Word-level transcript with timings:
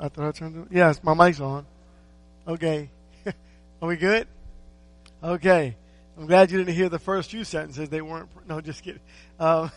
I 0.00 0.08
thought 0.08 0.28
I 0.28 0.32
turned 0.32 0.56
it. 0.56 0.74
Yes, 0.74 0.98
my 1.02 1.12
mic's 1.12 1.40
on. 1.40 1.66
Okay. 2.48 2.88
Are 3.82 3.88
we 3.88 3.96
good? 3.96 4.26
Okay. 5.22 5.76
I'm 6.18 6.26
glad 6.26 6.50
you 6.50 6.56
didn't 6.56 6.74
hear 6.74 6.88
the 6.88 6.98
first 6.98 7.30
few 7.30 7.44
sentences. 7.44 7.90
They 7.90 8.00
weren't. 8.00 8.30
No, 8.48 8.62
just 8.62 8.82
kidding. 8.82 9.02
Um, 9.38 9.70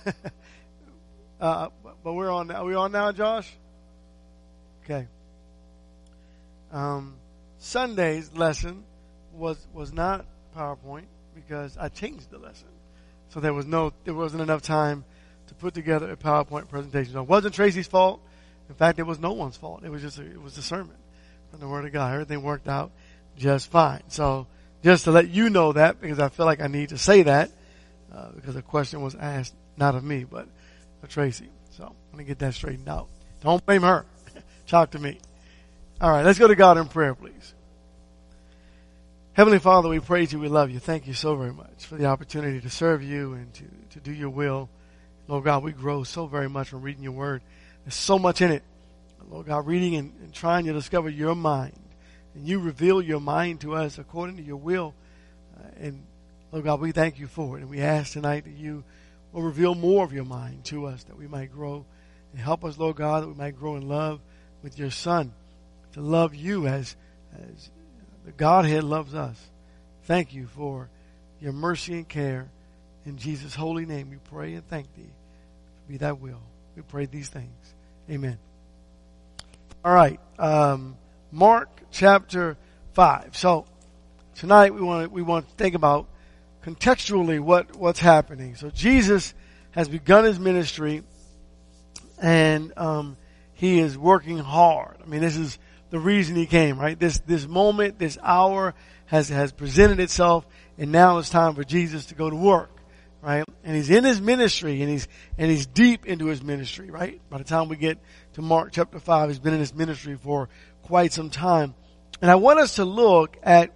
uh, 1.41 1.67
but 2.03 2.13
we're 2.13 2.31
on. 2.31 2.49
Are 2.51 2.63
we 2.63 2.73
on 2.73 2.93
now, 2.93 3.11
Josh? 3.11 3.51
Okay. 4.83 5.07
Um, 6.71 7.15
Sunday's 7.59 8.33
lesson 8.33 8.85
was 9.33 9.67
was 9.73 9.91
not 9.91 10.25
PowerPoint 10.55 11.05
because 11.35 11.77
I 11.77 11.89
changed 11.89 12.31
the 12.31 12.37
lesson, 12.37 12.69
so 13.27 13.41
there 13.41 13.53
was 13.53 13.65
no 13.65 13.91
there 14.05 14.13
wasn't 14.13 14.41
enough 14.41 14.61
time 14.61 15.03
to 15.47 15.53
put 15.53 15.73
together 15.73 16.09
a 16.11 16.15
PowerPoint 16.15 16.69
presentation. 16.69 17.11
So 17.13 17.23
it 17.23 17.27
wasn't 17.27 17.55
Tracy's 17.55 17.87
fault. 17.87 18.21
In 18.69 18.75
fact, 18.75 18.99
it 18.99 19.03
was 19.03 19.19
no 19.19 19.33
one's 19.33 19.57
fault. 19.57 19.83
It 19.83 19.89
was 19.89 20.01
just 20.01 20.19
a, 20.19 20.23
it 20.23 20.41
was 20.41 20.53
sermon 20.53 20.95
from 21.51 21.59
the 21.59 21.67
Word 21.67 21.85
of 21.85 21.93
God. 21.93 22.13
Everything 22.13 22.41
worked 22.41 22.67
out 22.67 22.91
just 23.37 23.71
fine. 23.71 24.03
So 24.07 24.47
just 24.83 25.05
to 25.05 25.11
let 25.11 25.29
you 25.29 25.49
know 25.49 25.73
that 25.73 26.01
because 26.01 26.19
I 26.19 26.29
feel 26.29 26.45
like 26.45 26.61
I 26.61 26.67
need 26.67 26.89
to 26.89 26.97
say 26.97 27.23
that 27.23 27.51
uh, 28.13 28.29
because 28.35 28.55
the 28.55 28.61
question 28.61 29.01
was 29.01 29.15
asked 29.15 29.53
not 29.77 29.95
of 29.95 30.03
me 30.03 30.23
but 30.23 30.47
of 31.01 31.09
Tracy. 31.09 31.49
So 31.71 31.85
I'm 31.85 32.11
gonna 32.11 32.23
get 32.23 32.39
that 32.39 32.53
straightened 32.53 32.89
out. 32.89 33.07
Don't 33.41 33.65
blame 33.65 33.81
her. 33.81 34.05
Talk 34.67 34.91
to 34.91 34.99
me. 34.99 35.19
All 35.99 36.11
right, 36.11 36.25
let's 36.25 36.39
go 36.39 36.47
to 36.47 36.55
God 36.55 36.77
in 36.77 36.87
prayer, 36.87 37.15
please. 37.15 37.53
Heavenly 39.33 39.59
Father, 39.59 39.89
we 39.89 39.99
praise 39.99 40.31
you. 40.31 40.39
We 40.39 40.47
love 40.47 40.69
you. 40.69 40.79
Thank 40.79 41.07
you 41.07 41.13
so 41.13 41.35
very 41.35 41.53
much 41.53 41.85
for 41.85 41.95
the 41.95 42.05
opportunity 42.05 42.61
to 42.61 42.69
serve 42.69 43.01
you 43.01 43.33
and 43.33 43.51
to, 43.55 43.63
to 43.91 43.99
do 43.99 44.13
your 44.13 44.29
will. 44.29 44.69
Lord 45.27 45.45
God, 45.45 45.63
we 45.63 45.71
grow 45.71 46.03
so 46.03 46.27
very 46.27 46.49
much 46.49 46.69
from 46.69 46.81
reading 46.81 47.03
your 47.03 47.13
word. 47.13 47.41
There's 47.83 47.95
so 47.95 48.17
much 48.17 48.41
in 48.41 48.51
it. 48.51 48.63
Lord 49.29 49.47
God, 49.47 49.65
reading 49.65 49.95
and, 49.95 50.13
and 50.21 50.33
trying 50.33 50.65
to 50.65 50.73
discover 50.73 51.09
your 51.09 51.35
mind. 51.35 51.79
And 52.35 52.47
you 52.47 52.59
reveal 52.59 53.01
your 53.01 53.19
mind 53.19 53.61
to 53.61 53.75
us 53.75 53.97
according 53.97 54.37
to 54.37 54.43
your 54.43 54.57
will. 54.57 54.93
Uh, 55.57 55.67
and 55.79 56.03
Lord 56.51 56.65
God, 56.65 56.81
we 56.81 56.91
thank 56.91 57.19
you 57.19 57.27
for 57.27 57.57
it. 57.57 57.61
And 57.61 57.69
we 57.69 57.81
ask 57.81 58.13
tonight 58.13 58.45
that 58.45 58.55
you 58.55 58.83
will 59.31 59.41
reveal 59.41 59.75
more 59.75 60.05
of 60.05 60.13
your 60.13 60.25
mind 60.25 60.65
to 60.65 60.85
us 60.85 61.03
that 61.05 61.17
we 61.17 61.27
might 61.27 61.51
grow. 61.51 61.85
And 62.31 62.41
help 62.41 62.63
us, 62.63 62.77
Lord 62.77 62.95
God, 62.95 63.23
that 63.23 63.27
we 63.27 63.33
might 63.33 63.57
grow 63.57 63.75
in 63.75 63.87
love 63.87 64.19
with 64.61 64.77
your 64.77 64.91
Son. 64.91 65.33
To 65.93 66.01
love 66.01 66.33
you 66.35 66.67
as, 66.67 66.95
as 67.35 67.69
the 68.25 68.31
Godhead 68.31 68.83
loves 68.83 69.13
us. 69.13 69.39
Thank 70.03 70.33
you 70.33 70.47
for 70.47 70.89
your 71.39 71.53
mercy 71.53 71.93
and 71.93 72.07
care. 72.07 72.49
In 73.05 73.17
Jesus' 73.17 73.55
holy 73.55 73.85
name 73.85 74.09
we 74.09 74.17
pray 74.17 74.53
and 74.53 74.67
thank 74.67 74.93
thee. 74.95 75.13
Be 75.87 75.97
that 75.97 76.19
will. 76.19 76.41
We 76.75 76.81
pray 76.81 77.05
these 77.05 77.29
things. 77.29 77.73
Amen. 78.09 78.37
All 79.85 79.93
right. 79.93 80.19
Um, 80.39 80.97
Mark 81.31 81.69
chapter 81.91 82.57
5. 82.93 83.35
So 83.37 83.65
tonight 84.35 84.73
we 84.73 84.81
want 84.81 85.05
to, 85.05 85.09
we 85.09 85.21
want 85.21 85.47
to 85.47 85.55
think 85.55 85.75
about 85.75 86.07
contextually 86.65 87.39
what, 87.39 87.75
what's 87.75 87.99
happening. 87.99 88.55
So 88.55 88.69
Jesus 88.69 89.33
has 89.71 89.87
begun 89.87 90.23
his 90.23 90.39
ministry 90.39 91.03
and 92.21 92.71
um, 92.77 93.17
he 93.53 93.79
is 93.79 93.97
working 93.97 94.37
hard. 94.37 94.97
I 95.03 95.07
mean, 95.07 95.21
this 95.21 95.37
is 95.37 95.59
the 95.89 95.99
reason 95.99 96.35
he 96.35 96.45
came, 96.45 96.79
right? 96.79 96.99
This 96.99 97.19
this 97.19 97.47
moment, 97.47 97.99
this 97.99 98.17
hour 98.23 98.73
has 99.05 99.29
has 99.29 99.51
presented 99.51 99.99
itself, 99.99 100.45
and 100.77 100.91
now 100.91 101.19
it's 101.19 101.29
time 101.29 101.53
for 101.53 101.63
Jesus 101.63 102.07
to 102.07 102.15
go 102.15 102.29
to 102.29 102.35
work, 102.35 102.72
right? 103.23 103.45
And 103.63 103.75
he's 103.75 103.89
in 103.89 104.03
his 104.03 104.21
ministry, 104.21 104.81
and 104.81 104.91
he's 104.91 105.07
and 105.37 105.49
he's 105.49 105.65
deep 105.65 106.05
into 106.05 106.25
his 106.27 106.43
ministry, 106.43 106.91
right? 106.91 107.21
By 107.29 107.37
the 107.37 107.43
time 107.43 107.69
we 107.69 107.77
get 107.77 107.97
to 108.33 108.41
Mark 108.41 108.71
chapter 108.73 108.99
five, 108.99 109.29
he's 109.29 109.39
been 109.39 109.53
in 109.53 109.59
his 109.59 109.73
ministry 109.73 110.17
for 110.21 110.49
quite 110.83 111.13
some 111.13 111.29
time, 111.29 111.73
and 112.21 112.29
I 112.29 112.35
want 112.35 112.59
us 112.59 112.75
to 112.75 112.85
look 112.85 113.37
at 113.41 113.71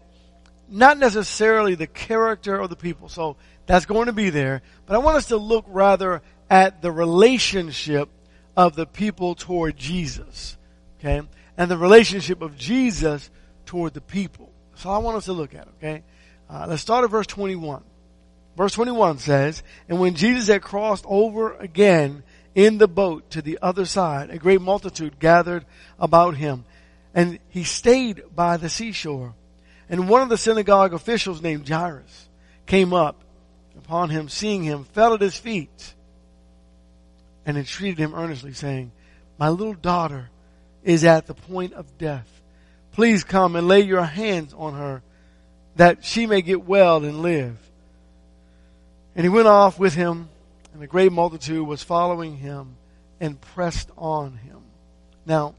not 0.69 0.97
necessarily 0.97 1.75
the 1.75 1.87
character 1.87 2.59
of 2.59 2.69
the 2.69 2.75
people, 2.75 3.07
so 3.07 3.37
that's 3.65 3.85
going 3.85 4.07
to 4.07 4.13
be 4.13 4.29
there, 4.29 4.61
but 4.85 4.95
I 4.95 4.99
want 4.99 5.17
us 5.17 5.27
to 5.27 5.37
look 5.37 5.65
rather 5.69 6.21
at 6.49 6.81
the 6.81 6.91
relationship 6.91 8.09
of 8.57 8.75
the 8.75 8.85
people 8.85 9.35
toward 9.35 9.77
Jesus, 9.77 10.57
okay? 10.99 11.21
and 11.57 11.71
the 11.71 11.77
relationship 11.77 12.41
of 12.41 12.57
Jesus 12.57 13.29
toward 13.65 13.93
the 13.93 14.01
people. 14.01 14.51
So 14.75 14.89
I 14.89 14.99
want 14.99 15.17
us 15.17 15.25
to 15.25 15.33
look 15.33 15.55
at, 15.55 15.67
okay? 15.77 16.03
Uh, 16.49 16.67
let's 16.69 16.81
start 16.81 17.03
at 17.03 17.09
verse 17.09 17.27
21. 17.27 17.83
Verse 18.57 18.73
21 18.73 19.19
says, 19.19 19.61
And 19.87 19.99
when 19.99 20.15
Jesus 20.15 20.47
had 20.47 20.63
crossed 20.63 21.05
over 21.07 21.53
again 21.53 22.23
in 22.55 22.79
the 22.79 22.87
boat 22.87 23.29
to 23.29 23.43
the 23.43 23.59
other 23.61 23.85
side, 23.85 24.31
a 24.31 24.39
great 24.39 24.61
multitude 24.61 25.19
gathered 25.19 25.63
about 25.99 26.35
him, 26.35 26.65
and 27.13 27.37
he 27.49 27.63
stayed 27.63 28.23
by 28.35 28.57
the 28.57 28.67
seashore. 28.67 29.35
And 29.89 30.09
one 30.09 30.23
of 30.23 30.29
the 30.29 30.39
synagogue 30.39 30.95
officials 30.95 31.39
named 31.39 31.69
Jairus 31.69 32.27
came 32.65 32.93
up 32.93 33.23
upon 33.77 34.09
him, 34.09 34.27
seeing 34.27 34.63
him, 34.63 34.85
fell 34.85 35.13
at 35.13 35.21
his 35.21 35.37
feet, 35.37 35.93
and 37.45 37.59
entreated 37.59 37.99
him 37.99 38.15
earnestly, 38.15 38.53
saying, 38.53 38.91
My 39.37 39.49
little 39.49 39.75
daughter 39.75 40.31
is 40.83 41.05
at 41.05 41.27
the 41.27 41.35
point 41.35 41.73
of 41.73 41.99
death. 41.99 42.27
Please 42.93 43.23
come 43.23 43.55
and 43.55 43.67
lay 43.67 43.81
your 43.81 44.03
hands 44.03 44.51
on 44.57 44.73
her 44.73 45.03
that 45.75 46.03
she 46.03 46.25
may 46.25 46.41
get 46.41 46.65
well 46.65 47.05
and 47.05 47.21
live. 47.21 47.55
And 49.17 49.25
he 49.25 49.29
went 49.29 49.47
off 49.47 49.79
with 49.79 49.95
him 49.95 50.29
and 50.75 50.83
a 50.83 50.87
great 50.87 51.11
multitude 51.11 51.65
was 51.65 51.81
following 51.81 52.37
him 52.37 52.75
and 53.19 53.41
pressed 53.41 53.89
on 53.97 54.37
him. 54.37 54.59
Now, 55.25 55.55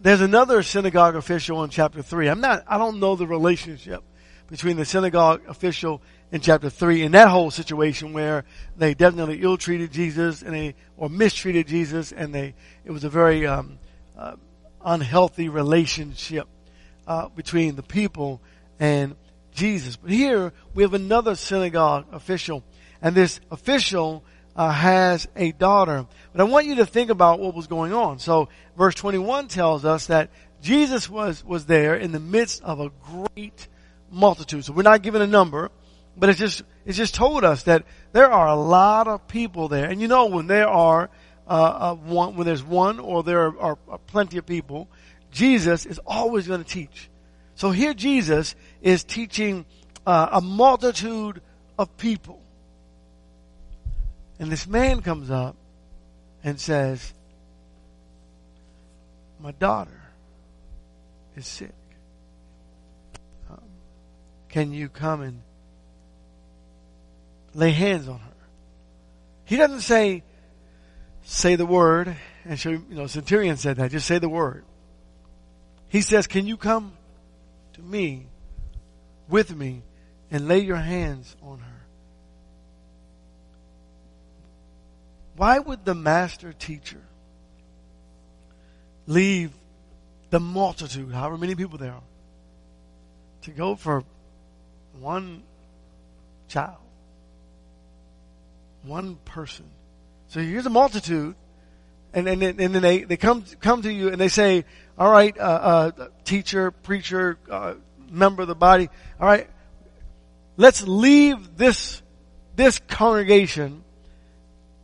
there's 0.00 0.20
another 0.20 0.64
synagogue 0.64 1.14
official 1.14 1.62
in 1.62 1.70
chapter 1.70 2.02
3. 2.02 2.26
I'm 2.26 2.40
not, 2.40 2.64
I 2.66 2.76
don't 2.76 2.98
know 2.98 3.14
the 3.14 3.26
relationship 3.28 4.02
between 4.48 4.78
the 4.78 4.84
synagogue 4.84 5.42
official 5.46 6.02
in 6.32 6.40
chapter 6.40 6.70
3 6.70 7.04
and 7.04 7.14
that 7.14 7.28
whole 7.28 7.52
situation 7.52 8.12
where 8.12 8.44
they 8.76 8.92
definitely 8.92 9.40
ill-treated 9.40 9.92
Jesus 9.92 10.42
and 10.42 10.52
they, 10.52 10.74
or 10.96 11.08
mistreated 11.08 11.68
Jesus 11.68 12.10
and 12.10 12.34
they, 12.34 12.54
it 12.84 12.90
was 12.90 13.04
a 13.04 13.08
very, 13.08 13.46
um, 13.46 13.78
uh, 14.18 14.34
unhealthy 14.84 15.48
relationship, 15.48 16.48
uh, 17.06 17.28
between 17.28 17.76
the 17.76 17.82
people 17.84 18.40
and 18.80 19.14
Jesus. 19.60 19.96
But 19.96 20.10
here 20.10 20.54
we 20.72 20.82
have 20.84 20.94
another 20.94 21.34
synagogue 21.34 22.06
official 22.12 22.64
and 23.02 23.14
this 23.14 23.40
official 23.50 24.24
uh, 24.56 24.70
has 24.70 25.28
a 25.36 25.52
daughter. 25.52 26.06
But 26.32 26.40
I 26.40 26.44
want 26.44 26.66
you 26.66 26.76
to 26.76 26.86
think 26.86 27.10
about 27.10 27.40
what 27.40 27.54
was 27.54 27.66
going 27.66 27.92
on. 27.92 28.18
So 28.18 28.48
verse 28.78 28.94
21 28.94 29.48
tells 29.48 29.84
us 29.84 30.06
that 30.06 30.30
Jesus 30.62 31.10
was, 31.10 31.44
was 31.44 31.66
there 31.66 31.94
in 31.94 32.10
the 32.12 32.20
midst 32.20 32.62
of 32.62 32.80
a 32.80 32.90
great 33.04 33.68
multitude. 34.10 34.64
So 34.64 34.72
we're 34.72 34.82
not 34.82 35.02
given 35.02 35.20
a 35.20 35.26
number, 35.26 35.70
but 36.16 36.30
it's 36.30 36.38
just, 36.38 36.62
it's 36.86 36.96
just 36.96 37.14
told 37.14 37.44
us 37.44 37.64
that 37.64 37.84
there 38.12 38.32
are 38.32 38.48
a 38.48 38.56
lot 38.56 39.08
of 39.08 39.28
people 39.28 39.68
there. 39.68 39.90
And 39.90 40.00
you 40.00 40.08
know, 40.08 40.26
when 40.26 40.46
there 40.46 40.68
are, 40.68 41.10
uh, 41.46 41.50
uh, 41.50 41.94
one, 41.96 42.34
when 42.34 42.46
there's 42.46 42.64
one 42.64 42.98
or 42.98 43.22
there 43.22 43.48
are, 43.48 43.60
are, 43.60 43.78
are 43.88 43.98
plenty 43.98 44.38
of 44.38 44.46
people, 44.46 44.88
Jesus 45.30 45.84
is 45.84 46.00
always 46.06 46.46
going 46.46 46.64
to 46.64 46.68
teach. 46.68 47.10
So 47.60 47.72
here 47.72 47.92
Jesus 47.92 48.54
is 48.80 49.04
teaching 49.04 49.66
uh, 50.06 50.30
a 50.32 50.40
multitude 50.40 51.42
of 51.78 51.94
people. 51.98 52.40
And 54.38 54.50
this 54.50 54.66
man 54.66 55.02
comes 55.02 55.30
up 55.30 55.56
and 56.42 56.58
says, 56.58 57.12
my 59.40 59.50
daughter 59.50 60.00
is 61.36 61.46
sick. 61.46 61.74
Um, 63.50 63.60
can 64.48 64.72
you 64.72 64.88
come 64.88 65.20
and 65.20 65.42
lay 67.52 67.72
hands 67.72 68.08
on 68.08 68.20
her. 68.20 68.36
He 69.44 69.56
doesn't 69.56 69.82
say, 69.82 70.22
say 71.24 71.56
the 71.56 71.66
word, 71.66 72.16
and 72.46 72.58
show, 72.58 72.70
you 72.70 72.84
know, 72.88 73.06
centurion 73.06 73.58
said 73.58 73.76
that, 73.76 73.90
just 73.90 74.06
say 74.06 74.18
the 74.18 74.30
word. 74.30 74.64
He 75.88 76.00
says, 76.00 76.26
can 76.26 76.46
you 76.46 76.56
come 76.56 76.94
to 77.80 77.86
me, 77.86 78.26
with 79.28 79.54
me, 79.54 79.82
and 80.30 80.46
lay 80.46 80.60
your 80.60 80.76
hands 80.76 81.34
on 81.42 81.58
her? 81.58 81.86
Why 85.36 85.58
would 85.58 85.84
the 85.84 85.94
master 85.94 86.52
teacher 86.52 87.00
leave 89.06 89.52
the 90.28 90.40
multitude, 90.40 91.12
however 91.12 91.38
many 91.38 91.54
people 91.54 91.78
there 91.78 91.92
are, 91.92 92.02
to 93.42 93.50
go 93.50 93.74
for 93.74 94.04
one 94.98 95.42
child? 96.48 96.76
One 98.82 99.16
person. 99.24 99.66
So 100.28 100.40
here's 100.40 100.66
a 100.66 100.70
multitude, 100.70 101.34
and 102.12 102.28
and, 102.28 102.42
and 102.42 102.74
then 102.74 102.82
they, 102.82 103.04
they 103.04 103.16
come 103.16 103.44
come 103.60 103.82
to 103.82 103.92
you 103.92 104.08
and 104.08 104.20
they 104.20 104.28
say, 104.28 104.64
"All 105.00 105.10
right, 105.10 105.36
uh, 105.36 105.42
uh, 105.42 106.08
teacher, 106.24 106.70
preacher, 106.70 107.38
uh, 107.50 107.74
member 108.08 108.42
of 108.42 108.48
the 108.48 108.54
body. 108.54 108.88
All 109.18 109.26
right, 109.26 109.48
let's 110.56 110.86
leave 110.86 111.56
this 111.56 112.02
this 112.54 112.78
congregation, 112.86 113.82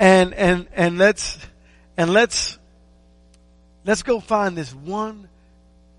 and 0.01 0.35
and 0.35 0.67
and 0.73 0.99
let's 0.99 1.39
and 1.97 2.13
let's 2.13 2.59
let's 3.85 4.03
go 4.03 4.19
find 4.19 4.57
this 4.57 4.75
one 4.75 5.29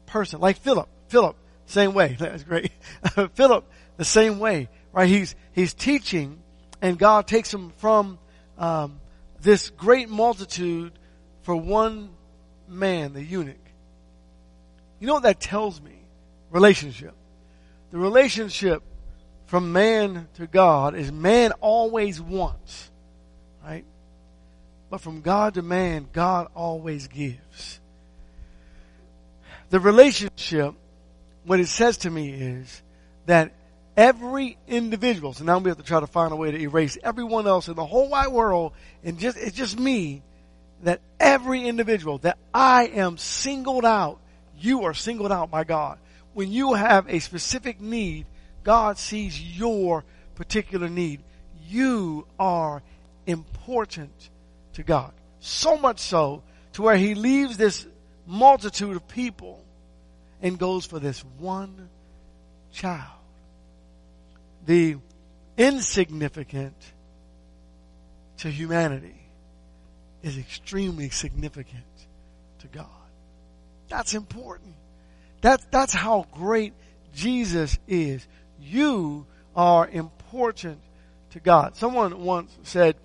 person, 0.08 0.42
like 0.42 0.58
Philip. 0.58 0.90
Philip, 1.08 1.36
same 1.66 1.94
way. 1.94 2.16
That's 2.20 2.44
great. 2.44 2.72
Philip, 3.36 3.70
the 3.98 4.06
same 4.06 4.40
way, 4.40 4.70
right? 4.92 5.08
He's, 5.08 5.36
he's 5.54 5.74
teaching 5.74 6.40
and 6.82 6.98
God 6.98 7.28
takes 7.28 7.54
him 7.54 7.72
from, 7.78 8.20
um, 8.58 9.00
this 9.42 9.70
great 9.70 10.10
multitude 10.10 10.94
for 11.44 11.56
one 11.56 12.10
man, 12.68 13.14
the 13.14 13.24
eunuch. 13.24 13.56
You 15.00 15.08
know 15.08 15.14
what 15.16 15.24
that 15.24 15.40
tells 15.40 15.82
me? 15.82 16.00
Relationship. 16.52 17.14
The 17.92 17.98
relationship 17.98 18.84
from 19.46 19.72
man 19.72 20.28
to 20.36 20.48
God 20.48 20.96
is 20.96 21.12
man 21.12 21.52
always 21.62 22.22
wants, 22.22 22.90
right? 23.64 23.86
But 24.90 25.02
from 25.02 25.22
God 25.22 25.56
to 25.56 25.62
man, 25.62 26.08
God 26.12 26.48
always 26.54 27.08
gives. 27.08 27.80
The 29.70 29.80
relationship, 29.80 30.74
what 31.46 31.60
it 31.60 31.68
says 31.68 31.98
to 32.00 32.10
me 32.10 32.30
is 32.30 32.82
that 33.26 33.52
every 33.96 34.58
individual, 34.68 35.34
so 35.34 35.44
now 35.44 35.58
we 35.58 35.70
have 35.70 35.78
to 35.78 35.84
try 35.84 36.00
to 36.00 36.08
find 36.08 36.32
a 36.32 36.36
way 36.36 36.52
to 36.52 36.58
erase 36.58 36.98
everyone 37.04 37.48
else 37.48 37.68
in 37.68 37.76
the 37.76 37.86
whole 37.86 38.10
wide 38.10 38.30
world 38.30 38.74
and 39.04 39.20
just, 39.20 39.38
it's 39.38 39.56
just 39.56 39.78
me, 39.78 40.22
that 40.84 41.02
every 41.20 41.68
individual, 41.68 42.20
that 42.20 42.38
I 42.54 42.86
am 42.88 43.18
singled 43.18 43.84
out, 43.84 44.20
you 44.60 44.84
are 44.84 44.94
singled 44.94 45.32
out 45.32 45.52
by 45.52 45.64
God. 45.64 46.00
When 46.34 46.52
you 46.52 46.74
have 46.74 47.08
a 47.08 47.20
specific 47.20 47.82
need, 47.82 48.26
God 48.64 48.98
sees 48.98 49.40
your 49.42 50.04
particular 50.36 50.90
need. 50.90 51.24
You 51.68 52.28
are 52.40 52.82
important 53.26 54.30
to 54.74 54.84
God. 54.84 55.12
So 55.40 55.78
much 55.78 56.00
so 56.00 56.44
to 56.74 56.82
where 56.82 56.98
he 56.98 57.16
leaves 57.16 57.58
this 57.58 57.88
multitude 58.26 58.96
of 58.96 59.08
people 59.08 59.64
and 60.42 60.60
goes 60.60 60.86
for 60.86 61.00
this 61.00 61.24
one 61.40 61.90
child. 62.72 63.02
The 64.66 64.98
insignificant 65.58 66.76
to 68.38 68.50
humanity 68.50 69.20
is 70.22 70.38
extremely 70.38 71.10
significant 71.10 71.84
to 72.60 72.68
God. 72.68 72.97
That's 73.90 74.14
important. 74.14 74.76
That, 75.42 75.72
that's 75.72 75.94
how 75.94 76.26
great 76.32 76.74
Jesus 77.14 77.78
is 77.88 78.28
you 78.60 79.26
are 79.56 79.88
important 79.88 80.80
to 81.32 81.40
God. 81.40 81.76
Someone 81.76 82.24
once 82.24 82.56
said, 82.64 82.96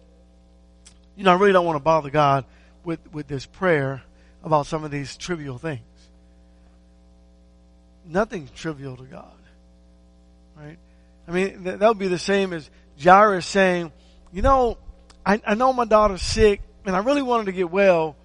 you 1.17 1.25
know, 1.25 1.33
I 1.33 1.35
really 1.35 1.53
don't 1.53 1.67
want 1.67 1.77
to 1.77 1.83
bother 1.83 2.11
God 2.11 2.45
with, 2.85 3.01
with 3.13 3.29
this 3.29 3.47
prayer 3.47 4.03
about 4.43 4.67
some 4.67 4.85
of 4.85 4.91
these 4.91 5.17
trivial 5.17 5.59
things. 5.59 5.81
Nothing's 8.05 8.51
trivial 8.51 8.97
to 8.97 9.05
God. 9.05 9.33
Right? 10.57 10.79
I 11.29 11.31
mean, 11.31 11.65
that 11.65 11.81
would 11.81 11.99
be 11.99 12.09
the 12.09 12.19
same 12.19 12.53
as 12.53 12.69
Jairus 13.03 13.47
saying, 13.47 13.93
you 14.33 14.43
know, 14.43 14.79
I, 15.25 15.41
I 15.47 15.55
know 15.55 15.73
my 15.73 15.85
daughter's 15.85 16.23
sick 16.23 16.61
and 16.85 16.97
I 16.97 16.99
really 17.01 17.23
wanted 17.23 17.47
to 17.47 17.53
get 17.53 17.71
well, 17.71 18.17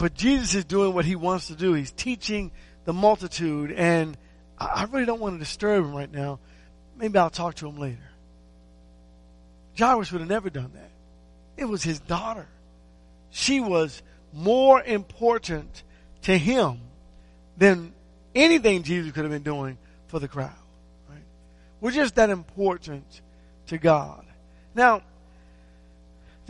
but 0.00 0.14
Jesus 0.14 0.54
is 0.54 0.64
doing 0.64 0.94
what 0.94 1.04
he 1.04 1.14
wants 1.14 1.48
to 1.48 1.54
do. 1.54 1.74
He's 1.74 1.92
teaching 1.92 2.52
the 2.86 2.92
multitude 2.94 3.70
and 3.70 4.16
I 4.58 4.84
really 4.84 5.04
don't 5.04 5.20
want 5.20 5.34
to 5.34 5.38
disturb 5.38 5.84
him 5.84 5.94
right 5.94 6.10
now. 6.10 6.38
Maybe 6.96 7.18
I'll 7.18 7.28
talk 7.28 7.56
to 7.56 7.68
him 7.68 7.78
later. 7.78 7.98
Jairus 9.78 10.10
would 10.10 10.22
have 10.22 10.30
never 10.30 10.48
done 10.48 10.72
that. 10.74 10.90
It 11.58 11.66
was 11.66 11.82
his 11.82 12.00
daughter. 12.00 12.48
She 13.28 13.60
was 13.60 14.02
more 14.32 14.82
important 14.82 15.82
to 16.22 16.36
him 16.36 16.80
than 17.58 17.92
anything 18.34 18.84
Jesus 18.84 19.12
could 19.12 19.24
have 19.24 19.32
been 19.32 19.42
doing 19.42 19.76
for 20.06 20.18
the 20.18 20.28
crowd. 20.28 20.50
Right? 21.10 21.18
We're 21.82 21.90
just 21.90 22.14
that 22.14 22.30
important 22.30 23.20
to 23.66 23.76
God. 23.76 24.24
Now, 24.74 25.02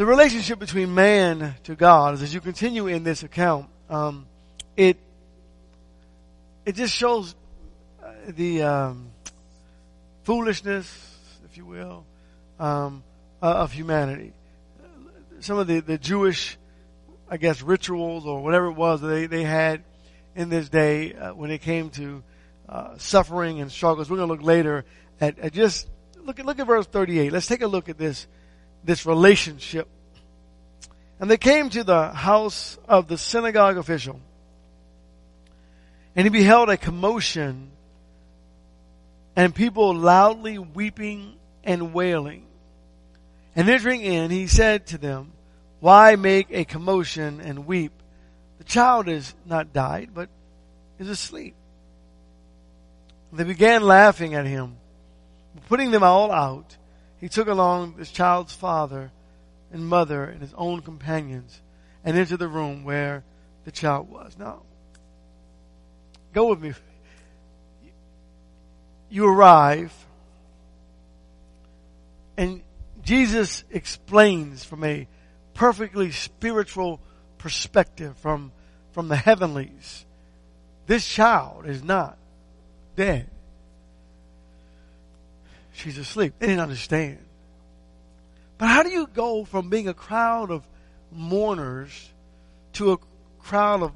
the 0.00 0.06
relationship 0.06 0.58
between 0.58 0.94
man 0.94 1.55
to 1.64 1.75
God, 1.75 2.14
as 2.14 2.32
you 2.32 2.41
continue 2.41 2.87
in 2.87 3.05
this 3.05 3.23
account, 3.23 3.69
um, 3.91 4.26
it 4.75 4.97
it 6.64 6.75
just 6.75 6.94
shows 6.94 7.35
the 8.26 8.62
um, 8.62 9.11
foolishness, 10.23 10.88
if 11.44 11.58
you 11.58 11.67
will, 11.67 12.06
um, 12.58 13.05
uh, 13.43 13.52
of 13.56 13.75
humanity. 13.75 14.32
Some 15.41 15.58
of 15.58 15.67
the, 15.67 15.81
the 15.81 15.99
Jewish, 15.99 16.56
I 17.29 17.37
guess, 17.37 17.61
rituals 17.61 18.25
or 18.25 18.43
whatever 18.43 18.69
it 18.69 18.76
was 18.76 19.02
they, 19.02 19.26
they 19.26 19.43
had 19.43 19.82
in 20.35 20.49
this 20.49 20.70
day 20.70 21.12
uh, 21.12 21.35
when 21.35 21.50
it 21.50 21.61
came 21.61 21.91
to 21.91 22.23
uh, 22.70 22.97
suffering 22.97 23.61
and 23.61 23.70
struggles. 23.70 24.08
We're 24.08 24.17
going 24.17 24.31
to 24.31 24.35
look 24.35 24.47
later 24.47 24.87
at, 25.20 25.38
at 25.38 25.52
just 25.52 25.91
look 26.25 26.41
at 26.41 26.47
look 26.47 26.58
at 26.58 26.67
verse 26.67 26.87
38. 26.87 27.31
Let's 27.31 27.47
take 27.47 27.61
a 27.61 27.67
look 27.67 27.91
at 27.91 27.99
this 27.99 28.26
this 28.84 29.06
relationship. 29.06 29.88
And 31.18 31.30
they 31.30 31.36
came 31.36 31.68
to 31.70 31.84
the 31.84 32.08
house 32.08 32.78
of 32.88 33.08
the 33.08 33.18
synagogue 33.18 33.76
official, 33.76 34.20
and 36.16 36.24
he 36.24 36.30
beheld 36.30 36.70
a 36.70 36.76
commotion 36.76 37.70
and 39.36 39.54
people 39.54 39.94
loudly 39.94 40.58
weeping 40.58 41.34
and 41.64 41.94
wailing. 41.94 42.46
And 43.54 43.68
entering 43.68 44.02
in, 44.02 44.30
he 44.30 44.46
said 44.46 44.86
to 44.88 44.98
them, 44.98 45.32
Why 45.80 46.16
make 46.16 46.48
a 46.50 46.64
commotion 46.64 47.40
and 47.40 47.66
weep? 47.66 47.92
The 48.58 48.64
child 48.64 49.08
is 49.08 49.34
not 49.46 49.72
died, 49.72 50.10
but 50.14 50.28
is 50.98 51.08
asleep. 51.08 51.54
They 53.32 53.44
began 53.44 53.82
laughing 53.82 54.34
at 54.34 54.46
him. 54.46 54.76
Putting 55.68 55.90
them 55.90 56.02
all 56.02 56.30
out, 56.30 56.76
he 57.20 57.28
took 57.28 57.48
along 57.48 57.94
this 57.96 58.10
child's 58.10 58.54
father 58.54 59.10
and 59.72 59.86
mother 59.86 60.24
and 60.24 60.40
his 60.40 60.54
own 60.56 60.80
companions 60.80 61.60
and 62.04 62.16
into 62.16 62.36
the 62.36 62.48
room 62.48 62.84
where 62.84 63.24
the 63.64 63.70
child 63.70 64.10
was. 64.10 64.36
Now, 64.38 64.62
go 66.32 66.46
with 66.46 66.60
me 66.60 66.72
you 69.10 69.26
arrive 69.26 69.92
and 72.36 72.62
Jesus 73.02 73.64
explains 73.70 74.64
from 74.64 74.84
a 74.84 75.08
perfectly 75.52 76.12
spiritual 76.12 77.00
perspective 77.36 78.16
from, 78.18 78.52
from 78.92 79.08
the 79.08 79.16
heavenlies. 79.16 80.06
This 80.86 81.06
child 81.06 81.66
is 81.66 81.82
not 81.82 82.16
dead. 82.96 83.28
She's 85.82 85.96
asleep. 85.96 86.34
They 86.38 86.49
didn't 86.49 86.60
understand. 86.60 87.18
But 88.58 88.68
how 88.68 88.82
do 88.82 88.90
you 88.90 89.06
go 89.06 89.44
from 89.44 89.70
being 89.70 89.88
a 89.88 89.94
crowd 89.94 90.50
of 90.50 90.68
mourners 91.10 92.10
to 92.75 92.92
a 92.92 92.99
crowd 93.38 93.82
of 93.82 93.92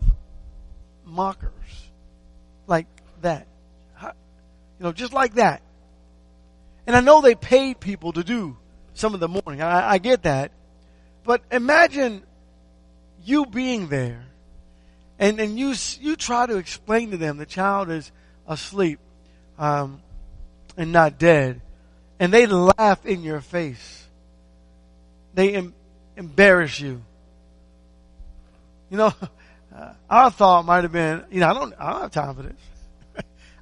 mockers 1.04 1.52
like 2.66 2.86
that? 3.20 3.46
You 4.02 4.10
know, 4.80 4.92
just 4.92 5.12
like 5.12 5.34
that. 5.34 5.62
And 6.86 6.96
I 6.96 7.00
know 7.00 7.20
they 7.20 7.34
paid 7.34 7.80
people 7.80 8.12
to 8.12 8.24
do 8.24 8.56
some 8.94 9.12
of 9.12 9.20
the 9.20 9.28
mourning. 9.28 9.60
I, 9.60 9.92
I 9.92 9.98
get 9.98 10.22
that. 10.22 10.52
But 11.22 11.42
imagine 11.50 12.22
you 13.22 13.46
being 13.46 13.88
there 13.88 14.24
and, 15.18 15.38
and 15.38 15.58
you, 15.58 15.74
you 16.00 16.16
try 16.16 16.46
to 16.46 16.56
explain 16.56 17.10
to 17.10 17.16
them 17.16 17.36
the 17.36 17.46
child 17.46 17.90
is 17.90 18.10
asleep, 18.46 18.98
um, 19.58 20.02
and 20.76 20.90
not 20.90 21.18
dead. 21.18 21.60
And 22.24 22.32
they 22.32 22.46
laugh 22.46 23.04
in 23.04 23.22
your 23.22 23.42
face. 23.42 24.02
They 25.34 25.56
em- 25.56 25.74
embarrass 26.16 26.80
you. 26.80 27.02
You 28.88 28.96
know, 28.96 29.12
uh, 29.76 29.92
our 30.08 30.30
thought 30.30 30.64
might 30.64 30.84
have 30.84 30.92
been, 30.92 31.22
you 31.30 31.40
know, 31.40 31.50
I 31.50 31.52
don't, 31.52 31.74
I 31.78 31.92
don't 31.92 32.00
have 32.00 32.10
time 32.12 32.34
for 32.34 32.42
this. 32.44 32.56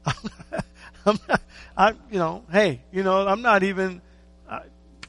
I'm 1.07 1.19
not, 1.29 1.43
I, 1.77 1.89
you 2.13 2.21
know, 2.21 2.45
hey, 2.53 2.83
you 2.93 3.03
know, 3.03 3.27
I'm 3.27 3.43
not 3.43 3.65
even, 3.65 4.01
uh, 4.49 4.61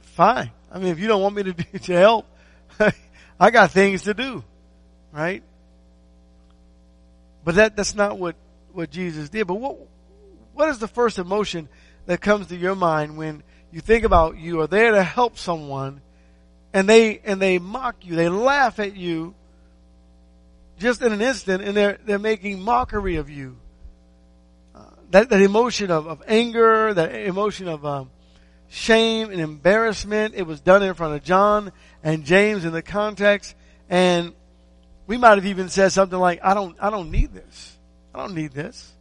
fine. 0.01 0.49
I 0.71 0.79
mean, 0.79 0.87
if 0.87 0.97
you 0.97 1.07
don't 1.07 1.21
want 1.21 1.35
me 1.35 1.43
to 1.43 1.53
do, 1.53 1.77
to 1.77 1.93
help, 1.93 2.25
I 3.39 3.51
got 3.51 3.69
things 3.69 4.01
to 4.05 4.15
do, 4.15 4.43
right? 5.11 5.43
But 7.43 7.53
that, 7.53 7.75
that's 7.75 7.93
not 7.93 8.17
what, 8.17 8.35
what 8.71 8.89
Jesus 8.89 9.29
did. 9.29 9.45
But 9.45 9.59
what, 9.59 9.77
what 10.55 10.69
is 10.69 10.79
the 10.79 10.87
first 10.87 11.19
emotion 11.19 11.69
that 12.05 12.21
comes 12.21 12.47
to 12.47 12.55
your 12.55 12.75
mind 12.75 13.17
when 13.17 13.43
you 13.71 13.81
think 13.81 14.03
about 14.03 14.37
you 14.37 14.61
are 14.61 14.67
there 14.67 14.91
to 14.91 15.03
help 15.03 15.37
someone 15.37 16.01
and 16.73 16.89
they, 16.89 17.19
and 17.19 17.41
they 17.41 17.59
mock 17.59 17.95
you, 18.01 18.15
they 18.15 18.29
laugh 18.29 18.79
at 18.79 18.95
you 18.95 19.33
just 20.79 21.01
in 21.01 21.11
an 21.11 21.21
instant 21.21 21.63
and 21.63 21.75
they're, 21.75 21.97
they're 22.05 22.19
making 22.19 22.61
mockery 22.61 23.17
of 23.17 23.29
you 23.29 23.57
that, 25.13 25.29
that 25.29 25.41
emotion 25.41 25.91
of, 25.91 26.07
of 26.07 26.23
anger, 26.27 26.91
that 26.91 27.13
emotion 27.13 27.67
of 27.67 27.85
um, 27.85 28.09
shame 28.67 29.29
and 29.29 29.39
embarrassment. 29.39 30.33
It 30.35 30.41
was 30.41 30.59
done 30.59 30.81
in 30.81 30.93
front 30.95 31.13
of 31.13 31.23
John 31.23 31.71
and 32.03 32.25
James 32.25 32.65
in 32.65 32.73
the 32.73 32.81
context. 32.81 33.55
And 33.89 34.33
we 35.05 35.17
might 35.17 35.35
have 35.35 35.45
even 35.45 35.69
said 35.69 35.91
something 35.91 36.17
like, 36.17 36.39
I 36.43 36.55
don't, 36.55 36.75
I 36.81 36.89
don't 36.89 37.11
need 37.11 37.31
this. 37.31 37.77
I 38.13 38.19
don't 38.19 38.33
need 38.33 38.53
this. 38.53 38.91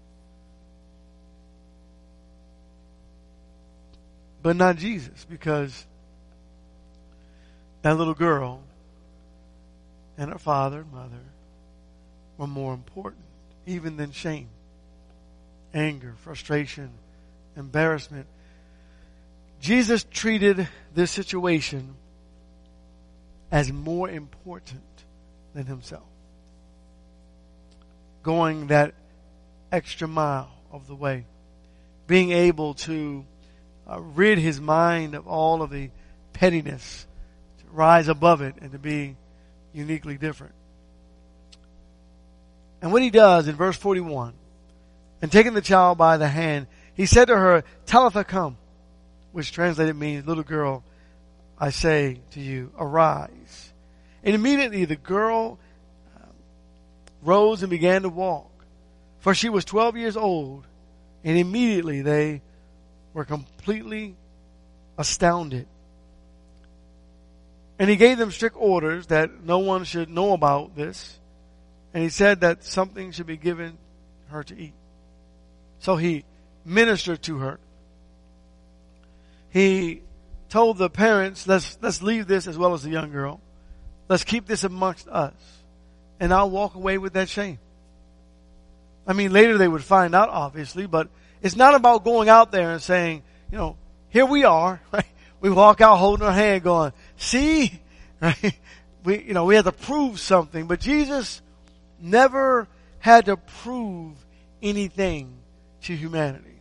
But 4.42 4.56
not 4.56 4.76
Jesus, 4.76 5.24
because 5.28 5.86
that 7.82 7.96
little 7.96 8.14
girl 8.14 8.60
and 10.18 10.30
her 10.30 10.38
father, 10.38 10.80
and 10.80 10.92
mother, 10.92 11.22
were 12.36 12.48
more 12.48 12.74
important, 12.74 13.24
even 13.66 13.96
than 13.96 14.10
shame, 14.10 14.48
anger, 15.72 16.14
frustration, 16.18 16.90
embarrassment. 17.56 18.26
Jesus 19.60 20.04
treated 20.10 20.68
this 20.92 21.10
situation 21.12 21.94
as 23.52 23.72
more 23.72 24.10
important 24.10 24.82
than 25.54 25.66
himself. 25.66 26.02
Going 28.22 28.68
that 28.68 28.94
extra 29.70 30.08
mile 30.08 30.50
of 30.72 30.88
the 30.88 30.94
way. 30.94 31.26
Being 32.06 32.32
able 32.32 32.74
to 32.74 33.24
uh, 33.88 34.00
rid 34.00 34.38
his 34.38 34.60
mind 34.60 35.14
of 35.14 35.26
all 35.26 35.62
of 35.62 35.70
the 35.70 35.90
pettiness, 36.32 37.06
to 37.58 37.64
rise 37.72 38.08
above 38.08 38.42
it 38.42 38.54
and 38.60 38.72
to 38.72 38.78
be 38.78 39.16
uniquely 39.72 40.16
different. 40.16 40.54
And 42.80 42.92
what 42.92 43.02
he 43.02 43.10
does 43.10 43.48
in 43.48 43.54
verse 43.54 43.76
41, 43.76 44.34
and 45.20 45.30
taking 45.30 45.54
the 45.54 45.60
child 45.60 45.98
by 45.98 46.16
the 46.16 46.28
hand, 46.28 46.66
he 46.94 47.06
said 47.06 47.26
to 47.26 47.36
her, 47.36 47.64
Talitha 47.86 48.24
kum, 48.24 48.56
which 49.30 49.52
translated 49.52 49.96
means, 49.96 50.26
little 50.26 50.42
girl, 50.42 50.82
I 51.58 51.70
say 51.70 52.20
to 52.32 52.40
you, 52.40 52.72
arise. 52.76 53.72
And 54.24 54.34
immediately 54.34 54.84
the 54.84 54.96
girl 54.96 55.58
um, 56.16 56.28
rose 57.22 57.62
and 57.62 57.70
began 57.70 58.02
to 58.02 58.08
walk, 58.08 58.50
for 59.20 59.32
she 59.32 59.48
was 59.48 59.64
12 59.64 59.96
years 59.96 60.16
old, 60.16 60.66
and 61.22 61.38
immediately 61.38 62.02
they 62.02 62.42
were 63.14 63.24
completely 63.24 64.16
astounded. 64.98 65.66
And 67.78 67.90
he 67.90 67.96
gave 67.96 68.18
them 68.18 68.30
strict 68.30 68.56
orders 68.58 69.08
that 69.08 69.42
no 69.44 69.58
one 69.58 69.84
should 69.84 70.08
know 70.08 70.32
about 70.32 70.76
this. 70.76 71.18
And 71.92 72.02
he 72.02 72.08
said 72.08 72.40
that 72.40 72.64
something 72.64 73.12
should 73.12 73.26
be 73.26 73.36
given 73.36 73.76
her 74.28 74.44
to 74.44 74.56
eat. 74.56 74.74
So 75.80 75.96
he 75.96 76.24
ministered 76.64 77.22
to 77.24 77.38
her. 77.38 77.58
He 79.50 80.02
told 80.48 80.78
the 80.78 80.88
parents, 80.88 81.46
let's, 81.46 81.76
let's 81.82 82.02
leave 82.02 82.26
this 82.26 82.46
as 82.46 82.56
well 82.56 82.72
as 82.72 82.82
the 82.82 82.90
young 82.90 83.10
girl. 83.10 83.40
Let's 84.08 84.24
keep 84.24 84.46
this 84.46 84.64
amongst 84.64 85.08
us. 85.08 85.34
And 86.20 86.32
I'll 86.32 86.50
walk 86.50 86.74
away 86.74 86.98
with 86.98 87.14
that 87.14 87.28
shame. 87.28 87.58
I 89.06 89.12
mean, 89.12 89.32
later 89.32 89.58
they 89.58 89.68
would 89.68 89.82
find 89.82 90.14
out, 90.14 90.28
obviously, 90.28 90.86
but 90.86 91.08
it's 91.42 91.56
not 91.56 91.74
about 91.74 92.04
going 92.04 92.28
out 92.28 92.52
there 92.52 92.70
and 92.70 92.80
saying, 92.80 93.22
you 93.50 93.58
know, 93.58 93.76
here 94.08 94.26
we 94.26 94.44
are, 94.44 94.80
right? 94.92 95.06
We 95.40 95.50
walk 95.50 95.80
out 95.80 95.96
holding 95.96 96.24
our 96.26 96.32
hand 96.32 96.62
going, 96.62 96.92
see, 97.16 97.80
right? 98.20 98.58
We, 99.04 99.22
you 99.22 99.34
know, 99.34 99.44
we 99.44 99.56
had 99.56 99.64
to 99.64 99.72
prove 99.72 100.20
something, 100.20 100.66
but 100.66 100.80
Jesus 100.80 101.42
never 102.00 102.68
had 103.00 103.26
to 103.26 103.36
prove 103.36 104.14
anything 104.62 105.34
to 105.82 105.96
humanity, 105.96 106.60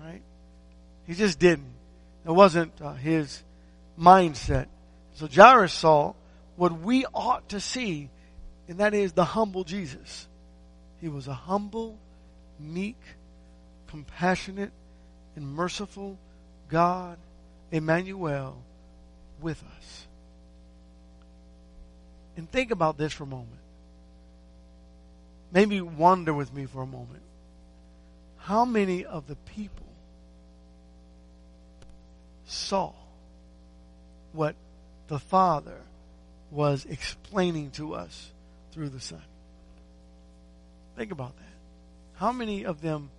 right? 0.00 0.22
He 1.06 1.14
just 1.14 1.40
didn't. 1.40 1.72
It 2.24 2.30
wasn't 2.30 2.80
uh, 2.80 2.94
his 2.94 3.42
mindset. 3.98 4.66
So 5.14 5.26
Jairus 5.26 5.72
saw 5.72 6.14
what 6.56 6.80
we 6.80 7.04
ought 7.12 7.48
to 7.50 7.60
see, 7.60 8.08
and 8.68 8.78
that 8.78 8.94
is 8.94 9.12
the 9.12 9.24
humble 9.24 9.64
Jesus. 9.64 10.28
He 11.00 11.08
was 11.08 11.26
a 11.26 11.34
humble, 11.34 11.98
meek, 12.60 12.96
compassionate, 13.94 14.72
and 15.36 15.46
merciful 15.46 16.18
God, 16.68 17.16
Emmanuel, 17.70 18.60
with 19.40 19.62
us. 19.78 20.06
And 22.36 22.50
think 22.50 22.72
about 22.72 22.98
this 22.98 23.12
for 23.12 23.22
a 23.22 23.26
moment. 23.26 23.60
Maybe 25.52 25.80
wonder 25.80 26.34
with 26.34 26.52
me 26.52 26.66
for 26.66 26.82
a 26.82 26.86
moment. 26.86 27.22
How 28.38 28.64
many 28.64 29.04
of 29.04 29.28
the 29.28 29.36
people 29.36 29.86
saw 32.46 32.94
what 34.32 34.56
the 35.06 35.20
Father 35.20 35.82
was 36.50 36.84
explaining 36.84 37.70
to 37.72 37.94
us 37.94 38.32
through 38.72 38.88
the 38.88 38.98
Son? 38.98 39.22
Think 40.96 41.12
about 41.12 41.36
that. 41.36 41.44
How 42.16 42.32
many 42.32 42.64
of 42.64 42.80
them 42.80 43.10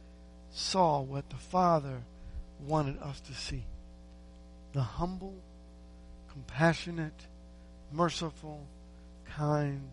saw 0.56 1.02
what 1.02 1.30
the 1.30 1.36
Father 1.36 2.02
wanted 2.66 2.98
us 3.02 3.20
to 3.20 3.34
see? 3.34 3.66
The 4.72 4.82
humble, 4.82 5.36
compassionate, 6.32 7.28
merciful, 7.92 8.66
kind 9.26 9.90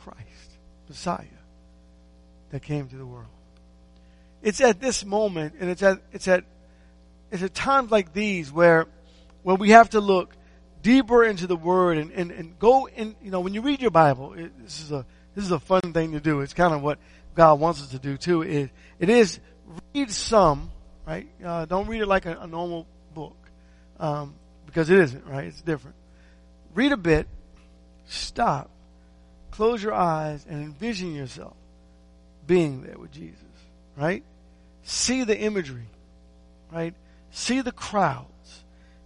Christ, 0.00 0.58
Messiah, 0.88 1.24
that 2.50 2.62
came 2.62 2.88
to 2.88 2.96
the 2.96 3.06
world. 3.06 3.26
It's 4.42 4.60
at 4.60 4.80
this 4.80 5.04
moment, 5.04 5.54
and 5.60 5.70
it's 5.70 5.82
at 5.82 6.00
it's 6.12 6.26
at 6.26 6.44
it's 7.30 7.42
at 7.42 7.54
times 7.54 7.92
like 7.92 8.12
these 8.12 8.50
where 8.50 8.86
where 9.44 9.54
we 9.54 9.70
have 9.70 9.90
to 9.90 10.00
look 10.00 10.34
deeper 10.82 11.22
into 11.22 11.46
the 11.46 11.54
Word 11.54 11.98
and, 11.98 12.10
and, 12.10 12.32
and 12.32 12.58
go 12.58 12.88
in. 12.88 13.14
You 13.22 13.30
know, 13.30 13.38
when 13.38 13.54
you 13.54 13.62
read 13.62 13.80
your 13.80 13.92
Bible, 13.92 14.34
it, 14.34 14.50
this 14.64 14.80
is 14.80 14.90
a 14.90 15.06
this 15.36 15.44
is 15.44 15.52
a 15.52 15.60
fun 15.60 15.92
thing 15.92 16.12
to 16.12 16.20
do. 16.20 16.40
It's 16.40 16.52
kind 16.52 16.74
of 16.74 16.82
what 16.82 16.98
God 17.34 17.60
wants 17.60 17.82
us 17.82 17.88
to 17.90 17.98
do 17.98 18.16
too. 18.16 18.42
It 18.42 18.70
it 18.98 19.08
is 19.08 19.40
read 19.94 20.10
some, 20.10 20.70
right? 21.06 21.28
Uh, 21.44 21.64
don't 21.64 21.86
read 21.86 22.02
it 22.02 22.06
like 22.06 22.26
a, 22.26 22.38
a 22.40 22.46
normal 22.46 22.86
book, 23.14 23.36
um, 23.98 24.34
because 24.66 24.90
it 24.90 24.98
isn't, 24.98 25.26
right? 25.26 25.46
It's 25.46 25.62
different. 25.62 25.96
Read 26.74 26.92
a 26.92 26.96
bit, 26.96 27.26
stop, 28.06 28.70
close 29.50 29.82
your 29.82 29.94
eyes, 29.94 30.46
and 30.48 30.62
envision 30.62 31.14
yourself 31.14 31.54
being 32.46 32.82
there 32.82 32.98
with 32.98 33.12
Jesus, 33.12 33.38
right? 33.96 34.24
See 34.82 35.24
the 35.24 35.38
imagery, 35.38 35.86
right? 36.70 36.94
See 37.30 37.60
the 37.60 37.72
crowds. 37.72 38.28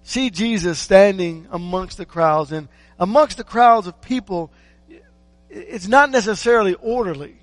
See 0.03 0.31
Jesus 0.31 0.79
standing 0.79 1.49
amongst 1.51 1.99
the 1.99 2.07
crowds 2.07 2.53
and 2.53 2.69
amongst 2.99 3.37
the 3.37 3.45
crowds 3.45 3.87
of 3.87 4.01
people. 4.01 4.53
It's 5.51 5.89
not 5.89 6.11
necessarily 6.11 6.75
orderly, 6.75 7.37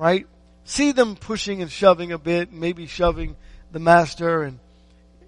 right? 0.00 0.26
See 0.64 0.92
them 0.92 1.14
pushing 1.14 1.60
and 1.60 1.70
shoving 1.70 2.10
a 2.10 2.18
bit, 2.18 2.50
maybe 2.50 2.86
shoving 2.86 3.36
the 3.70 3.78
master 3.78 4.42
and 4.42 4.58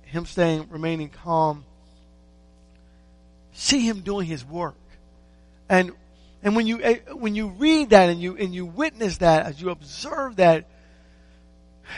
him 0.05 0.25
staying, 0.25 0.71
remaining 0.71 1.11
calm. 1.11 1.64
See 3.52 3.87
him 3.87 4.00
doing 4.00 4.26
his 4.26 4.45
work. 4.47 4.76
And, 5.69 5.93
and 6.43 6.57
when 6.57 6.67
you, 6.67 6.81
eh, 6.83 7.00
when 7.12 7.35
you 7.35 7.49
read 7.49 7.91
that 7.91 8.09
and 8.09 8.21
you, 8.21 8.35
and 8.37 8.55
you 8.55 8.64
witness 8.64 9.19
that, 9.19 9.45
as 9.45 9.61
you 9.61 9.69
observe 9.69 10.37
that, 10.37 10.64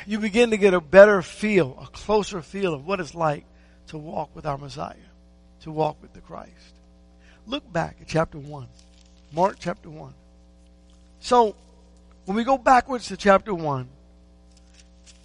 you 0.05 0.19
begin 0.19 0.51
to 0.51 0.57
get 0.57 0.75
a 0.75 0.81
better 0.81 1.23
feel, 1.23 1.79
a 1.81 1.87
closer 1.87 2.43
feel 2.43 2.75
of 2.75 2.85
what 2.85 2.99
it's 2.99 3.15
like 3.15 3.45
to 3.89 3.99
walk 3.99 4.35
with 4.35 4.47
our 4.47 4.59
Messiah, 4.59 4.97
to 5.61 5.71
walk 5.71 6.03
with 6.03 6.13
the 6.13 6.21
Christ. 6.21 6.51
Look 7.47 7.73
back 7.73 7.99
at 8.01 8.09
chapter 8.09 8.39
1, 8.39 8.67
Mark 9.33 9.59
chapter 9.61 9.91
1. 9.91 10.13
So, 11.21 11.55
when 12.25 12.37
we 12.37 12.45
go 12.45 12.57
backwards 12.57 13.09
to 13.09 13.17
chapter 13.17 13.55
1, 13.55 13.89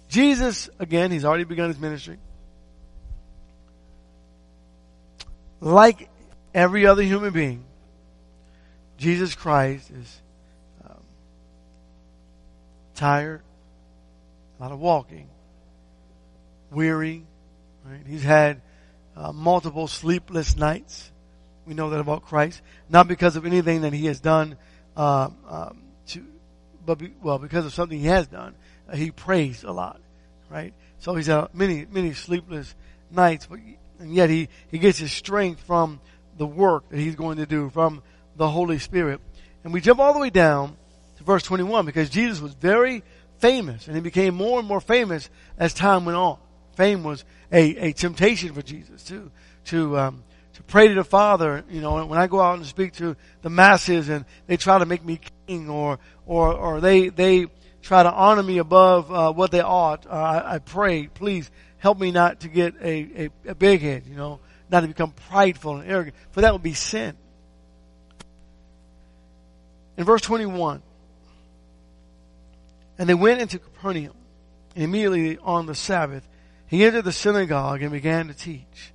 Jesus, 0.08 0.68
again, 0.78 1.10
he's 1.10 1.24
already 1.24 1.44
begun 1.44 1.68
his 1.68 1.78
ministry. 1.78 2.18
Like 5.60 6.08
every 6.52 6.86
other 6.86 7.02
human 7.02 7.32
being, 7.32 7.64
Jesus 8.98 9.34
Christ 9.34 9.90
is 9.90 10.20
um, 10.84 11.02
tired, 12.94 13.42
a 14.58 14.62
lot 14.62 14.72
of 14.72 14.80
walking, 14.80 15.28
weary. 16.70 17.22
Right? 17.84 18.00
He's 18.06 18.22
had 18.22 18.60
uh, 19.16 19.32
multiple 19.32 19.86
sleepless 19.86 20.56
nights. 20.56 21.10
We 21.66 21.74
know 21.74 21.90
that 21.90 22.00
about 22.00 22.24
Christ, 22.24 22.60
not 22.88 23.06
because 23.06 23.36
of 23.36 23.46
anything 23.46 23.82
that 23.82 23.92
he 23.92 24.06
has 24.06 24.18
done, 24.20 24.56
uh, 24.96 25.28
um, 25.48 25.82
but 26.90 26.98
be, 26.98 27.12
well, 27.22 27.38
because 27.38 27.64
of 27.64 27.72
something 27.72 28.00
he 28.00 28.06
has 28.06 28.26
done. 28.26 28.52
Uh, 28.88 28.96
he 28.96 29.12
prays 29.12 29.62
a 29.62 29.70
lot, 29.70 30.00
right? 30.50 30.74
So 30.98 31.14
he's 31.14 31.28
had 31.28 31.54
many, 31.54 31.86
many 31.88 32.14
sleepless 32.14 32.74
nights, 33.12 33.46
but 33.46 33.60
and 34.00 34.12
yet 34.12 34.28
he 34.28 34.48
he 34.72 34.80
gets 34.80 34.98
his 34.98 35.12
strength 35.12 35.60
from 35.60 36.00
the 36.36 36.46
work 36.46 36.88
that 36.88 36.98
he's 36.98 37.14
going 37.14 37.36
to 37.36 37.46
do 37.46 37.70
from 37.70 38.02
the 38.34 38.48
Holy 38.48 38.80
Spirit. 38.80 39.20
And 39.62 39.72
we 39.72 39.80
jump 39.80 40.00
all 40.00 40.12
the 40.12 40.18
way 40.18 40.30
down 40.30 40.76
to 41.18 41.22
verse 41.22 41.44
21 41.44 41.86
because 41.86 42.10
Jesus 42.10 42.40
was 42.40 42.54
very 42.54 43.04
famous 43.38 43.86
and 43.86 43.94
he 43.94 44.02
became 44.02 44.34
more 44.34 44.58
and 44.58 44.66
more 44.66 44.80
famous 44.80 45.30
as 45.58 45.72
time 45.72 46.04
went 46.04 46.16
on. 46.16 46.38
Fame 46.74 47.04
was 47.04 47.24
a, 47.52 47.90
a 47.90 47.92
temptation 47.92 48.52
for 48.52 48.62
Jesus 48.62 49.04
to, 49.04 49.30
to, 49.66 49.96
um, 49.96 50.24
to 50.60 50.66
pray 50.66 50.88
to 50.88 50.94
the 50.94 51.04
Father. 51.04 51.64
You 51.70 51.80
know, 51.80 52.04
when 52.04 52.18
I 52.18 52.26
go 52.26 52.40
out 52.40 52.58
and 52.58 52.66
speak 52.66 52.92
to 52.94 53.16
the 53.42 53.50
masses 53.50 54.08
and 54.08 54.24
they 54.46 54.56
try 54.56 54.78
to 54.78 54.86
make 54.86 55.04
me 55.04 55.20
king 55.46 55.70
or, 55.70 55.98
or, 56.26 56.52
or 56.52 56.80
they, 56.80 57.08
they 57.08 57.46
try 57.82 58.02
to 58.02 58.12
honor 58.12 58.42
me 58.42 58.58
above 58.58 59.10
uh, 59.10 59.32
what 59.32 59.50
they 59.50 59.60
ought, 59.60 60.06
uh, 60.06 60.10
I, 60.10 60.54
I, 60.54 60.58
pray, 60.58 61.06
please 61.06 61.50
help 61.78 61.98
me 61.98 62.10
not 62.10 62.40
to 62.40 62.48
get 62.48 62.74
a, 62.82 63.24
a, 63.46 63.50
a 63.50 63.54
big 63.54 63.80
head, 63.80 64.04
you 64.06 64.14
know, 64.14 64.40
not 64.70 64.80
to 64.80 64.88
become 64.88 65.12
prideful 65.30 65.78
and 65.78 65.90
arrogant, 65.90 66.14
for 66.32 66.42
that 66.42 66.52
would 66.52 66.62
be 66.62 66.74
sin. 66.74 67.16
In 69.96 70.04
verse 70.04 70.20
21, 70.20 70.82
and 72.98 73.08
they 73.08 73.14
went 73.14 73.40
into 73.40 73.58
Capernaum, 73.58 74.14
and 74.74 74.84
immediately 74.84 75.38
on 75.38 75.64
the 75.64 75.74
Sabbath, 75.74 76.26
he 76.66 76.84
entered 76.84 77.04
the 77.04 77.12
synagogue 77.12 77.82
and 77.82 77.90
began 77.90 78.28
to 78.28 78.34
teach. 78.34 78.92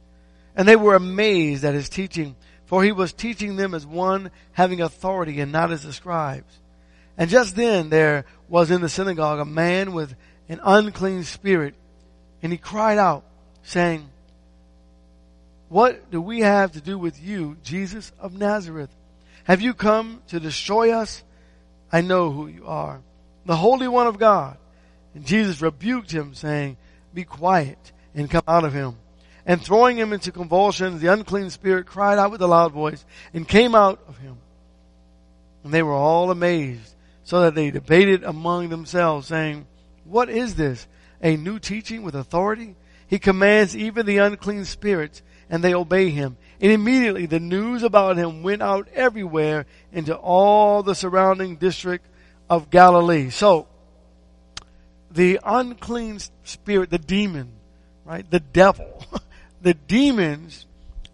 And 0.56 0.68
they 0.68 0.76
were 0.76 0.96
amazed 0.96 1.64
at 1.64 1.74
his 1.74 1.90
teaching, 1.90 2.36
for 2.66 2.84
he 2.84 2.92
was 2.92 3.14
teaching 3.14 3.56
them 3.56 3.74
as 3.74 3.86
one 3.86 4.32
having 4.54 4.82
authority 4.82 5.40
and 5.42 5.52
not 5.52 5.72
as 5.72 5.84
the 5.84 5.94
scribes. 5.94 6.60
And 7.18 7.30
just 7.30 7.56
then 7.56 7.90
there 7.90 8.26
was 8.48 8.72
in 8.72 8.82
the 8.82 8.90
synagogue 8.90 9.40
a 9.40 9.46
man 9.46 9.94
with 9.94 10.16
an 10.50 10.60
unclean 10.64 11.24
spirit, 11.24 11.76
and 12.42 12.52
he 12.52 12.58
cried 12.58 12.98
out, 12.98 13.24
saying, 13.64 14.08
What 15.70 16.12
do 16.12 16.22
we 16.22 16.42
have 16.42 16.74
to 16.74 16.82
do 16.82 16.98
with 16.98 17.22
you, 17.22 17.58
Jesus 17.64 18.12
of 18.20 18.34
Nazareth? 18.34 18.94
Have 19.46 19.62
you 19.62 19.74
come 19.74 20.22
to 20.28 20.40
destroy 20.40 20.92
us? 20.92 21.24
I 21.92 22.02
know 22.02 22.32
who 22.32 22.48
you 22.48 22.66
are, 22.66 23.02
the 23.46 23.56
Holy 23.56 23.88
One 23.88 24.08
of 24.08 24.20
God. 24.20 24.58
And 25.14 25.26
Jesus 25.26 25.62
rebuked 25.62 26.12
him, 26.12 26.34
saying, 26.34 26.78
Be 27.14 27.24
quiet 27.24 27.92
and 28.14 28.30
come 28.30 28.44
out 28.48 28.66
of 28.66 28.74
him. 28.74 28.98
And 29.46 29.62
throwing 29.62 29.98
him 29.98 30.12
into 30.12 30.32
convulsions, 30.32 31.02
the 31.02 31.14
unclean 31.14 31.50
spirit 31.50 31.86
cried 31.86 32.18
out 32.18 32.32
with 32.32 32.42
a 32.42 32.48
loud 32.48 32.72
voice 32.72 33.06
and 33.34 33.48
came 33.48 33.76
out 33.76 34.00
of 34.08 34.18
him. 34.18 34.38
And 35.64 35.74
they 35.74 35.84
were 35.84 35.94
all 35.94 36.32
amazed 36.32 36.96
so 37.24 37.42
that 37.42 37.56
they 37.56 37.72
debated 37.72 38.24
among 38.24 38.70
themselves, 38.70 39.28
saying, 39.28 39.68
What 40.04 40.30
is 40.30 40.56
this? 40.56 40.88
A 41.22 41.38
new 41.38 41.60
teaching 41.60 42.04
with 42.04 42.16
authority? 42.16 42.76
He 43.08 43.20
commands 43.20 43.76
even 43.76 44.06
the 44.06 44.18
unclean 44.18 44.66
spirits, 44.66 45.22
and 45.50 45.64
they 45.64 45.74
obey 45.74 46.10
him. 46.10 46.38
And 46.62 46.72
immediately 46.72 47.26
the 47.26 47.40
news 47.40 47.84
about 47.84 48.18
him 48.18 48.44
went 48.44 48.62
out 48.62 48.88
everywhere 48.94 49.66
into 49.92 50.16
all 50.16 50.84
the 50.84 50.96
surrounding 50.96 51.58
district 51.58 52.06
of 52.50 52.70
Galilee. 52.70 53.30
So, 53.30 53.68
the 55.12 55.40
unclean 55.44 56.20
spirit, 56.44 56.90
the 56.90 56.98
demon, 56.98 57.52
right? 58.06 58.30
The 58.30 58.40
devil, 58.40 58.95
the 59.66 59.74
demons 59.74 60.68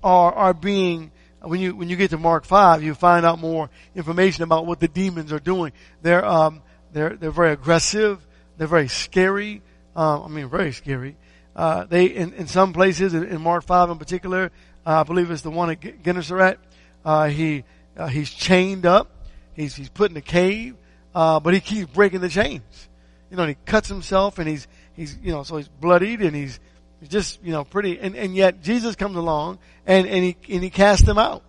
are, 0.04 0.34
are 0.34 0.54
being 0.54 1.10
when 1.42 1.62
you 1.62 1.74
when 1.74 1.88
you 1.88 1.96
get 1.96 2.10
to 2.10 2.18
Mark 2.18 2.44
five, 2.44 2.84
you 2.84 2.94
find 2.94 3.26
out 3.26 3.40
more 3.40 3.70
information 3.96 4.44
about 4.44 4.66
what 4.66 4.82
the 4.82 4.90
demons 4.90 5.32
are 5.32 5.40
doing. 5.40 5.72
They're 6.02 6.24
um, 6.24 6.62
they're 6.92 7.16
they're 7.16 7.32
very 7.32 7.54
aggressive. 7.54 8.20
They're 8.58 8.68
very 8.68 8.90
scary. 8.90 9.62
Uh, 9.96 10.26
I 10.26 10.28
mean, 10.28 10.50
very 10.50 10.74
scary. 10.74 11.16
Uh, 11.56 11.86
they 11.86 12.08
in, 12.08 12.34
in 12.34 12.48
some 12.48 12.74
places 12.74 13.14
in, 13.14 13.40
Mark 13.40 13.64
five 13.64 13.90
in 13.90 13.98
particular, 13.98 14.52
uh, 14.86 15.00
I 15.00 15.04
believe 15.04 15.32
it's 15.32 15.44
the 15.44 15.50
one 15.50 15.70
at 15.70 16.04
Gennesaret. 16.04 16.58
Uh, 17.06 17.30
he 17.30 17.64
uh, 17.96 18.08
he's 18.08 18.30
chained 18.30 18.86
up. 18.86 19.12
He's 19.54 19.76
he's 19.76 19.90
put 19.90 20.12
in 20.12 20.18
a 20.18 20.22
cave, 20.22 20.76
uh, 21.16 21.40
but 21.40 21.54
he 21.54 21.62
keeps 21.62 21.90
breaking 21.90 22.20
the 22.20 22.30
chains. 22.30 22.90
You 23.30 23.38
know, 23.38 23.48
he 23.48 23.56
cuts 23.66 23.88
himself, 23.88 24.40
and 24.40 24.48
he's 24.50 24.68
he's 24.94 25.18
you 25.24 25.32
know 25.32 25.44
so 25.44 25.56
he's 25.56 25.70
bloodied, 25.70 26.20
and 26.20 26.36
He's 26.36 26.60
just, 27.10 27.44
you 27.44 27.52
know, 27.52 27.64
pretty, 27.64 28.00
and, 28.00 28.16
and 28.16 28.36
yet 28.36 28.62
Jesus 28.62 28.96
comes 28.96 29.16
along 29.16 29.60
and, 29.86 30.08
and 30.08 30.24
he, 30.24 30.38
and 30.50 30.64
he 30.64 30.70
casts 30.70 31.06
them 31.06 31.18
out. 31.18 31.44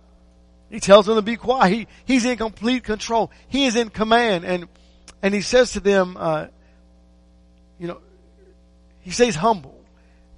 He 0.69 0.79
tells 0.79 1.05
them 1.05 1.15
to 1.15 1.21
be 1.21 1.35
quiet. 1.35 1.71
He, 1.71 1.87
he's 2.05 2.25
in 2.25 2.37
complete 2.37 2.83
control. 2.83 3.31
He 3.47 3.65
is 3.65 3.75
in 3.75 3.89
command 3.89 4.45
and, 4.45 4.67
and 5.21 5.33
he 5.33 5.41
says 5.41 5.73
to 5.73 5.79
them, 5.79 6.17
uh, 6.19 6.47
you 7.77 7.87
know, 7.87 7.99
he 9.01 9.11
stays 9.11 9.35
humble 9.35 9.79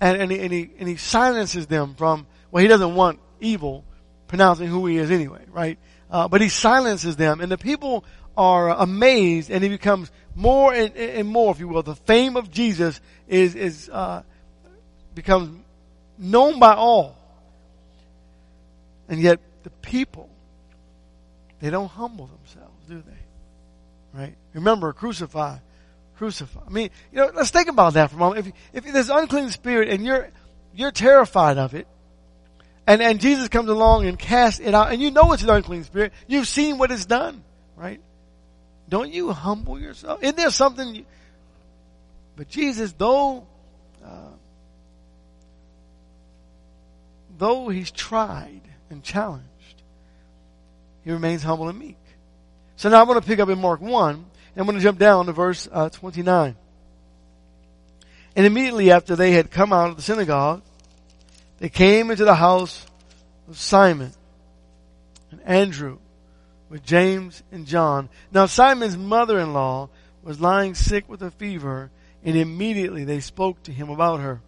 and, 0.02 0.22
and, 0.22 0.32
he, 0.32 0.40
and 0.40 0.52
he, 0.52 0.70
and 0.80 0.90
he 0.90 0.98
silences 0.98 1.68
them 1.68 1.96
from, 1.96 2.28
well, 2.52 2.62
he 2.62 2.68
doesn't 2.68 2.96
want 2.96 3.20
evil 3.40 3.86
pronouncing 4.28 4.68
who 4.68 4.86
he 4.88 4.98
is 4.98 5.12
anyway, 5.12 5.46
right? 5.52 5.80
Uh, 6.12 6.28
but 6.28 6.42
he 6.42 6.50
silences 6.50 7.16
them 7.16 7.40
and 7.40 7.50
the 7.50 7.58
people 7.58 8.04
are 8.36 8.70
amazed 8.70 9.50
and 9.50 9.64
he 9.64 9.70
becomes 9.70 10.12
more 10.36 10.74
and, 10.74 10.94
and 10.98 11.30
more, 11.30 11.52
if 11.52 11.60
you 11.62 11.70
will. 11.70 11.84
The 11.84 11.96
fame 11.96 12.36
of 12.36 12.52
Jesus 12.52 13.00
is, 13.30 13.56
is, 13.56 13.90
uh, 13.90 14.24
becomes 15.16 15.64
known 16.18 16.60
by 16.60 16.74
all. 16.74 17.18
And 19.08 19.22
yet 19.22 19.40
the 19.64 19.70
people, 19.70 20.30
they 21.60 21.70
don't 21.70 21.88
humble 21.88 22.28
themselves, 22.28 22.86
do 22.88 23.02
they? 23.02 24.20
Right? 24.20 24.36
Remember, 24.54 24.94
crucify, 24.94 25.58
crucify. 26.18 26.62
I 26.66 26.70
mean, 26.70 26.90
you 27.12 27.20
know, 27.20 27.32
let's 27.34 27.52
think 27.52 27.68
about 27.68 27.94
that 27.94 28.12
for 28.12 28.16
a 28.18 28.20
moment. 28.20 28.48
If, 28.74 28.86
if 28.86 28.94
there's 28.94 29.10
unclean 29.10 29.50
spirit 29.50 29.90
and 29.90 30.06
you're, 30.06 30.30
you're 30.74 30.92
terrified 30.92 31.58
of 31.58 31.74
it, 31.74 31.88
and, 32.88 33.02
and 33.02 33.20
Jesus 33.20 33.48
comes 33.48 33.70
along 33.70 34.06
and 34.06 34.18
casts 34.18 34.60
it 34.60 34.74
out, 34.74 34.92
and 34.92 35.02
you 35.02 35.12
know 35.12 35.34
it's 35.34 35.44
an 35.44 35.50
unclean 35.50 35.84
spirit, 35.84 36.14
you've 36.28 36.48
seen 36.48 36.78
what 36.78 36.92
it's 36.92 37.06
done, 37.06 37.44
right? 37.76 38.00
Don't 38.88 39.12
you 39.12 39.32
humble 39.32 39.80
yourself? 39.80 40.22
Isn't 40.22 40.38
there 40.38 40.52
something 40.52 40.96
you, 40.96 41.06
but 42.36 42.48
Jesus, 42.50 42.94
though, 42.94 43.48
uh, 44.04 44.30
though 47.38 47.70
he's 47.70 47.92
tried 47.92 48.62
and 48.90 49.04
challenged, 49.04 49.46
he 51.04 51.12
remains 51.12 51.44
humble 51.44 51.70
and 51.70 51.80
meek. 51.80 51.98
So 52.78 52.90
now 52.90 53.00
I 53.00 53.04
want 53.04 53.22
to 53.22 53.28
pick 53.28 53.40
up 53.40 53.50
in 53.50 53.60
Mark 53.60 53.82
1, 53.82 54.16
and 54.16 54.26
I'm 54.58 54.66
going 54.66 54.78
to 54.78 54.84
jump 54.84 55.00
down 55.00 55.28
to 55.28 55.32
verse 55.32 55.68
uh, 55.72 55.90
29. 55.90 56.56
And 58.36 58.46
immediately 58.46 58.92
after 58.92 59.16
they 59.16 59.32
had 59.32 59.50
come 59.50 59.72
out 59.72 59.90
of 59.90 59.96
the 59.96 60.02
synagogue, 60.02 60.62
they 61.60 61.70
came 61.70 62.12
into 62.12 62.26
the 62.26 62.36
house 62.36 62.86
of 63.48 63.58
Simon 63.58 64.12
and 65.32 65.42
Andrew 65.44 66.00
with 66.70 66.84
James 66.84 67.44
and 67.52 67.66
John. 67.66 68.10
Now 68.32 68.46
Simon's 68.46 68.98
mother-in-law 68.98 69.90
was 70.24 70.42
lying 70.42 70.76
sick 70.76 71.08
with 71.08 71.22
a 71.22 71.32
fever, 71.32 71.92
and 72.24 72.36
immediately 72.36 73.06
they 73.06 73.20
spoke 73.22 73.62
to 73.64 73.72
him 73.72 73.90
about 73.90 74.20
her. 74.20 74.42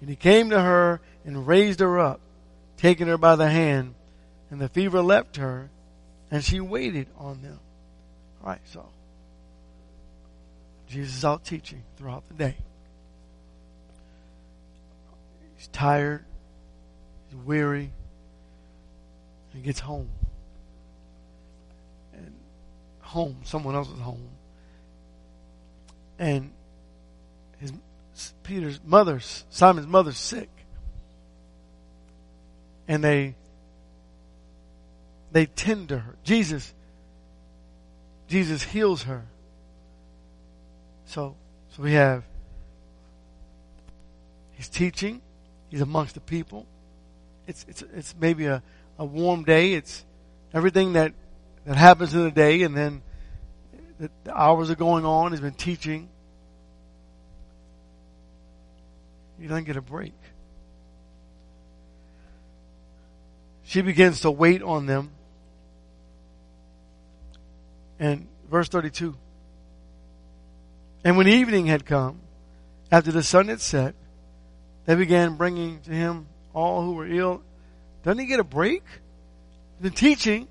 And 0.00 0.10
he 0.10 0.16
came 0.16 0.50
to 0.50 0.60
her 0.60 1.00
and 1.24 1.46
raised 1.46 1.80
her 1.80 1.98
up, 1.98 2.20
taking 2.76 3.06
her 3.06 3.18
by 3.18 3.36
the 3.36 3.48
hand, 3.48 3.94
and 4.50 4.60
the 4.60 4.68
fever 4.68 5.02
left 5.02 5.36
her, 5.36 5.70
and 6.30 6.42
she 6.44 6.60
waited 6.60 7.06
on 7.16 7.42
them. 7.42 7.58
All 8.42 8.50
right, 8.50 8.60
so 8.64 8.86
Jesus 10.88 11.18
is 11.18 11.24
out 11.24 11.44
teaching 11.44 11.82
throughout 11.96 12.26
the 12.28 12.34
day. 12.34 12.56
He's 15.56 15.68
tired, 15.68 16.24
he's 17.28 17.36
weary, 17.36 17.92
he 19.52 19.60
gets 19.60 19.80
home. 19.80 20.08
And 22.14 22.34
home, 23.00 23.40
someone 23.44 23.74
else's 23.74 24.00
home. 24.00 24.28
And 26.18 26.50
his 27.58 27.72
Peter's 28.42 28.80
mother, 28.84 29.20
Simon's 29.50 29.86
mother's 29.86 30.18
sick. 30.18 30.48
And 32.90 33.04
they, 33.04 33.36
they 35.30 35.46
tend 35.46 35.90
to 35.90 35.98
her. 35.98 36.16
Jesus, 36.24 36.74
Jesus 38.26 38.64
heals 38.64 39.04
her. 39.04 39.26
So, 41.04 41.36
so 41.68 41.84
we 41.84 41.92
have, 41.92 42.24
he's 44.54 44.68
teaching. 44.68 45.22
He's 45.68 45.82
amongst 45.82 46.14
the 46.14 46.20
people. 46.20 46.66
It's, 47.46 47.64
it's, 47.68 47.84
it's 47.94 48.14
maybe 48.18 48.46
a, 48.46 48.60
a 48.98 49.04
warm 49.04 49.44
day. 49.44 49.74
It's 49.74 50.04
everything 50.52 50.94
that, 50.94 51.12
that 51.66 51.76
happens 51.76 52.12
in 52.12 52.24
the 52.24 52.32
day 52.32 52.64
and 52.64 52.76
then 52.76 53.02
the, 54.00 54.10
the 54.24 54.36
hours 54.36 54.68
are 54.68 54.74
going 54.74 55.04
on. 55.04 55.30
He's 55.30 55.40
been 55.40 55.52
teaching. 55.52 56.08
He 59.38 59.46
doesn't 59.46 59.62
get 59.62 59.76
a 59.76 59.80
break. 59.80 60.14
She 63.70 63.82
begins 63.82 64.22
to 64.22 64.32
wait 64.32 64.64
on 64.64 64.86
them. 64.86 65.12
And 68.00 68.26
verse 68.50 68.68
32. 68.68 69.14
And 71.04 71.16
when 71.16 71.28
evening 71.28 71.66
had 71.66 71.86
come, 71.86 72.18
after 72.90 73.12
the 73.12 73.22
sun 73.22 73.46
had 73.46 73.60
set, 73.60 73.94
they 74.86 74.96
began 74.96 75.36
bringing 75.36 75.78
to 75.82 75.92
him 75.92 76.26
all 76.52 76.82
who 76.82 76.94
were 76.94 77.06
ill. 77.06 77.42
Doesn't 78.02 78.18
he 78.18 78.26
get 78.26 78.40
a 78.40 78.44
break? 78.44 78.82
The 79.80 79.90
teaching. 79.90 80.48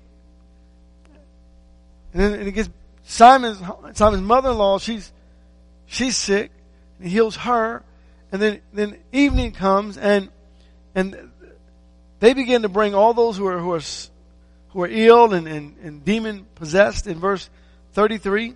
And 2.14 2.22
then 2.22 2.32
and 2.40 2.48
it 2.48 2.52
gets 2.52 2.70
Simon's 3.02 3.60
Simon's 3.98 4.22
mother-in-law. 4.22 4.78
She's 4.78 5.12
she's 5.84 6.16
sick. 6.16 6.50
And 6.98 7.08
he 7.08 7.12
heals 7.12 7.36
her 7.36 7.84
and 8.32 8.40
then 8.40 8.62
then 8.72 8.96
evening 9.12 9.52
comes 9.52 9.98
and 9.98 10.30
and 10.94 11.30
they 12.20 12.34
begin 12.34 12.62
to 12.62 12.68
bring 12.68 12.94
all 12.94 13.14
those 13.14 13.36
who 13.36 13.46
are, 13.46 13.58
who 13.58 13.72
are, 13.72 13.80
who 14.68 14.82
are 14.82 14.88
ill 14.88 15.32
and, 15.32 15.48
and, 15.48 15.76
and 15.82 16.04
demon 16.04 16.46
possessed 16.54 17.06
in 17.06 17.18
verse 17.18 17.48
33. 17.94 18.54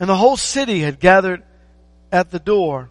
And 0.00 0.10
the 0.10 0.16
whole 0.16 0.36
city 0.36 0.80
had 0.80 1.00
gathered 1.00 1.42
at 2.12 2.30
the 2.30 2.40
door 2.40 2.90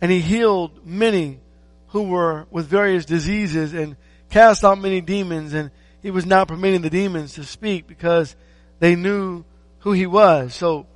and 0.00 0.10
he 0.10 0.20
healed 0.20 0.86
many 0.86 1.40
who 1.88 2.04
were 2.04 2.46
with 2.50 2.66
various 2.66 3.04
diseases 3.04 3.74
and 3.74 3.96
cast 4.30 4.64
out 4.64 4.78
many 4.78 5.00
demons 5.00 5.52
and 5.52 5.70
he 6.00 6.12
was 6.12 6.24
not 6.24 6.46
permitting 6.46 6.82
the 6.82 6.90
demons 6.90 7.34
to 7.34 7.44
speak 7.44 7.88
because 7.88 8.36
they 8.78 8.94
knew 8.94 9.44
who 9.80 9.92
he 9.92 10.06
was. 10.06 10.54
So 10.54 10.86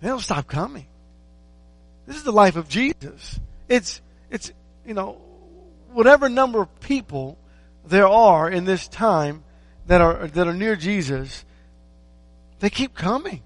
they 0.00 0.08
don't 0.08 0.20
stop 0.20 0.48
coming. 0.48 0.86
This 2.10 2.16
is 2.16 2.24
the 2.24 2.32
life 2.32 2.56
of 2.56 2.68
Jesus. 2.68 3.38
It's, 3.68 4.00
it's, 4.32 4.50
you 4.84 4.94
know, 4.94 5.12
whatever 5.92 6.28
number 6.28 6.60
of 6.60 6.80
people 6.80 7.38
there 7.86 8.08
are 8.08 8.50
in 8.50 8.64
this 8.64 8.88
time 8.88 9.44
that 9.86 10.00
are, 10.00 10.26
that 10.26 10.48
are 10.48 10.52
near 10.52 10.74
Jesus, 10.74 11.44
they 12.58 12.68
keep 12.68 12.96
coming. 12.96 13.44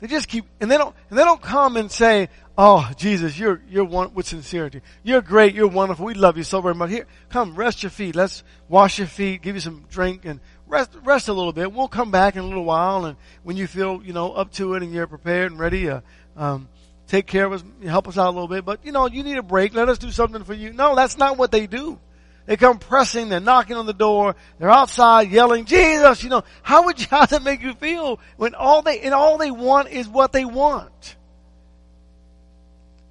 They 0.00 0.08
just 0.08 0.28
keep, 0.28 0.44
and 0.60 0.70
they 0.70 0.76
don't, 0.76 0.94
and 1.08 1.18
they 1.18 1.24
don't 1.24 1.40
come 1.40 1.78
and 1.78 1.90
say, 1.90 2.28
"Oh, 2.58 2.90
Jesus, 2.98 3.38
you're 3.38 3.62
you're 3.70 3.86
one 3.86 4.12
with 4.12 4.26
sincerity. 4.26 4.82
You're 5.02 5.22
great. 5.22 5.54
You're 5.54 5.66
wonderful. 5.68 6.04
We 6.04 6.12
love 6.12 6.36
you 6.36 6.42
so 6.42 6.60
very 6.60 6.74
much. 6.74 6.90
Here, 6.90 7.06
come, 7.30 7.54
rest 7.54 7.82
your 7.82 7.88
feet. 7.88 8.14
Let's 8.14 8.44
wash 8.68 8.98
your 8.98 9.06
feet. 9.06 9.40
Give 9.40 9.54
you 9.54 9.62
some 9.62 9.86
drink 9.88 10.26
and 10.26 10.40
rest 10.66 10.90
rest 11.04 11.28
a 11.28 11.32
little 11.32 11.54
bit. 11.54 11.72
We'll 11.72 11.88
come 11.88 12.10
back 12.10 12.36
in 12.36 12.42
a 12.42 12.46
little 12.46 12.66
while, 12.66 13.06
and 13.06 13.16
when 13.44 13.56
you 13.56 13.66
feel 13.66 14.02
you 14.04 14.12
know 14.12 14.32
up 14.32 14.52
to 14.54 14.74
it 14.74 14.82
and 14.82 14.92
you're 14.92 15.06
prepared 15.06 15.52
and 15.52 15.58
ready, 15.58 15.88
uh, 15.88 16.02
um, 16.36 16.68
take 17.06 17.26
care 17.26 17.44
of 17.44 17.52
us, 17.52 17.64
help 17.82 18.08
us 18.08 18.18
out 18.18 18.28
a 18.28 18.30
little 18.30 18.48
bit. 18.48 18.64
But 18.64 18.84
you 18.84 18.92
know, 18.92 19.06
you 19.06 19.22
need 19.22 19.36
a 19.36 19.42
break. 19.42 19.74
Let 19.74 19.88
us 19.88 19.98
do 19.98 20.10
something 20.10 20.44
for 20.44 20.54
you. 20.54 20.72
No, 20.72 20.94
that's 20.94 21.18
not 21.18 21.38
what 21.38 21.50
they 21.50 21.66
do. 21.66 21.98
They 22.46 22.56
come 22.56 22.78
pressing, 22.78 23.30
they're 23.30 23.40
knocking 23.40 23.76
on 23.76 23.86
the 23.86 23.94
door, 23.94 24.36
they're 24.58 24.70
outside 24.70 25.30
yelling, 25.30 25.64
Jesus, 25.64 26.22
you 26.22 26.28
know, 26.28 26.44
how 26.62 26.84
would 26.84 27.00
you, 27.00 27.06
how 27.10 27.24
does 27.24 27.40
make 27.42 27.62
you 27.62 27.74
feel 27.74 28.20
when 28.36 28.54
all 28.54 28.82
they, 28.82 29.00
and 29.00 29.14
all 29.14 29.38
they 29.38 29.50
want 29.50 29.88
is 29.88 30.08
what 30.08 30.32
they 30.32 30.44
want? 30.44 31.16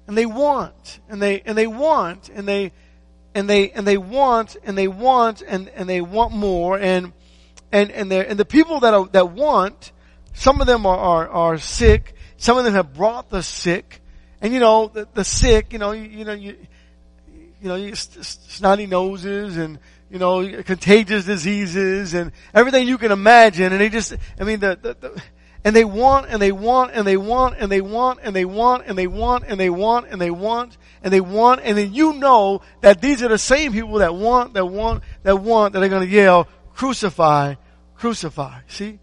And 0.06 0.16
they 0.16 0.26
want, 0.26 1.00
and 1.08 1.20
they, 1.20 1.40
and 1.40 1.56
they 1.56 1.66
want, 1.66 2.28
and 2.28 2.46
they, 2.46 2.72
and 3.34 3.48
they, 3.48 3.70
and 3.70 3.86
they 3.86 3.96
want, 3.96 4.56
and 4.62 4.78
they 4.78 4.86
want, 4.86 5.42
and, 5.46 5.68
and 5.70 5.88
they 5.88 6.00
want 6.00 6.32
more, 6.32 6.78
and, 6.78 7.12
and, 7.72 7.90
and 7.90 8.12
they 8.12 8.24
and 8.26 8.38
the 8.38 8.44
people 8.44 8.80
that 8.80 8.94
are, 8.94 9.08
that 9.08 9.30
want, 9.30 9.92
some 10.34 10.60
of 10.60 10.66
them 10.66 10.86
are, 10.86 10.96
are, 10.96 11.28
are 11.28 11.58
sick, 11.58 12.14
some 12.44 12.58
of 12.58 12.64
them 12.64 12.74
have 12.74 12.92
brought 12.92 13.30
the 13.30 13.42
sick, 13.42 14.02
and 14.42 14.52
you 14.52 14.60
know, 14.60 14.88
the, 14.88 15.08
the 15.14 15.24
sick, 15.24 15.72
you 15.72 15.78
know, 15.78 15.92
you, 15.92 16.02
you 16.02 16.24
know, 16.26 16.34
you, 16.34 16.58
you 17.62 17.68
know, 17.68 17.94
snotty 17.94 18.84
noses 18.84 19.56
and, 19.56 19.78
you 20.10 20.18
know, 20.18 20.62
contagious 20.62 21.24
diseases 21.24 22.12
and 22.12 22.32
everything 22.52 22.86
you 22.86 22.98
can 22.98 23.12
imagine. 23.12 23.72
And 23.72 23.80
they 23.80 23.88
just, 23.88 24.14
I 24.38 24.44
mean, 24.44 24.60
the, 24.60 24.78
the, 24.78 24.94
the 25.00 25.22
and 25.64 25.74
they 25.74 25.86
want 25.86 26.26
and 26.28 26.42
they 26.42 26.52
want 26.52 26.90
and 26.92 27.06
they 27.06 27.16
want 27.16 27.56
and 27.58 27.72
they 27.72 27.80
want 27.80 28.20
and 28.22 28.36
they 28.36 28.44
want 28.44 28.84
and 28.86 28.98
they 28.98 29.06
want 29.06 29.44
and 29.48 29.58
they 29.58 29.70
want 29.70 30.06
and 30.10 30.20
they 30.20 30.30
want 30.30 30.76
and 31.02 31.10
they 31.10 31.20
want 31.22 31.62
and 31.62 31.78
then 31.78 31.94
you 31.94 32.12
know 32.12 32.60
that 32.82 33.00
these 33.00 33.22
are 33.22 33.28
the 33.28 33.38
same 33.38 33.72
people 33.72 34.00
that 34.00 34.14
want, 34.14 34.52
that 34.52 34.66
want, 34.66 35.02
that 35.22 35.36
want, 35.36 35.72
that 35.72 35.82
are 35.82 35.88
going 35.88 36.06
to 36.06 36.14
yell, 36.14 36.46
crucify, 36.74 37.54
crucify. 37.94 38.60
See? 38.68 38.98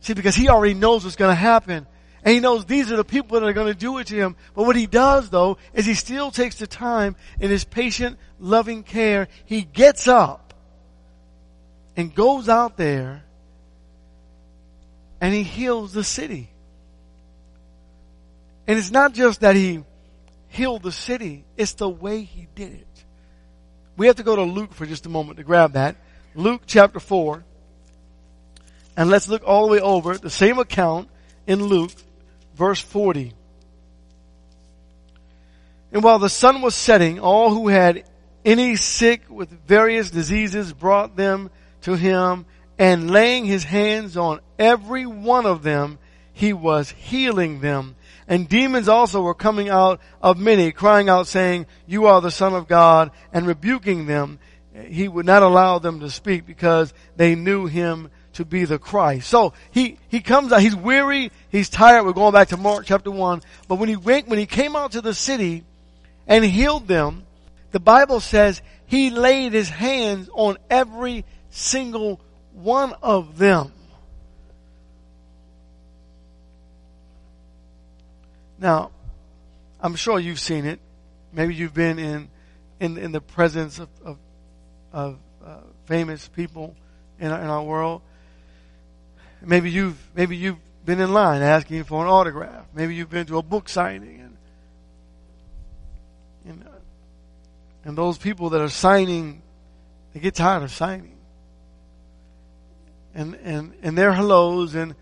See, 0.00 0.12
because 0.12 0.34
he 0.34 0.50
already 0.50 0.74
knows 0.74 1.04
what's 1.04 1.16
going 1.16 1.30
to 1.30 1.34
happen. 1.34 1.86
And 2.24 2.32
he 2.32 2.40
knows 2.40 2.64
these 2.64 2.90
are 2.90 2.96
the 2.96 3.04
people 3.04 3.38
that 3.38 3.46
are 3.46 3.52
going 3.52 3.72
to 3.72 3.78
do 3.78 3.98
it 3.98 4.06
to 4.06 4.16
him. 4.16 4.34
But 4.54 4.64
what 4.64 4.76
he 4.76 4.86
does 4.86 5.28
though, 5.28 5.58
is 5.74 5.84
he 5.84 5.94
still 5.94 6.30
takes 6.30 6.56
the 6.56 6.66
time 6.66 7.16
in 7.38 7.50
his 7.50 7.64
patient, 7.64 8.18
loving 8.40 8.82
care. 8.82 9.28
He 9.44 9.60
gets 9.60 10.08
up 10.08 10.54
and 11.96 12.14
goes 12.14 12.48
out 12.48 12.78
there 12.78 13.24
and 15.20 15.34
he 15.34 15.42
heals 15.42 15.92
the 15.92 16.02
city. 16.02 16.50
And 18.66 18.78
it's 18.78 18.90
not 18.90 19.12
just 19.12 19.42
that 19.42 19.54
he 19.54 19.84
healed 20.48 20.82
the 20.82 20.92
city, 20.92 21.44
it's 21.58 21.74
the 21.74 21.88
way 21.88 22.22
he 22.22 22.48
did 22.54 22.72
it. 22.72 23.04
We 23.98 24.06
have 24.06 24.16
to 24.16 24.22
go 24.22 24.34
to 24.34 24.42
Luke 24.42 24.72
for 24.72 24.86
just 24.86 25.04
a 25.04 25.10
moment 25.10 25.36
to 25.36 25.44
grab 25.44 25.72
that. 25.72 25.96
Luke 26.34 26.62
chapter 26.66 27.00
4. 27.00 27.44
And 28.96 29.10
let's 29.10 29.28
look 29.28 29.42
all 29.44 29.66
the 29.66 29.72
way 29.72 29.80
over 29.80 30.16
the 30.16 30.30
same 30.30 30.58
account 30.58 31.08
in 31.46 31.62
Luke 31.62 31.90
verse 32.54 32.80
40. 32.80 33.32
And 35.92 36.02
while 36.02 36.18
the 36.18 36.28
sun 36.28 36.62
was 36.62 36.74
setting, 36.74 37.20
all 37.20 37.50
who 37.50 37.68
had 37.68 38.04
any 38.44 38.76
sick 38.76 39.22
with 39.28 39.48
various 39.66 40.10
diseases 40.10 40.72
brought 40.72 41.16
them 41.16 41.50
to 41.82 41.94
him 41.94 42.46
and 42.78 43.10
laying 43.10 43.44
his 43.44 43.64
hands 43.64 44.16
on 44.16 44.40
every 44.58 45.06
one 45.06 45.46
of 45.46 45.62
them, 45.62 45.98
he 46.32 46.52
was 46.52 46.90
healing 46.90 47.60
them. 47.60 47.94
And 48.26 48.48
demons 48.48 48.88
also 48.88 49.22
were 49.22 49.34
coming 49.34 49.68
out 49.68 50.00
of 50.20 50.38
many, 50.38 50.72
crying 50.72 51.08
out 51.08 51.26
saying, 51.26 51.66
you 51.86 52.06
are 52.06 52.20
the 52.20 52.30
son 52.30 52.54
of 52.54 52.66
God 52.66 53.10
and 53.32 53.46
rebuking 53.46 54.06
them. 54.06 54.38
He 54.88 55.06
would 55.06 55.26
not 55.26 55.42
allow 55.42 55.78
them 55.78 56.00
to 56.00 56.10
speak 56.10 56.46
because 56.46 56.92
they 57.16 57.34
knew 57.34 57.66
him 57.66 58.10
to 58.32 58.44
be 58.44 58.64
the 58.64 58.78
Christ. 58.78 59.28
So 59.28 59.52
he, 59.70 59.98
he 60.08 60.20
comes 60.20 60.52
out, 60.52 60.60
he's 60.60 60.74
weary, 60.74 61.30
he's 61.54 61.68
tired. 61.68 62.04
We're 62.04 62.12
going 62.12 62.32
back 62.32 62.48
to 62.48 62.56
Mark 62.56 62.84
chapter 62.84 63.10
1. 63.10 63.40
But 63.68 63.76
when 63.76 63.88
he 63.88 63.96
went, 63.96 64.26
when 64.26 64.40
he 64.40 64.46
came 64.46 64.74
out 64.74 64.92
to 64.92 65.00
the 65.00 65.14
city 65.14 65.62
and 66.26 66.44
healed 66.44 66.88
them, 66.88 67.24
the 67.70 67.80
Bible 67.80 68.20
says 68.20 68.60
he 68.86 69.10
laid 69.10 69.52
his 69.52 69.68
hands 69.68 70.28
on 70.32 70.58
every 70.68 71.24
single 71.50 72.20
one 72.52 72.92
of 73.02 73.38
them. 73.38 73.72
Now, 78.58 78.90
I'm 79.80 79.94
sure 79.94 80.18
you've 80.18 80.40
seen 80.40 80.64
it. 80.64 80.80
Maybe 81.32 81.54
you've 81.54 81.74
been 81.74 81.98
in, 81.98 82.28
in, 82.80 82.98
in 82.98 83.12
the 83.12 83.20
presence 83.20 83.78
of, 83.78 83.88
of, 84.04 84.18
of 84.92 85.18
uh, 85.44 85.58
famous 85.86 86.26
people 86.28 86.74
in 87.20 87.30
our, 87.30 87.40
in 87.40 87.46
our 87.46 87.62
world. 87.62 88.02
Maybe 89.40 89.70
you've, 89.70 89.98
maybe 90.14 90.36
you've 90.36 90.58
been 90.84 91.00
in 91.00 91.12
line 91.12 91.42
asking 91.42 91.84
for 91.84 92.04
an 92.04 92.10
autograph. 92.10 92.66
Maybe 92.74 92.94
you've 92.94 93.10
been 93.10 93.26
to 93.26 93.38
a 93.38 93.42
book 93.42 93.68
signing 93.68 94.20
and, 94.20 94.36
and, 96.46 96.64
and 97.84 97.98
those 97.98 98.18
people 98.18 98.50
that 98.50 98.60
are 98.60 98.68
signing, 98.68 99.42
they 100.12 100.20
get 100.20 100.34
tired 100.34 100.62
of 100.62 100.70
signing. 100.70 101.16
And, 103.14 103.34
and, 103.36 103.74
and 103.82 103.96
their 103.96 104.12
hellos 104.12 104.74
and, 104.74 104.94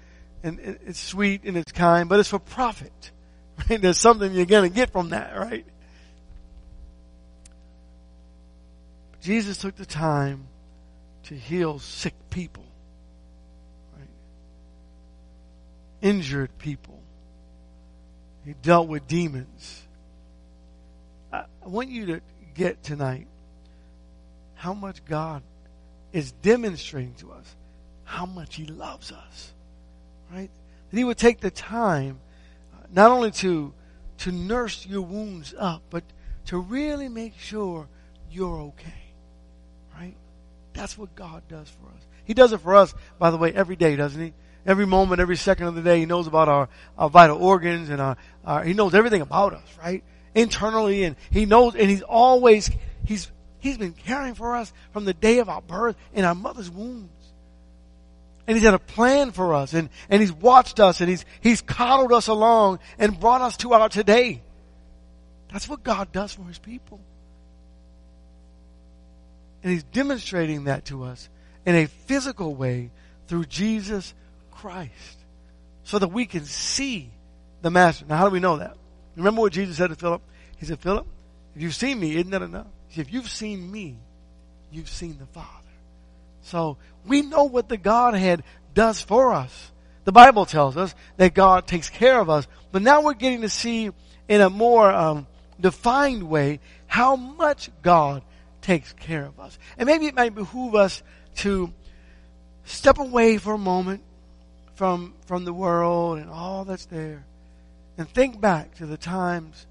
and 0.42 0.58
it's 0.60 1.00
sweet 1.00 1.44
and 1.44 1.56
it's 1.56 1.72
kind, 1.72 2.08
but 2.08 2.20
it's 2.20 2.28
for 2.28 2.38
profit. 2.38 3.10
Right? 3.68 3.80
There's 3.80 4.00
something 4.00 4.32
you're 4.32 4.46
gonna 4.46 4.70
get 4.70 4.90
from 4.90 5.10
that, 5.10 5.36
right? 5.36 5.66
Jesus 9.20 9.58
took 9.58 9.76
the 9.76 9.86
time 9.86 10.48
to 11.24 11.34
heal 11.36 11.78
sick 11.78 12.14
people. 12.30 12.64
Injured 16.02 16.58
people. 16.58 17.00
He 18.44 18.54
dealt 18.60 18.88
with 18.88 19.06
demons. 19.06 19.82
I 21.32 21.44
want 21.64 21.88
you 21.88 22.06
to 22.06 22.20
get 22.54 22.82
tonight 22.82 23.28
how 24.54 24.74
much 24.74 25.04
God 25.04 25.42
is 26.12 26.32
demonstrating 26.32 27.14
to 27.14 27.32
us 27.32 27.56
how 28.04 28.26
much 28.26 28.56
He 28.56 28.66
loves 28.66 29.10
us. 29.10 29.52
Right? 30.30 30.50
That 30.90 30.96
He 30.96 31.04
would 31.04 31.16
take 31.16 31.40
the 31.40 31.50
time 31.50 32.20
uh, 32.74 32.86
not 32.92 33.10
only 33.10 33.30
to 33.32 33.72
to 34.18 34.30
nurse 34.32 34.86
your 34.86 35.02
wounds 35.02 35.54
up, 35.58 35.82
but 35.90 36.04
to 36.46 36.58
really 36.58 37.08
make 37.08 37.38
sure 37.38 37.88
you're 38.30 38.60
okay. 38.60 39.02
Right? 39.96 40.14
That's 40.74 40.96
what 40.96 41.14
God 41.16 41.42
does 41.48 41.68
for 41.68 41.88
us. 41.88 42.06
He 42.24 42.34
does 42.34 42.52
it 42.52 42.58
for 42.58 42.76
us, 42.76 42.94
by 43.18 43.30
the 43.30 43.36
way, 43.36 43.52
every 43.52 43.76
day, 43.76 43.96
doesn't 43.96 44.20
He? 44.20 44.32
Every 44.66 44.86
moment, 44.86 45.20
every 45.20 45.36
second 45.36 45.66
of 45.66 45.74
the 45.74 45.82
day. 45.82 46.00
He 46.00 46.06
knows 46.06 46.26
about 46.26 46.48
our, 46.48 46.68
our 46.96 47.10
vital 47.10 47.42
organs 47.42 47.88
and 47.88 48.00
our, 48.00 48.16
our, 48.44 48.64
he 48.64 48.74
knows 48.74 48.94
everything 48.94 49.22
about 49.22 49.54
us, 49.54 49.78
right? 49.78 50.02
Internally 50.34 51.04
and 51.04 51.16
he 51.30 51.46
knows, 51.46 51.74
and 51.74 51.90
he's 51.90 52.02
always, 52.02 52.70
he's, 53.04 53.30
he's 53.58 53.78
been 53.78 53.92
caring 53.92 54.34
for 54.34 54.56
us 54.56 54.72
from 54.92 55.04
the 55.04 55.14
day 55.14 55.38
of 55.38 55.48
our 55.48 55.62
birth 55.62 55.96
in 56.14 56.24
our 56.24 56.34
mother's 56.34 56.70
wombs. 56.70 57.10
And 58.46 58.56
he's 58.56 58.64
had 58.64 58.74
a 58.74 58.78
plan 58.78 59.30
for 59.30 59.54
us 59.54 59.72
and, 59.72 59.88
and 60.08 60.20
he's 60.20 60.32
watched 60.32 60.80
us 60.80 61.00
and 61.00 61.08
he's, 61.08 61.24
he's 61.40 61.60
coddled 61.60 62.12
us 62.12 62.26
along 62.26 62.80
and 62.98 63.18
brought 63.18 63.40
us 63.40 63.56
to 63.58 63.72
our 63.72 63.88
today. 63.88 64.42
That's 65.52 65.68
what 65.68 65.84
God 65.84 66.10
does 66.12 66.32
for 66.32 66.42
his 66.44 66.58
people. 66.58 67.00
And 69.62 69.72
he's 69.72 69.84
demonstrating 69.84 70.64
that 70.64 70.86
to 70.86 71.04
us 71.04 71.28
in 71.64 71.76
a 71.76 71.86
physical 71.86 72.54
way 72.54 72.90
through 73.28 73.44
Jesus 73.44 74.12
Christ 74.52 75.18
so 75.84 75.98
that 75.98 76.08
we 76.08 76.26
can 76.26 76.44
see 76.44 77.10
the 77.62 77.70
Master. 77.70 78.04
Now, 78.06 78.16
how 78.18 78.24
do 78.26 78.30
we 78.30 78.40
know 78.40 78.58
that? 78.58 78.76
Remember 79.16 79.42
what 79.42 79.52
Jesus 79.52 79.76
said 79.76 79.90
to 79.90 79.96
Philip? 79.96 80.22
He 80.58 80.66
said, 80.66 80.78
Philip, 80.78 81.06
if 81.54 81.62
you've 81.62 81.74
seen 81.74 81.98
me, 81.98 82.16
isn't 82.16 82.30
that 82.30 82.42
enough? 82.42 82.66
Said, 82.90 83.06
if 83.06 83.12
you've 83.12 83.28
seen 83.28 83.70
me, 83.70 83.96
you've 84.70 84.88
seen 84.88 85.18
the 85.18 85.26
Father. 85.26 85.48
So 86.42 86.76
we 87.06 87.22
know 87.22 87.44
what 87.44 87.68
the 87.68 87.76
Godhead 87.76 88.42
does 88.74 89.00
for 89.00 89.32
us. 89.32 89.70
The 90.04 90.12
Bible 90.12 90.46
tells 90.46 90.76
us 90.76 90.94
that 91.16 91.34
God 91.34 91.66
takes 91.66 91.88
care 91.88 92.18
of 92.18 92.28
us, 92.28 92.46
but 92.72 92.82
now 92.82 93.02
we're 93.02 93.14
getting 93.14 93.42
to 93.42 93.48
see 93.48 93.90
in 94.28 94.40
a 94.40 94.50
more 94.50 94.90
um, 94.90 95.26
defined 95.60 96.24
way 96.24 96.60
how 96.86 97.16
much 97.16 97.70
God 97.82 98.22
takes 98.60 98.92
care 98.92 99.24
of 99.24 99.38
us. 99.38 99.58
And 99.78 99.86
maybe 99.86 100.06
it 100.06 100.14
might 100.14 100.34
behoove 100.34 100.74
us 100.74 101.02
to 101.36 101.72
step 102.64 102.98
away 102.98 103.38
for 103.38 103.54
a 103.54 103.58
moment 103.58 104.02
from, 104.74 105.14
from 105.26 105.44
the 105.44 105.52
world 105.52 106.18
and 106.18 106.30
all 106.30 106.64
that's 106.64 106.86
there. 106.86 107.24
And 107.98 108.08
think 108.08 108.40
back 108.40 108.74
to 108.76 108.86
the 108.86 108.96
times 108.96 109.66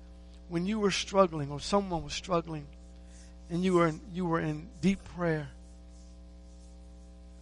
when 0.49 0.65
you 0.65 0.79
were 0.79 0.91
struggling 0.91 1.51
or 1.51 1.59
someone 1.59 2.03
was 2.03 2.13
struggling 2.13 2.65
and 3.49 3.63
you 3.63 3.73
were 3.73 3.87
in, 3.87 3.99
you 4.13 4.25
were 4.25 4.39
in 4.39 4.67
deep 4.81 5.03
prayer 5.15 5.49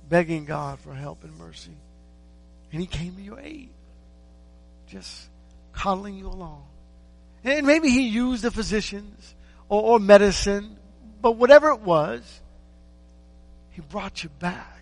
begging 0.08 0.46
God 0.46 0.80
for 0.80 0.94
help 0.94 1.24
and 1.24 1.38
mercy. 1.38 1.76
And 2.72 2.82
he 2.82 2.88
came 2.88 3.16
to 3.16 3.22
your 3.22 3.40
aid 3.40 3.70
just 4.88 5.30
coddling 5.74 6.16
you 6.16 6.28
along. 6.28 6.64
And 7.44 7.66
maybe 7.66 7.90
he 7.90 8.08
used 8.08 8.44
the 8.44 8.52
physicians 8.52 9.36
or, 9.68 9.82
or 9.82 10.00
medicine 10.00 10.78
but 11.22 11.34
whatever 11.34 11.70
it 11.70 11.82
was 11.82 12.42
he 13.72 13.82
brought 13.82 14.24
you 14.24 14.30
back 14.40 14.79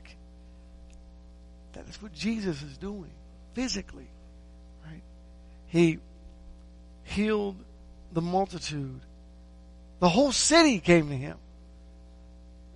that's 1.85 2.01
what 2.01 2.13
Jesus 2.13 2.61
is 2.61 2.77
doing 2.77 3.11
physically, 3.53 4.07
right? 4.85 5.01
He 5.67 5.99
healed 7.03 7.55
the 8.11 8.21
multitude. 8.21 9.01
The 9.99 10.09
whole 10.09 10.31
city 10.31 10.79
came 10.79 11.09
to 11.09 11.15
him. 11.15 11.37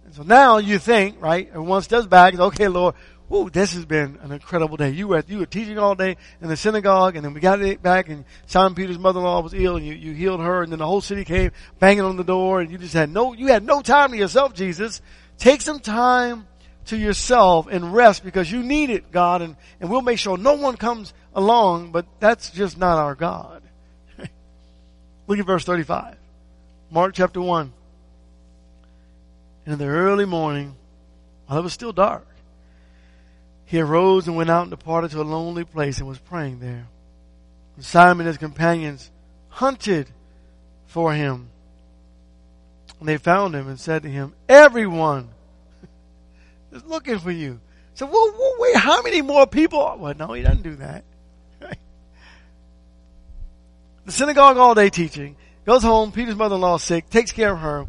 And 0.06 0.14
so 0.16 0.24
now 0.24 0.58
you 0.58 0.80
think, 0.80 1.22
right? 1.22 1.52
And 1.54 1.68
once 1.68 1.88
does 1.88 2.08
back, 2.08 2.38
okay, 2.38 2.68
Lord, 2.68 2.96
Ooh, 3.34 3.50
this 3.50 3.74
has 3.76 3.86
been 3.86 4.20
an 4.24 4.34
incredible 4.34 4.76
day. 4.76 4.90
You 4.90 5.08
were 5.08 5.24
you 5.26 5.38
were 5.38 5.46
teaching 5.46 5.80
all 5.80 5.96
day 5.96 6.18
in 6.42 6.50
the 6.50 6.58
synagogue, 6.58 7.16
and 7.16 7.24
then 7.24 7.34
we 7.34 7.40
got 7.40 7.62
it 7.62 7.82
back, 7.82 8.10
and 8.10 8.26
Simon 8.46 8.76
Peter's 8.76 9.00
mother-in-law 9.00 9.42
was 9.42 9.54
ill, 9.54 9.78
and 9.78 9.86
you, 9.86 9.94
you 9.94 10.12
healed 10.12 10.42
her, 10.42 10.64
and 10.64 10.72
then 10.72 10.80
the 10.80 10.86
whole 10.86 11.00
city 11.00 11.24
came 11.24 11.52
banging 11.80 12.04
on 12.04 12.18
the 12.18 12.26
door, 12.26 12.60
and 12.60 12.70
you 12.70 12.78
just 12.78 12.94
had 12.94 13.10
no 13.10 13.32
you 13.32 13.48
had 13.48 13.64
no 13.64 13.82
time 13.82 14.12
to 14.12 14.18
yourself, 14.18 14.54
Jesus. 14.54 15.02
Take 15.38 15.62
some 15.62 15.80
time 15.80 16.46
to 16.86 16.98
yourself 16.98 17.68
and 17.68 17.94
rest 17.94 18.24
because 18.24 18.52
you 18.52 18.64
need 18.64 18.90
it, 18.90 19.12
God, 19.12 19.42
and, 19.42 19.56
and 19.80 19.90
we'll 19.90 20.02
make 20.02 20.20
sure 20.20 20.38
no 20.38 20.54
one 20.54 20.78
comes 20.78 21.14
along, 21.34 21.92
but 21.92 22.06
that's 22.20 22.50
just 22.52 22.78
not 22.78 22.98
our 22.98 23.16
God. 23.16 23.62
Look 25.28 25.40
at 25.40 25.46
verse 25.46 25.64
35. 25.64 26.18
Mark 26.90 27.14
chapter 27.14 27.40
1. 27.42 27.72
And 29.66 29.74
in 29.74 29.80
the 29.80 29.86
early 29.86 30.26
morning, 30.26 30.76
while 31.46 31.60
it 31.60 31.64
was 31.64 31.74
still 31.74 31.94
dark, 31.94 32.28
he 33.66 33.80
arose 33.80 34.28
and 34.28 34.36
went 34.36 34.50
out 34.50 34.64
and 34.64 34.72
departed 34.72 35.12
to 35.12 35.22
a 35.22 35.24
lonely 35.24 35.64
place 35.64 36.00
and 36.00 36.08
was 36.08 36.20
praying 36.20 36.60
there. 36.60 36.88
And 37.78 37.86
Simon 37.86 38.26
and 38.26 38.28
his 38.28 38.38
companions 38.38 39.10
hunted 39.48 40.10
for 40.88 41.14
him. 41.14 41.50
And 43.00 43.08
they 43.08 43.18
found 43.18 43.56
him 43.56 43.68
and 43.68 43.80
said 43.80 44.04
to 44.04 44.10
him, 44.10 44.34
Everyone 44.50 45.30
is 46.72 46.84
looking 46.86 47.20
for 47.20 47.32
you. 47.32 47.60
So, 47.94 48.06
well, 48.06 48.34
well, 48.38 48.54
wait, 48.60 48.76
how 48.76 49.02
many 49.02 49.22
more 49.22 49.46
people? 49.46 49.96
Well, 50.00 50.14
no, 50.18 50.34
he 50.34 50.42
doesn't 50.42 50.64
do 50.64 50.76
that. 50.78 51.04
The 54.04 54.12
synagogue 54.12 54.58
all 54.58 54.74
day 54.74 54.90
teaching, 54.90 55.36
goes 55.64 55.84
home, 55.84 56.12
Peter's 56.12 56.36
mother-in-law 56.36 56.78
sick, 56.78 57.08
takes 57.12 57.32
care 57.32 57.54
of 57.54 57.60
her, 57.60 57.86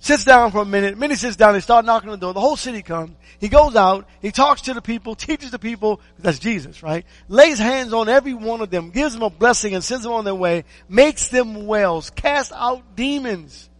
sits 0.00 0.24
down 0.24 0.52
for 0.52 0.58
a 0.58 0.64
minute, 0.66 0.98
minute 0.98 1.18
sits 1.18 1.36
down, 1.36 1.54
they 1.54 1.60
start 1.60 1.86
knocking 1.86 2.10
on 2.10 2.20
the 2.20 2.26
door, 2.26 2.34
the 2.34 2.40
whole 2.40 2.56
city 2.56 2.82
comes, 2.82 3.16
he 3.40 3.48
goes 3.48 3.74
out, 3.74 4.06
he 4.20 4.30
talks 4.30 4.62
to 4.62 4.74
the 4.74 4.82
people, 4.82 5.14
teaches 5.14 5.50
the 5.50 5.58
people, 5.58 6.00
that's 6.18 6.38
Jesus, 6.38 6.82
right? 6.82 7.06
Lays 7.28 7.58
hands 7.58 7.94
on 7.94 8.10
every 8.10 8.34
one 8.34 8.60
of 8.60 8.68
them, 8.68 8.90
gives 8.90 9.14
them 9.14 9.22
a 9.22 9.30
blessing 9.30 9.74
and 9.74 9.82
sends 9.82 10.04
them 10.04 10.12
on 10.12 10.24
their 10.24 10.34
way, 10.34 10.64
makes 10.90 11.28
them 11.28 11.66
wells, 11.66 12.10
casts 12.10 12.52
out 12.54 12.94
demons. 12.94 13.70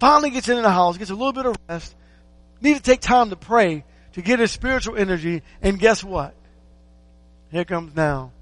Finally 0.00 0.30
gets 0.30 0.48
into 0.48 0.62
the 0.62 0.70
house, 0.70 0.98
gets 0.98 1.10
a 1.10 1.14
little 1.14 1.32
bit 1.32 1.46
of 1.46 1.56
rest, 1.68 1.94
need 2.64 2.76
to 2.76 2.82
take 2.82 3.00
time 3.00 3.30
to 3.30 3.36
pray 3.36 3.84
to 4.14 4.22
get 4.22 4.38
his 4.40 4.50
spiritual 4.50 4.96
energy. 4.96 5.42
And 5.62 5.78
guess 5.78 6.02
what? 6.02 6.34
Here 7.50 7.64
comes 7.64 7.94
now 7.94 8.32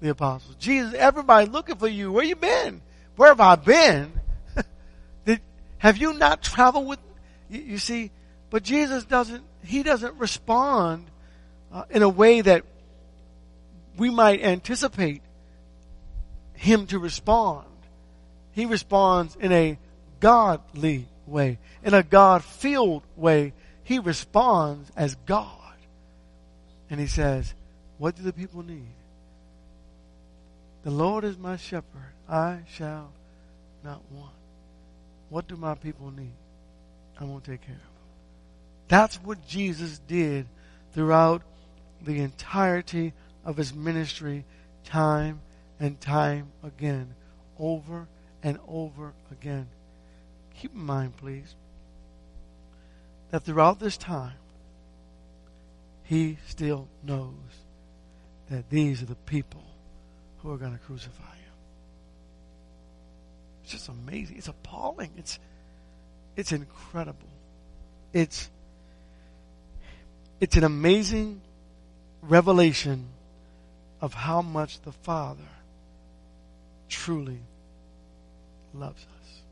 the 0.00 0.10
apostles. 0.10 0.56
Jesus, 0.56 0.94
everybody 0.94 1.48
looking 1.48 1.76
for 1.76 1.88
you. 1.88 2.12
Where 2.12 2.24
you 2.24 2.36
been? 2.36 2.82
Where 3.16 3.28
have 3.28 3.40
I 3.40 3.56
been? 3.56 4.12
Did, 5.24 5.40
have 5.78 5.98
you 5.98 6.14
not 6.14 6.42
traveled 6.42 6.86
with, 6.86 6.98
you, 7.48 7.60
you, 7.60 7.78
see, 7.78 8.10
but 8.50 8.62
Jesus 8.62 9.04
doesn't, 9.04 9.44
he 9.64 9.82
doesn't 9.82 10.14
respond 10.16 11.06
uh, 11.72 11.84
in 11.90 12.02
a 12.02 12.08
way 12.08 12.40
that 12.40 12.64
we 13.96 14.10
might 14.10 14.42
anticipate 14.42 15.22
him 16.54 16.86
to 16.86 16.98
respond. 16.98 17.66
He 18.52 18.66
responds 18.66 19.36
in 19.36 19.52
a 19.52 19.78
godly 20.18 21.06
way, 21.26 21.58
in 21.84 21.94
a 21.94 22.02
God 22.02 22.42
filled 22.42 23.02
way 23.16 23.52
he 23.90 23.98
responds 23.98 24.88
as 24.94 25.16
God. 25.26 25.74
And 26.90 27.00
he 27.00 27.08
says, 27.08 27.52
What 27.98 28.14
do 28.14 28.22
the 28.22 28.32
people 28.32 28.62
need? 28.62 28.94
The 30.84 30.92
Lord 30.92 31.24
is 31.24 31.36
my 31.36 31.56
shepherd. 31.56 32.12
I 32.28 32.60
shall 32.72 33.10
not 33.82 34.00
want. 34.12 34.30
What 35.28 35.48
do 35.48 35.56
my 35.56 35.74
people 35.74 36.12
need? 36.12 36.36
I 37.18 37.24
won't 37.24 37.42
take 37.42 37.62
care 37.62 37.74
of 37.74 37.80
them. 37.80 37.90
That's 38.86 39.16
what 39.16 39.44
Jesus 39.48 39.98
did 40.06 40.46
throughout 40.92 41.42
the 42.00 42.20
entirety 42.20 43.12
of 43.44 43.56
his 43.56 43.74
ministry, 43.74 44.44
time 44.84 45.40
and 45.80 46.00
time 46.00 46.52
again, 46.62 47.12
over 47.58 48.06
and 48.40 48.60
over 48.68 49.14
again. 49.32 49.66
Keep 50.60 50.76
in 50.76 50.82
mind, 50.82 51.16
please, 51.16 51.56
that 53.30 53.44
throughout 53.44 53.78
this 53.78 53.96
time, 53.96 54.34
he 56.04 56.38
still 56.46 56.88
knows 57.04 57.34
that 58.50 58.68
these 58.68 59.02
are 59.02 59.06
the 59.06 59.14
people 59.14 59.62
who 60.38 60.52
are 60.52 60.56
going 60.56 60.72
to 60.72 60.78
crucify 60.78 61.22
him. 61.22 61.52
It's 63.62 63.72
just 63.72 63.88
amazing. 63.88 64.36
It's 64.36 64.48
appalling. 64.48 65.12
It's 65.16 65.38
it's 66.36 66.52
incredible. 66.52 67.28
It's 68.12 68.50
it's 70.40 70.56
an 70.56 70.64
amazing 70.64 71.42
revelation 72.22 73.06
of 74.00 74.14
how 74.14 74.42
much 74.42 74.80
the 74.80 74.92
Father 74.92 75.48
truly 76.88 77.40
loves 78.74 79.02
us. 79.02 79.42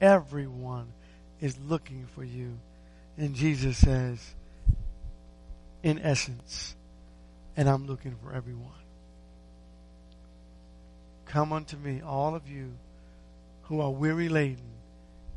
Everyone 0.00 0.92
is 1.40 1.56
looking 1.58 2.06
for 2.14 2.24
you. 2.24 2.58
And 3.18 3.34
Jesus 3.34 3.78
says, 3.78 4.34
in 5.82 5.98
essence, 6.00 6.74
and 7.56 7.68
I'm 7.68 7.86
looking 7.86 8.16
for 8.22 8.32
everyone. 8.32 8.72
Come 11.26 11.52
unto 11.52 11.76
me, 11.76 12.02
all 12.04 12.34
of 12.34 12.48
you 12.48 12.72
who 13.64 13.80
are 13.80 13.90
weary 13.90 14.28
laden, 14.28 14.72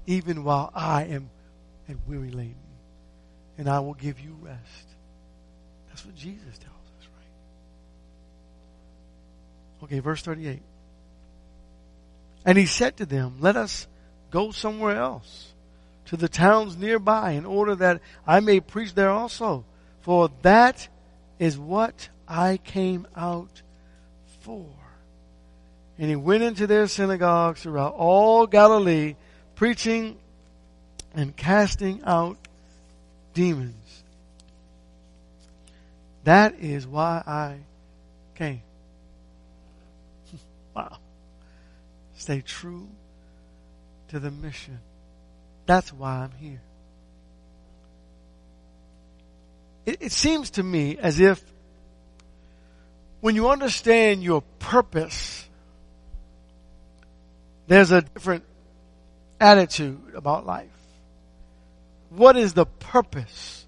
even 0.05 0.43
while 0.43 0.71
I 0.73 1.03
am 1.03 1.29
and 1.87 1.99
weary 2.07 2.31
laden, 2.31 2.55
and 3.57 3.69
I 3.69 3.79
will 3.79 3.93
give 3.93 4.19
you 4.19 4.35
rest. 4.41 4.87
That's 5.87 6.05
what 6.05 6.15
Jesus 6.15 6.57
tells 6.57 6.75
us, 6.99 7.07
right? 9.81 9.83
Okay, 9.83 9.99
verse 9.99 10.21
38. 10.21 10.61
And 12.45 12.57
he 12.57 12.65
said 12.65 12.97
to 12.97 13.05
them, 13.05 13.35
Let 13.39 13.55
us 13.55 13.87
go 14.31 14.51
somewhere 14.51 14.95
else 14.95 15.53
to 16.09 16.17
the 16.17 16.27
towns 16.27 16.75
nearby 16.75 17.31
in 17.31 17.45
order 17.45 17.75
that 17.75 18.01
I 18.25 18.39
may 18.39 18.59
preach 18.59 18.95
there 18.95 19.11
also. 19.11 19.63
For 20.01 20.31
that 20.41 20.87
is 21.37 21.55
what 21.55 22.09
I 22.27 22.57
came 22.57 23.05
out 23.15 23.61
for. 24.41 24.65
And 25.99 26.09
he 26.09 26.15
went 26.15 26.41
into 26.41 26.65
their 26.65 26.87
synagogues 26.87 27.61
throughout 27.61 27.93
all 27.93 28.47
Galilee, 28.47 29.17
preaching 29.53 30.17
and 31.13 31.37
casting 31.37 32.01
out 32.03 32.37
demons. 33.35 34.03
That 36.23 36.55
is 36.59 36.87
why 36.87 37.21
I 37.27 37.57
came. 38.33 38.63
wow. 40.75 40.97
Stay 42.15 42.41
true 42.41 42.87
to 44.07 44.19
the 44.19 44.31
mission 44.31 44.79
that's 45.69 45.93
why 45.93 46.23
I'm 46.23 46.31
here. 46.39 46.61
It, 49.85 49.97
it 50.01 50.11
seems 50.11 50.49
to 50.51 50.63
me 50.63 50.97
as 50.97 51.19
if 51.19 51.39
when 53.21 53.35
you 53.35 53.51
understand 53.51 54.23
your 54.23 54.41
purpose, 54.57 55.47
there's 57.67 57.91
a 57.91 58.01
different 58.01 58.45
attitude 59.39 60.15
about 60.15 60.43
life. 60.43 60.71
What 62.09 62.35
is 62.35 62.53
the 62.53 62.65
purpose 62.65 63.67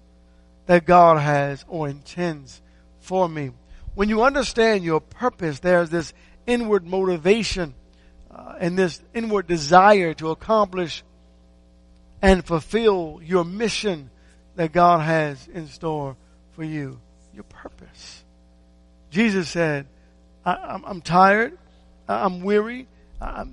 that 0.66 0.84
God 0.84 1.20
has 1.20 1.64
or 1.68 1.88
intends 1.88 2.60
for 2.98 3.28
me? 3.28 3.52
When 3.94 4.08
you 4.08 4.24
understand 4.24 4.82
your 4.82 5.00
purpose, 5.00 5.60
there's 5.60 5.90
this 5.90 6.12
inward 6.48 6.84
motivation 6.84 7.74
uh, 8.28 8.56
and 8.58 8.76
this 8.76 9.00
inward 9.14 9.46
desire 9.46 10.14
to 10.14 10.30
accomplish 10.30 11.04
and 12.22 12.44
fulfill 12.44 13.20
your 13.22 13.44
mission 13.44 14.08
that 14.54 14.72
God 14.72 15.00
has 15.00 15.48
in 15.52 15.66
store 15.66 16.16
for 16.52 16.62
you, 16.62 17.00
your 17.34 17.42
purpose. 17.44 18.22
Jesus 19.10 19.48
said, 19.48 19.86
I, 20.46 20.80
am 20.86 21.02
tired, 21.02 21.58
I'm 22.08 22.42
weary. 22.42 22.86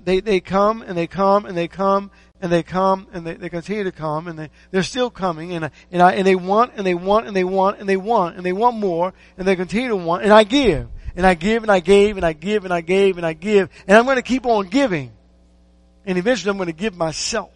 they, 0.04 0.20
they 0.20 0.40
come 0.40 0.82
and 0.82 0.96
they 0.96 1.06
come 1.06 1.44
and 1.44 1.56
they 1.56 1.68
come 1.68 2.10
and 2.40 2.50
they 2.50 2.62
come 2.62 3.06
and 3.12 3.26
they, 3.26 3.34
they 3.34 3.48
continue 3.48 3.84
to 3.84 3.92
come 3.92 4.28
and 4.28 4.38
they, 4.38 4.50
they're 4.70 4.82
still 4.82 5.10
coming. 5.10 5.52
And, 5.52 5.70
and, 5.90 6.02
I, 6.02 6.12
and 6.12 6.26
they 6.26 6.36
want 6.36 6.72
and 6.76 6.86
they 6.86 6.94
want 6.94 7.26
and 7.26 7.36
they 7.36 7.44
want 7.44 7.78
and 7.78 7.88
they 7.88 7.96
want 7.96 8.36
and 8.36 8.46
they 8.46 8.52
want 8.52 8.76
more 8.76 9.12
and 9.36 9.46
they 9.46 9.56
continue 9.56 9.88
to 9.88 9.96
want. 9.96 10.22
And 10.22 10.32
I 10.32 10.44
give. 10.44 10.88
And 11.16 11.26
I 11.26 11.34
give 11.34 11.64
and 11.64 11.72
I 11.72 11.80
gave 11.80 12.16
and 12.16 12.24
I 12.24 12.32
give 12.32 12.64
and 12.64 12.72
I 12.72 12.80
gave 12.80 13.16
and 13.16 13.26
I 13.26 13.32
give. 13.32 13.68
And 13.86 13.98
I'm 13.98 14.04
going 14.04 14.16
to 14.16 14.22
keep 14.22 14.46
on 14.46 14.68
giving. 14.68 15.12
And 16.06 16.16
eventually 16.16 16.50
I'm 16.50 16.56
going 16.56 16.68
to 16.68 16.72
give 16.72 16.96
myself 16.96 17.50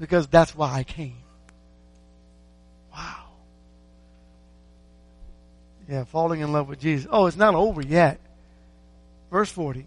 because 0.00 0.26
that's 0.26 0.54
why 0.56 0.72
I 0.72 0.82
came. 0.82 1.18
Wow. 2.92 3.24
Yeah, 5.88 6.04
falling 6.04 6.40
in 6.40 6.52
love 6.52 6.68
with 6.68 6.80
Jesus. 6.80 7.06
Oh, 7.10 7.26
it's 7.26 7.36
not 7.36 7.54
over 7.54 7.82
yet. 7.82 8.18
Verse 9.30 9.50
40. 9.50 9.86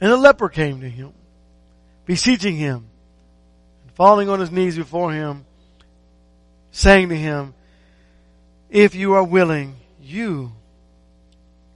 And 0.00 0.10
a 0.10 0.16
leper 0.16 0.48
came 0.48 0.80
to 0.80 0.88
him, 0.88 1.12
beseeching 2.06 2.56
him, 2.56 2.86
and 3.82 3.92
falling 3.92 4.30
on 4.30 4.40
his 4.40 4.50
knees 4.50 4.76
before 4.76 5.12
him, 5.12 5.44
saying 6.72 7.10
to 7.10 7.16
him, 7.16 7.52
If 8.70 8.94
you 8.94 9.12
are 9.12 9.24
willing, 9.24 9.76
you 10.00 10.52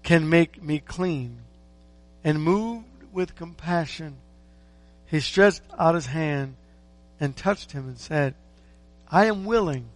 can 0.03 0.31
make 0.31 0.63
me 0.63 0.79
clean. 0.79 1.39
And 2.27 2.43
moved 2.43 2.87
with 3.13 3.37
compassion, 3.37 4.17
he 5.07 5.21
stretched 5.21 5.62
out 5.79 5.95
his 5.95 6.07
hand 6.07 6.57
and 7.21 7.37
touched 7.37 7.73
him 7.73 7.88
and 7.88 7.99
said, 7.99 8.35
I 9.11 9.27
am 9.27 9.45
willing. 9.45 9.87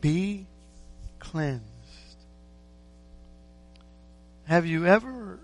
Be 0.00 0.46
cleansed. 1.18 1.62
Have 4.44 4.66
you 4.66 4.86
ever, 4.86 5.38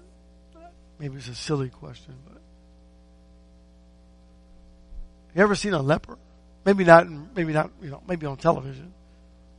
maybe 0.99 1.17
it's 1.17 1.29
a 1.29 1.35
silly 1.35 1.69
question, 1.69 2.15
but 2.29 2.41
you 5.35 5.43
ever 5.43 5.55
seen 5.55 5.73
a 5.73 5.81
leper? 5.81 6.19
Maybe 6.65 6.85
not, 6.85 7.07
maybe 7.35 7.53
not, 7.53 7.71
you 7.81 7.91
know, 7.91 8.03
maybe 8.09 8.27
on 8.27 8.37
television. 8.37 8.93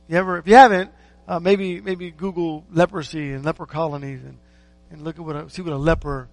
You 0.08 0.16
ever, 0.18 0.38
if 0.38 0.46
you 0.46 0.54
haven't, 0.54 0.90
uh, 1.26 1.40
maybe, 1.40 1.80
maybe 1.80 2.10
Google 2.10 2.64
leprosy 2.70 3.32
and 3.32 3.44
leper 3.44 3.66
colonies 3.66 4.20
and, 4.22 4.36
and 4.90 5.02
look 5.02 5.18
at 5.18 5.24
what, 5.24 5.36
a, 5.36 5.50
see 5.50 5.62
what 5.62 5.72
a 5.72 5.78
leper 5.78 6.28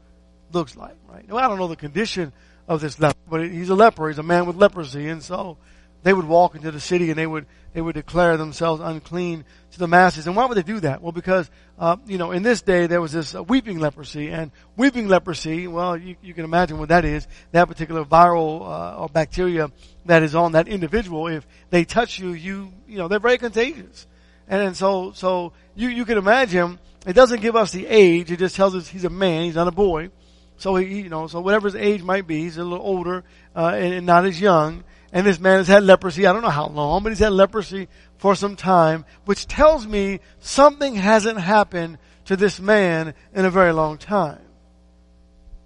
looks 0.52 0.76
like, 0.76 0.96
right? 1.08 1.28
Now, 1.28 1.38
I 1.38 1.48
don't 1.48 1.58
know 1.58 1.68
the 1.68 1.76
condition 1.76 2.34
of 2.68 2.82
this 2.82 3.00
leper, 3.00 3.20
but 3.30 3.50
he's 3.50 3.70
a 3.70 3.76
leper. 3.76 4.08
He's 4.08 4.20
a 4.20 4.24
man 4.24 4.46
with 4.46 4.56
leprosy. 4.56 5.08
And 5.08 5.24
so 5.24 5.58
they 6.04 6.14
would 6.14 6.26
walk 6.26 6.56
into 6.56 6.72
the 6.72 6.80
city 6.80 7.10
and 7.10 7.18
they 7.18 7.28
would, 7.28 7.46
they 7.74 7.82
would 7.82 7.96
declare 7.96 8.38
themselves 8.38 8.82
unclean 8.82 9.46
to 9.72 9.80
the 9.80 9.88
masses. 9.88 10.28
And 10.28 10.36
why 10.36 10.46
would 10.46 10.58
they 10.58 10.64
do 10.64 10.80
that? 10.82 11.02
Well, 11.02 11.12
because, 11.12 11.50
uh, 11.80 11.98
you 12.06 12.18
know, 12.18 12.32
in 12.32 12.44
this 12.44 12.62
day 12.62 12.88
there 12.88 13.02
was 13.02 13.12
this 13.12 13.36
uh, 13.36 13.44
weeping 13.44 13.80
leprosy 13.80 14.30
and 14.30 14.52
weeping 14.76 15.08
leprosy, 15.08 15.68
well, 15.68 15.98
you, 15.98 16.16
you 16.22 16.34
can 16.34 16.46
imagine 16.46 16.78
what 16.78 16.90
that 16.90 17.06
is. 17.06 17.28
That 17.52 17.68
particular 17.68 18.04
viral, 18.04 18.62
uh, 18.62 19.02
or 19.02 19.10
bacteria 19.10 19.72
that 20.06 20.24
is 20.24 20.36
on 20.36 20.54
that 20.54 20.68
individual, 20.68 21.28
if 21.28 21.48
they 21.70 21.86
touch 21.86 22.20
you, 22.20 22.32
you, 22.32 22.74
you 22.88 22.98
know, 22.98 23.08
they're 23.08 23.20
very 23.20 23.38
contagious. 23.38 24.08
And, 24.48 24.62
and 24.62 24.78
so, 24.78 25.12
so 25.14 25.54
you, 25.76 25.90
you 25.90 26.06
can 26.06 26.18
imagine, 26.18 26.80
it 27.06 27.14
doesn't 27.14 27.42
give 27.42 27.56
us 27.56 27.72
the 27.72 27.86
age, 27.88 28.32
it 28.32 28.40
just 28.40 28.56
tells 28.56 28.76
us 28.76 28.88
he's 28.88 29.04
a 29.06 29.10
man, 29.10 29.44
he's 29.44 29.56
not 29.56 29.68
a 29.68 29.72
boy. 29.72 30.10
So 30.58 30.76
he, 30.76 31.02
you 31.02 31.10
know, 31.10 31.28
so 31.28 31.40
whatever 31.40 31.68
his 31.68 31.76
age 31.76 32.02
might 32.02 32.28
be, 32.28 32.42
he's 32.42 32.58
a 32.58 32.64
little 32.64 32.86
older 32.86 33.24
uh, 33.56 33.74
and, 33.76 33.94
and 33.94 34.06
not 34.06 34.26
as 34.26 34.40
young. 34.42 34.84
And 35.14 35.26
this 35.26 35.40
man 35.40 35.60
has 35.60 35.68
had 35.68 35.84
leprosy. 35.84 36.26
I 36.26 36.34
don't 36.34 36.42
know 36.42 36.50
how 36.50 36.68
long, 36.68 37.04
but 37.04 37.10
he's 37.10 37.20
had 37.20 37.32
leprosy 37.32 37.88
for 38.18 38.36
some 38.36 38.56
time, 38.56 39.06
which 39.26 39.48
tells 39.48 39.88
me 39.88 40.20
something 40.40 40.96
hasn't 40.96 41.40
happened 41.40 41.98
to 42.26 42.36
this 42.36 42.60
man 42.60 43.14
in 43.34 43.46
a 43.46 43.52
very 43.52 43.72
long 43.72 43.98
time. 43.98 44.42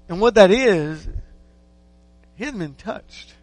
And 0.10 0.20
what 0.20 0.36
that 0.36 0.52
is, 0.52 1.08
he 2.36 2.44
hasn't 2.44 2.60
been 2.60 2.76
touched. 2.76 3.34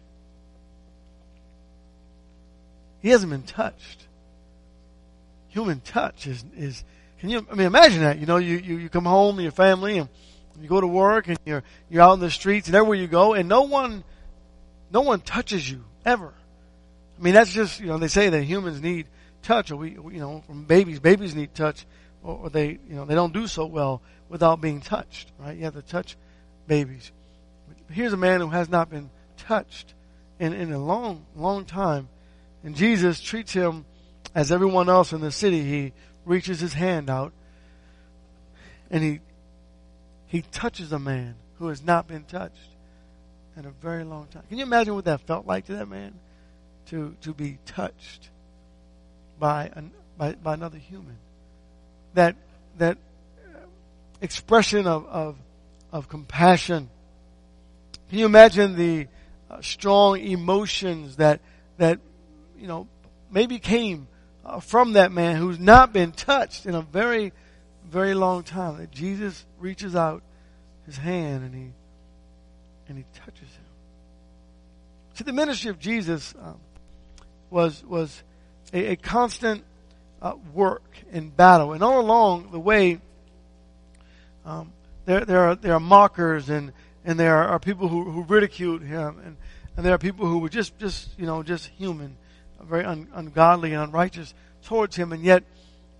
He 3.01 3.09
hasn't 3.09 3.31
been 3.31 3.43
touched. 3.43 4.05
Human 5.49 5.79
touch 5.81 6.27
is, 6.27 6.45
is 6.55 6.83
can 7.19 7.29
you, 7.29 7.45
I 7.51 7.55
mean, 7.55 7.67
imagine 7.67 8.01
that, 8.01 8.19
you 8.19 8.25
know, 8.25 8.37
you, 8.37 8.57
you, 8.57 8.77
you 8.77 8.89
come 8.89 9.05
home 9.05 9.39
your 9.39 9.51
family 9.51 9.97
and 9.97 10.09
you 10.61 10.67
go 10.67 10.81
to 10.81 10.87
work 10.87 11.27
and 11.27 11.37
you're, 11.45 11.63
you're 11.89 12.01
out 12.01 12.13
in 12.13 12.19
the 12.19 12.31
streets 12.31 12.67
and 12.67 12.75
everywhere 12.75 12.97
you 12.97 13.07
go 13.07 13.33
and 13.33 13.47
no 13.47 13.63
one, 13.63 14.03
no 14.91 15.01
one 15.01 15.21
touches 15.21 15.69
you 15.69 15.83
ever. 16.05 16.33
I 17.17 17.21
mean, 17.21 17.33
that's 17.33 17.51
just, 17.51 17.79
you 17.79 17.87
know, 17.87 17.97
they 17.97 18.07
say 18.07 18.29
that 18.29 18.43
humans 18.43 18.81
need 18.81 19.07
touch 19.41 19.71
or 19.71 19.77
we, 19.77 19.91
you 19.91 20.19
know, 20.19 20.43
from 20.47 20.65
babies, 20.65 20.99
babies 20.99 21.35
need 21.35 21.53
touch 21.53 21.85
or 22.23 22.49
they, 22.49 22.67
you 22.67 22.95
know, 22.95 23.05
they 23.05 23.15
don't 23.15 23.33
do 23.33 23.47
so 23.47 23.65
well 23.65 24.01
without 24.27 24.61
being 24.61 24.81
touched, 24.81 25.31
right? 25.39 25.57
You 25.57 25.63
have 25.63 25.75
to 25.75 25.81
touch 25.81 26.17
babies. 26.67 27.11
Here's 27.89 28.13
a 28.13 28.17
man 28.17 28.41
who 28.41 28.49
has 28.49 28.69
not 28.69 28.89
been 28.89 29.09
touched 29.37 29.93
in, 30.39 30.53
in 30.53 30.71
a 30.71 30.79
long, 30.79 31.25
long 31.35 31.65
time. 31.65 32.09
And 32.63 32.75
Jesus 32.75 33.21
treats 33.21 33.53
him 33.53 33.85
as 34.35 34.51
everyone 34.51 34.89
else 34.89 35.13
in 35.13 35.21
the 35.21 35.31
city. 35.31 35.63
He 35.63 35.93
reaches 36.25 36.59
his 36.59 36.73
hand 36.73 37.09
out 37.09 37.33
and 38.91 39.03
he 39.03 39.19
he 40.29 40.43
touches 40.43 40.91
a 40.91 40.99
man 40.99 41.35
who 41.57 41.67
has 41.67 41.83
not 41.83 42.07
been 42.07 42.23
touched 42.23 42.75
in 43.57 43.65
a 43.65 43.71
very 43.71 44.03
long 44.03 44.27
time. 44.27 44.43
Can 44.47 44.57
you 44.57 44.63
imagine 44.63 44.95
what 44.95 45.05
that 45.05 45.21
felt 45.21 45.45
like 45.45 45.65
to 45.65 45.75
that 45.75 45.87
man? 45.87 46.13
To, 46.87 47.15
to 47.21 47.33
be 47.33 47.59
touched 47.65 48.29
by, 49.37 49.69
an, 49.73 49.91
by, 50.17 50.33
by 50.33 50.53
another 50.53 50.77
human. 50.77 51.17
That, 52.13 52.35
that 52.77 52.97
expression 54.21 54.87
of, 54.87 55.05
of, 55.07 55.35
of 55.91 56.09
compassion. 56.09 56.89
Can 58.09 58.19
you 58.19 58.25
imagine 58.25 58.75
the 58.75 59.07
uh, 59.49 59.61
strong 59.61 60.19
emotions 60.19 61.17
that, 61.17 61.41
that, 61.77 61.99
you 62.57 62.67
know, 62.67 62.87
maybe 63.31 63.59
came 63.59 64.07
uh, 64.45 64.59
from 64.59 64.93
that 64.93 65.11
man 65.11 65.35
who's 65.35 65.59
not 65.59 65.91
been 65.91 66.11
touched 66.11 66.65
in 66.65 66.75
a 66.75 66.81
very, 66.81 67.33
very 67.89 68.13
long 68.13 68.43
time 68.43 68.77
that 68.77 68.91
Jesus 68.91 69.45
reaches 69.59 69.95
out 69.95 70.21
his 70.85 70.97
hand 70.97 71.43
and 71.43 71.53
he 71.53 71.71
and 72.87 72.97
he 72.97 73.05
touches 73.13 73.41
him. 73.41 73.65
See, 75.13 75.23
the 75.23 75.33
ministry 75.33 75.69
of 75.69 75.79
Jesus 75.79 76.33
um, 76.41 76.57
was 77.49 77.83
was 77.83 78.23
a, 78.73 78.91
a 78.91 78.95
constant 78.95 79.63
uh, 80.21 80.33
work 80.53 80.83
in 81.11 81.29
battle, 81.29 81.73
and 81.73 81.83
all 81.83 81.99
along 81.99 82.51
the 82.51 82.59
way, 82.59 82.99
um, 84.45 84.71
there 85.05 85.25
there 85.25 85.39
are 85.41 85.55
there 85.55 85.73
are 85.73 85.79
mockers 85.79 86.49
and 86.49 86.71
and 87.05 87.19
there 87.19 87.35
are, 87.35 87.59
people 87.59 87.87
who, 87.87 88.03
who 88.03 88.23
ridiculed 88.23 88.81
him, 88.81 89.19
and 89.25 89.37
and 89.75 89.85
there 89.85 89.93
are 89.93 89.97
people 89.97 90.25
who 90.25 90.39
were 90.39 90.49
just 90.49 90.77
just 90.77 91.09
you 91.17 91.25
know 91.25 91.43
just 91.43 91.67
human, 91.67 92.17
very 92.61 92.85
un, 92.85 93.07
ungodly 93.13 93.73
and 93.73 93.83
unrighteous 93.83 94.33
towards 94.63 94.95
him, 94.95 95.13
and 95.13 95.23
yet 95.23 95.43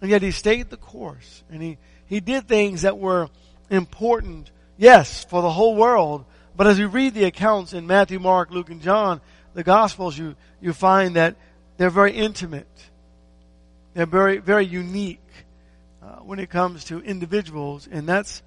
and 0.01 0.09
yet 0.09 0.21
he 0.21 0.31
stayed 0.31 0.69
the 0.69 0.77
course, 0.77 1.43
and 1.51 1.61
he 1.61 1.77
he 2.09 2.19
did 2.19 2.47
things 2.47 2.81
that 2.81 2.97
were 2.97 3.29
important, 3.69 4.49
yes, 4.77 5.23
for 5.25 5.43
the 5.43 5.51
whole 5.51 5.75
world. 5.75 6.25
But 6.55 6.65
as 6.65 6.79
you 6.79 6.87
read 6.87 7.13
the 7.13 7.25
accounts 7.25 7.73
in 7.73 7.85
Matthew, 7.85 8.19
Mark, 8.19 8.49
Luke, 8.49 8.71
and 8.71 8.81
John, 8.81 9.21
the 9.53 9.63
Gospels, 9.63 10.17
you, 10.17 10.35
you 10.59 10.73
find 10.73 11.15
that 11.15 11.35
they're 11.77 11.91
very 11.91 12.13
intimate. 12.13 12.67
They're 13.93 14.07
very, 14.07 14.39
very 14.39 14.65
unique 14.65 15.21
uh, 16.01 16.15
when 16.17 16.39
it 16.39 16.49
comes 16.49 16.85
to 16.85 16.99
individuals, 16.99 17.87
and 17.89 18.09
that's, 18.09 18.41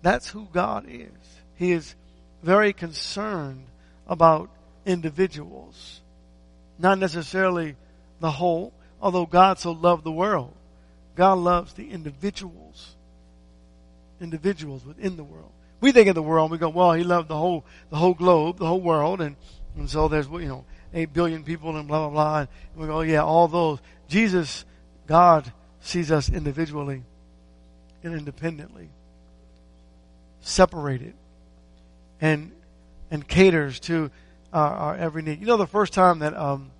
that's 0.00 0.28
who 0.28 0.48
God 0.50 0.86
is. 0.88 1.10
He 1.56 1.72
is 1.72 1.94
very 2.42 2.72
concerned 2.72 3.66
about 4.06 4.48
individuals, 4.86 6.00
not 6.78 6.98
necessarily 6.98 7.76
the 8.20 8.30
whole, 8.30 8.72
although 9.00 9.26
God 9.26 9.58
so 9.58 9.72
loved 9.72 10.04
the 10.04 10.12
world. 10.12 10.54
God 11.14 11.38
loves 11.38 11.74
the 11.74 11.90
individuals 11.90 12.96
individuals 14.22 14.86
within 14.86 15.16
the 15.16 15.24
world. 15.24 15.50
We 15.80 15.92
think 15.92 16.08
of 16.08 16.14
the 16.14 16.22
world 16.22 16.50
we 16.50 16.58
go, 16.58 16.68
well, 16.68 16.92
he 16.92 17.02
loved 17.02 17.28
the 17.28 17.36
whole, 17.36 17.64
the 17.90 17.96
whole 17.96 18.14
globe, 18.14 18.58
the 18.58 18.66
whole 18.66 18.80
world, 18.80 19.20
and, 19.20 19.36
and 19.76 19.90
so 19.90 20.08
there's, 20.08 20.28
you 20.28 20.46
know, 20.46 20.64
8 20.94 21.12
billion 21.12 21.42
people 21.42 21.76
and 21.76 21.88
blah, 21.88 22.08
blah, 22.08 22.10
blah. 22.10 22.38
And 22.38 22.48
we 22.76 22.86
go, 22.86 23.00
yeah, 23.00 23.22
all 23.22 23.48
those. 23.48 23.80
Jesus, 24.08 24.64
God 25.06 25.52
sees 25.80 26.12
us 26.12 26.30
individually 26.30 27.02
and 28.04 28.14
independently, 28.14 28.88
separated, 30.40 31.14
and 32.20 32.52
and 33.10 33.26
caters 33.28 33.78
to 33.78 34.10
our, 34.52 34.74
our 34.74 34.96
every 34.96 35.22
need. 35.22 35.40
You 35.40 35.46
know, 35.46 35.56
the 35.56 35.66
first 35.66 35.92
time 35.92 36.20
that 36.20 36.34
um, 36.36 36.70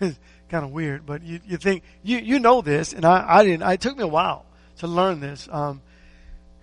kind 0.48 0.64
of 0.64 0.70
weird, 0.70 1.06
but 1.06 1.22
you 1.22 1.40
you 1.46 1.56
think 1.56 1.82
you 2.02 2.18
you 2.18 2.38
know 2.38 2.60
this, 2.60 2.92
and 2.92 3.04
I 3.04 3.24
I 3.28 3.44
didn't. 3.44 3.68
It 3.68 3.80
took 3.80 3.96
me 3.96 4.04
a 4.04 4.08
while 4.08 4.46
to 4.78 4.86
learn 4.86 5.20
this. 5.20 5.48
Um, 5.50 5.82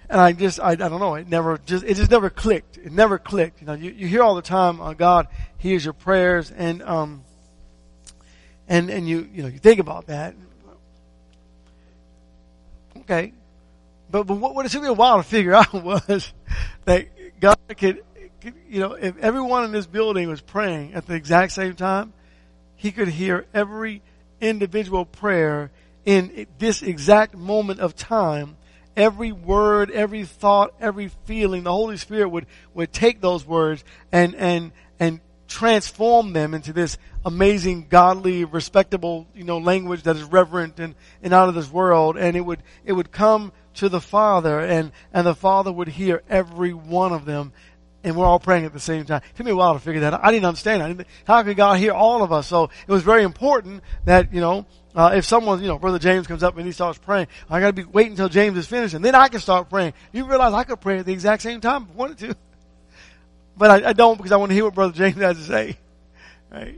and 0.09 0.21
I 0.21 0.33
just, 0.33 0.59
I, 0.59 0.71
I 0.71 0.75
don't 0.75 0.99
know, 0.99 1.15
it 1.15 1.27
never 1.27 1.57
just, 1.65 1.83
it 1.83 1.95
just 1.95 2.11
never 2.11 2.29
clicked. 2.29 2.77
It 2.77 2.91
never 2.91 3.17
clicked. 3.17 3.61
You 3.61 3.67
know, 3.67 3.73
you, 3.73 3.91
you 3.91 4.07
hear 4.07 4.21
all 4.21 4.36
the 4.36 4.41
time, 4.41 4.81
uh, 4.81 4.93
God 4.93 5.27
hears 5.57 5.83
your 5.83 5.93
prayers 5.93 6.51
and, 6.51 6.83
um, 6.83 7.23
and, 8.67 8.89
and 8.89 9.07
you, 9.07 9.27
you 9.33 9.43
know, 9.43 9.49
you 9.49 9.59
think 9.59 9.79
about 9.79 10.07
that. 10.07 10.36
Okay. 12.99 13.33
But, 14.11 14.25
but 14.25 14.36
what, 14.36 14.55
what 14.55 14.65
it 14.65 14.69
took 14.69 14.83
me 14.83 14.88
a 14.88 14.93
while 14.93 15.17
to 15.17 15.23
figure 15.23 15.53
out 15.55 15.73
was 15.73 16.31
that 16.86 17.07
God 17.39 17.57
could, 17.77 18.03
could, 18.41 18.53
you 18.69 18.79
know, 18.79 18.93
if 18.93 19.17
everyone 19.17 19.65
in 19.65 19.71
this 19.71 19.88
building 19.88 20.29
was 20.29 20.41
praying 20.41 20.93
at 20.93 21.07
the 21.07 21.15
exact 21.15 21.51
same 21.51 21.75
time, 21.75 22.13
He 22.76 22.91
could 22.91 23.07
hear 23.07 23.45
every 23.53 24.01
individual 24.41 25.05
prayer 25.05 25.71
in 26.05 26.47
this 26.59 26.82
exact 26.82 27.36
moment 27.36 27.80
of 27.80 27.95
time 27.95 28.57
every 28.95 29.32
word, 29.32 29.91
every 29.91 30.26
thought, 30.26 30.73
every 30.80 31.09
feeling, 31.26 31.63
the 31.63 31.71
Holy 31.71 31.97
Spirit 31.97 32.30
would, 32.30 32.45
would 32.73 32.91
take 32.91 33.21
those 33.21 33.45
words 33.45 33.84
and, 34.11 34.36
and, 34.36 34.71
and 34.99 35.19
transform 35.47 36.34
them 36.34 36.53
into 36.53 36.73
this 36.73 36.97
amazing, 37.23 37.88
godly, 37.89 38.45
respectable, 38.45 39.28
you 39.34 39.43
know, 39.43 39.57
language 39.57 40.03
that 40.03 40.15
is 40.15 40.23
reverent 40.23 40.80
and, 40.80 40.95
and 41.21 41.34
out 41.34 41.49
of 41.49 41.55
this 41.55 41.69
world. 41.69 42.17
And 42.17 42.36
it 42.38 42.41
would, 42.41 42.61
it 42.86 42.93
would 42.93 43.11
come 43.11 43.51
to 43.76 43.89
the 43.89 44.01
Father 44.01 44.59
and, 44.59 44.91
and 45.13 45.28
the 45.28 45.36
Father 45.36 45.71
would 45.71 45.89
hear 45.89 46.23
every 46.30 46.73
one 46.73 47.11
of 47.11 47.26
them. 47.26 47.51
And 48.05 48.15
we're 48.15 48.25
all 48.25 48.39
praying 48.39 48.65
at 48.65 48.71
the 48.71 48.79
same 48.79 49.03
time. 49.03 49.21
It 49.31 49.35
took 49.35 49.47
me 49.47 49.51
a 49.51 49.55
while 49.55 49.73
to 49.73 49.79
figure 49.79 50.01
that 50.01 50.13
out. 50.13 50.19
I 50.23 50.31
didn't 50.31 50.45
understand. 50.45 50.83
I 50.83 50.89
didn't, 50.89 51.07
how 51.25 51.41
could 51.41 51.57
God 51.57 51.79
hear 51.79 51.91
all 51.91 52.21
of 52.21 52.31
us? 52.31 52.45
So 52.45 52.65
it 52.65 52.91
was 52.91 53.01
very 53.01 53.23
important 53.23 53.81
that, 54.05 54.31
you 54.31 54.39
know, 54.39 54.67
uh, 54.93 55.13
if 55.15 55.25
someone, 55.25 55.59
you 55.59 55.67
know, 55.67 55.79
Brother 55.79 55.97
James 55.97 56.27
comes 56.27 56.43
up 56.43 56.55
and 56.55 56.67
he 56.67 56.71
starts 56.71 56.99
praying, 56.99 57.27
I 57.49 57.59
gotta 57.59 57.73
be 57.73 57.83
waiting 57.83 58.11
until 58.11 58.29
James 58.29 58.59
is 58.59 58.67
finished 58.67 58.93
and 58.93 59.03
then 59.03 59.15
I 59.15 59.27
can 59.27 59.39
start 59.39 59.71
praying. 59.71 59.93
You 60.13 60.25
realize 60.25 60.53
I 60.53 60.65
could 60.65 60.79
pray 60.79 60.99
at 60.99 61.07
the 61.07 61.13
exact 61.13 61.41
same 61.41 61.61
time 61.61 61.83
if 61.83 61.89
I 61.89 61.93
wanted 61.93 62.17
to. 62.19 62.35
But 63.57 63.71
I, 63.85 63.89
I 63.89 63.93
don't 63.93 64.17
because 64.17 64.33
I 64.33 64.35
want 64.35 64.49
to 64.49 64.53
hear 64.53 64.65
what 64.65 64.75
Brother 64.75 64.93
James 64.93 65.15
has 65.15 65.37
to 65.37 65.43
say. 65.43 65.77
Right? 66.51 66.75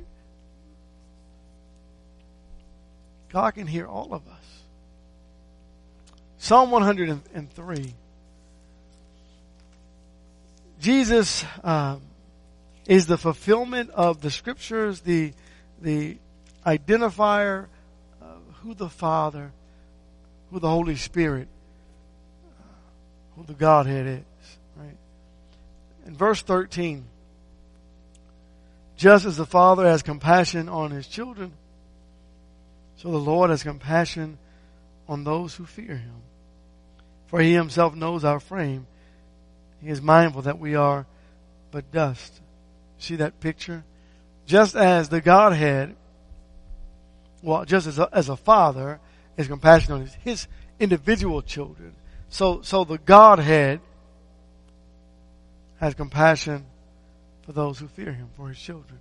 God 3.30 3.52
can 3.52 3.68
hear 3.68 3.86
all 3.86 4.14
of 4.14 4.28
us. 4.28 4.64
Psalm 6.38 6.72
103. 6.72 7.94
Jesus 10.80 11.44
um, 11.64 12.02
is 12.86 13.08
the 13.08 13.18
fulfillment 13.18 13.90
of 13.92 14.22
the 14.22 14.32
scriptures, 14.32 15.02
the 15.02 15.34
the 15.82 16.18
identifier 16.66 17.68
of 18.22 18.42
who 18.62 18.74
the 18.74 18.90
Father, 18.90 19.52
who 20.52 20.60
the 20.60 20.70
Holy 20.70 20.96
Spirit, 20.96 21.48
who 23.36 23.44
the 23.44 23.54
Godhead 23.54 24.08
is. 24.08 24.58
Right? 24.76 24.98
In 26.06 26.16
verse 26.16 26.42
13, 26.42 27.06
just 28.96 29.26
as 29.26 29.38
the 29.38 29.46
Father 29.46 29.86
has 29.86 30.02
compassion 30.02 30.70
on 30.70 30.92
his 30.92 31.08
children, 31.08 31.54
so 32.98 33.12
the 33.12 33.18
Lord 33.18 33.52
has 33.52 33.62
compassion 33.62 34.40
on 35.08 35.24
those 35.24 35.56
who 35.56 35.66
fear 35.66 35.96
him. 35.96 36.22
For 37.28 37.40
he 37.40 37.54
himself 37.54 37.94
knows 37.94 38.26
our 38.26 38.40
frame. 38.40 38.88
He 39.82 39.90
is 39.90 40.02
mindful 40.02 40.44
that 40.44 40.60
we 40.60 40.76
are 40.76 41.06
but 41.72 41.92
dust. 41.92 42.42
See 42.98 43.18
that 43.18 43.40
picture? 43.40 43.84
Just 44.46 44.76
as 44.76 45.10
the 45.10 45.22
Godhead 45.22 45.96
well, 47.42 47.66
just 47.66 47.88
as 47.88 48.00
a, 48.00 48.10
as 48.12 48.30
a 48.30 48.36
father 48.36 49.00
is 49.38 49.48
compassionate 49.48 49.96
on 49.96 50.02
his, 50.02 50.16
his 50.24 50.48
individual 50.80 51.42
children, 51.42 51.96
so 52.30 52.62
so 52.62 52.84
the 52.84 52.98
Godhead 52.98 53.80
has 55.80 55.94
compassion 55.94 56.66
for 57.44 57.54
those 57.54 57.80
who 57.80 57.88
fear 57.88 58.12
Him, 58.12 58.30
for 58.36 58.50
His 58.50 58.60
children. 58.60 59.00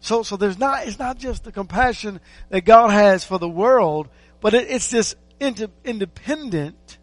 So 0.00 0.22
so 0.22 0.36
there's 0.36 0.58
not 0.58 0.86
it's 0.86 0.98
not 0.98 1.18
just 1.18 1.44
the 1.44 1.52
compassion 1.52 2.20
that 2.48 2.62
God 2.62 2.90
has 2.90 3.24
for 3.24 3.38
the 3.38 3.48
world, 3.48 4.08
but 4.40 4.54
it, 4.54 4.70
it's 4.70 4.90
this 4.90 5.14
independent 5.40 6.98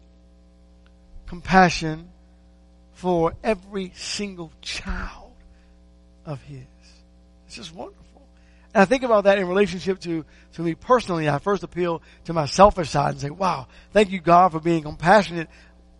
compassion 1.26 2.08
for 2.98 3.32
every 3.44 3.92
single 3.94 4.50
child 4.60 5.32
of 6.26 6.42
His. 6.42 6.66
It's 7.46 7.54
just 7.54 7.72
wonderful. 7.72 8.26
And 8.74 8.82
I 8.82 8.86
think 8.86 9.04
about 9.04 9.24
that 9.24 9.38
in 9.38 9.46
relationship 9.46 10.00
to, 10.00 10.24
to 10.54 10.62
me 10.62 10.74
personally. 10.74 11.28
I 11.28 11.38
first 11.38 11.62
appeal 11.62 12.02
to 12.24 12.32
my 12.32 12.46
selfish 12.46 12.90
side 12.90 13.12
and 13.12 13.20
say, 13.20 13.30
wow, 13.30 13.68
thank 13.92 14.10
you 14.10 14.18
God 14.18 14.50
for 14.50 14.58
being 14.58 14.82
compassionate 14.82 15.48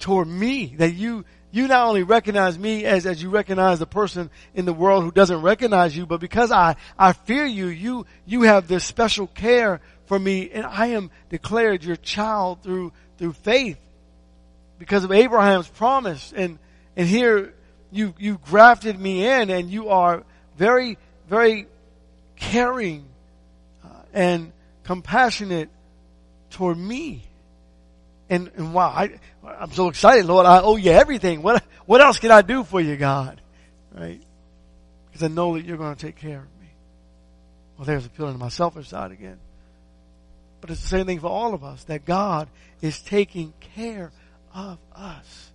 toward 0.01 0.27
me. 0.27 0.75
That 0.79 0.95
you, 0.95 1.25
you 1.53 1.69
not 1.69 1.87
only 1.87 2.03
recognize 2.03 2.59
me 2.59 2.85
as, 2.85 3.07
as 3.07 3.23
you 3.23 3.31
recognize 3.31 3.79
the 3.79 3.87
person 3.87 4.29
in 4.53 4.65
the 4.65 4.73
world 4.73 5.05
who 5.05 5.13
doesn't 5.13 5.41
recognize 5.41 5.97
you, 5.97 6.05
but 6.05 6.19
because 6.19 6.51
I, 6.51 6.75
I 6.99 7.13
fear 7.13 7.47
you, 7.47 7.69
you, 7.69 8.07
you 8.27 8.43
have 8.43 8.67
this 8.67 8.85
special 8.85 9.29
care 9.29 9.81
for 10.07 10.19
me 10.19 10.51
and 10.51 10.67
I 10.67 10.89
am 10.89 11.13
declared 11.29 11.85
your 11.85 11.97
child 11.97 12.65
through, 12.65 12.93
through 13.19 13.35
faith 13.35 13.79
because 14.81 15.05
of 15.05 15.13
Abraham's 15.13 15.69
promise. 15.69 16.33
And, 16.35 16.59
and 16.99 17.07
here 17.07 17.55
you, 17.93 18.13
you 18.19 18.39
grafted 18.45 18.99
me 18.99 19.25
in 19.25 19.51
and 19.51 19.71
you 19.71 19.89
are 19.89 20.25
very, 20.57 20.99
very 21.29 21.69
caring 22.35 23.07
uh, 23.85 23.89
and 24.13 24.53
compassionate 24.83 25.71
toward 26.51 26.77
me. 26.77 27.23
And, 28.29 28.51
and 28.57 28.75
wow, 28.75 28.89
I, 28.89 29.13
I'm 29.47 29.71
so 29.71 29.87
excited, 29.89 30.27
Lord. 30.27 30.45
I 30.45 30.61
owe 30.61 30.75
you 30.75 30.91
everything. 30.91 31.41
What, 31.41 31.63
what 31.87 32.01
else 32.01 32.19
can 32.19 32.33
I 32.33 32.43
do 32.43 32.65
for 32.65 32.81
you, 32.81 32.97
God? 32.97 33.41
Right? 33.95 34.21
Because 35.07 35.23
I 35.23 35.29
know 35.29 35.55
that 35.55 35.65
you're 35.65 35.79
going 35.79 35.95
to 35.95 36.05
take 36.05 36.17
care 36.17 36.39
of 36.39 36.61
me. 36.61 36.69
Well, 37.77 37.87
there's 37.87 38.07
appealing 38.07 38.33
to 38.33 38.39
my 38.41 38.49
selfish 38.49 38.89
side 38.89 39.13
again. 39.13 39.39
But 40.61 40.71
it's 40.71 40.83
the 40.83 40.89
same 40.89 41.07
thing 41.07 41.21
for 41.21 41.29
all 41.29 41.55
of 41.55 41.63
us, 41.63 41.85
that 41.85 42.05
God 42.05 42.49
is 42.83 43.01
taking 43.01 43.55
care 43.77 44.11
of 44.53 44.79
us. 44.97 45.48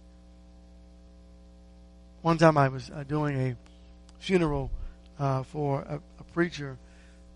One 2.24 2.38
time 2.38 2.58
I 2.58 2.70
was 2.70 2.90
uh, 2.90 3.04
doing 3.04 3.38
a 3.38 3.56
funeral 4.18 4.72
uh, 5.20 5.44
for 5.44 5.82
a, 5.82 6.00
a, 6.22 6.24
preacher, 6.32 6.78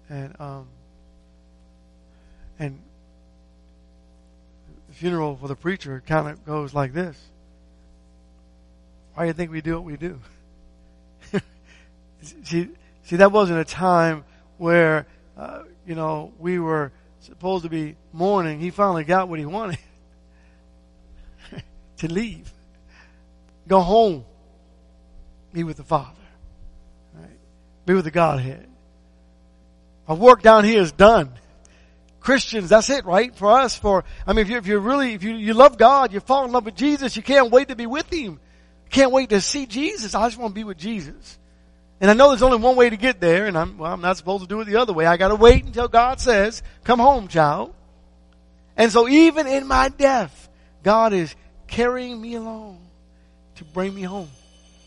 and 0.08 0.34
um, 0.40 0.70
and 2.58 2.80
the 4.88 4.94
funeral 4.94 5.36
for 5.36 5.50
the 5.50 5.58
preacher 5.58 6.02
kind 6.08 6.30
of 6.30 6.46
goes 6.46 6.74
like 6.74 6.94
this. 6.94 7.18
Why 9.14 9.24
do 9.24 9.28
you 9.28 9.34
think 9.34 9.52
we 9.52 9.60
do 9.60 9.74
what 9.74 9.84
we 9.84 9.98
do? 9.98 10.22
see, 12.22 12.70
see, 13.04 13.16
that 13.18 13.34
wasn't 13.34 13.60
a 13.60 13.66
time 13.66 14.24
where 14.58 15.06
uh, 15.38 15.64
you 15.86 15.96
know 15.96 16.32
we 16.40 16.60
were 16.60 16.94
supposed 17.20 17.66
to 17.66 17.70
be 17.70 17.98
mourning. 18.14 18.62
He 18.62 18.70
finally 18.70 19.04
got 19.04 19.28
what 19.28 19.38
he 19.38 19.46
wanted 19.46 19.80
to 21.98 22.08
leave, 22.08 22.50
go 23.68 23.82
home, 23.82 24.24
be 25.58 25.64
with 25.64 25.78
the 25.78 25.84
Father 25.84 26.22
Right? 27.16 27.40
be 27.88 27.96
with 27.96 28.06
the 28.06 28.12
Godhead. 28.12 28.68
My 30.08 30.14
work 30.14 30.44
down 30.44 30.64
here 30.64 30.82
is 30.82 30.92
done. 30.92 31.32
Christians, 32.20 32.70
that's 32.70 32.92
it, 32.92 33.06
right? 33.06 33.36
For 33.36 33.52
us, 33.52 33.76
for, 33.76 34.04
I 34.28 34.34
mean, 34.34 34.46
if 34.46 34.50
you, 34.52 34.58
if 34.58 34.68
you 34.68 34.78
really, 34.78 35.14
if 35.14 35.24
you, 35.24 35.34
you 35.34 35.56
love 35.56 35.80
God, 35.80 36.14
you 36.14 36.20
fall 36.20 36.46
in 36.46 36.52
love 36.52 36.66
with 36.66 36.76
Jesus, 36.76 37.18
you 37.18 37.24
can't 37.24 37.50
wait 37.50 37.70
to 37.70 37.76
be 37.76 37.88
with 37.88 38.14
Him. 38.14 38.40
can't 38.92 39.12
wait 39.12 39.30
to 39.30 39.42
see 39.42 39.66
Jesus. 39.66 40.14
I 40.14 40.28
just 40.28 40.38
want 40.38 40.52
to 40.52 40.56
be 40.56 40.64
with 40.64 40.78
Jesus. 40.78 41.40
And 42.00 42.12
I 42.12 42.14
know 42.14 42.30
there's 42.30 42.44
only 42.44 42.60
one 42.60 42.76
way 42.76 42.92
to 42.92 42.98
get 42.98 43.20
there, 43.20 43.48
and 43.48 43.58
I'm, 43.58 43.80
well, 43.80 43.92
I'm 43.92 44.02
not 44.02 44.18
supposed 44.18 44.44
to 44.44 44.48
do 44.48 44.62
it 44.62 44.66
the 44.66 44.76
other 44.76 44.94
way. 44.94 45.08
I 45.08 45.18
gotta 45.18 45.36
wait 45.36 45.66
until 45.66 45.88
God 45.88 46.20
says, 46.20 46.62
come 46.84 47.00
home, 47.00 47.28
child. 47.28 47.74
And 48.76 48.92
so 48.92 49.08
even 49.08 49.48
in 49.48 49.66
my 49.66 49.90
death, 49.90 50.50
God 50.84 51.14
is 51.14 51.36
carrying 51.66 52.22
me 52.22 52.36
along 52.36 52.80
to 53.56 53.64
bring 53.64 53.96
me 53.96 54.04
home, 54.04 54.30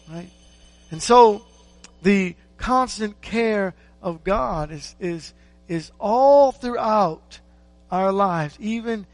right? 0.09 0.31
And 0.91 1.03
so 1.03 1.45
the 2.03 2.35
constant 2.57 3.21
care 3.21 3.75
of 4.03 4.25
God 4.25 4.71
is, 4.71 4.95
is, 4.99 5.33
is 5.69 5.91
all 5.99 6.53
throughout 6.53 7.41
our 7.91 8.13
lives, 8.13 8.57
even 8.61 9.07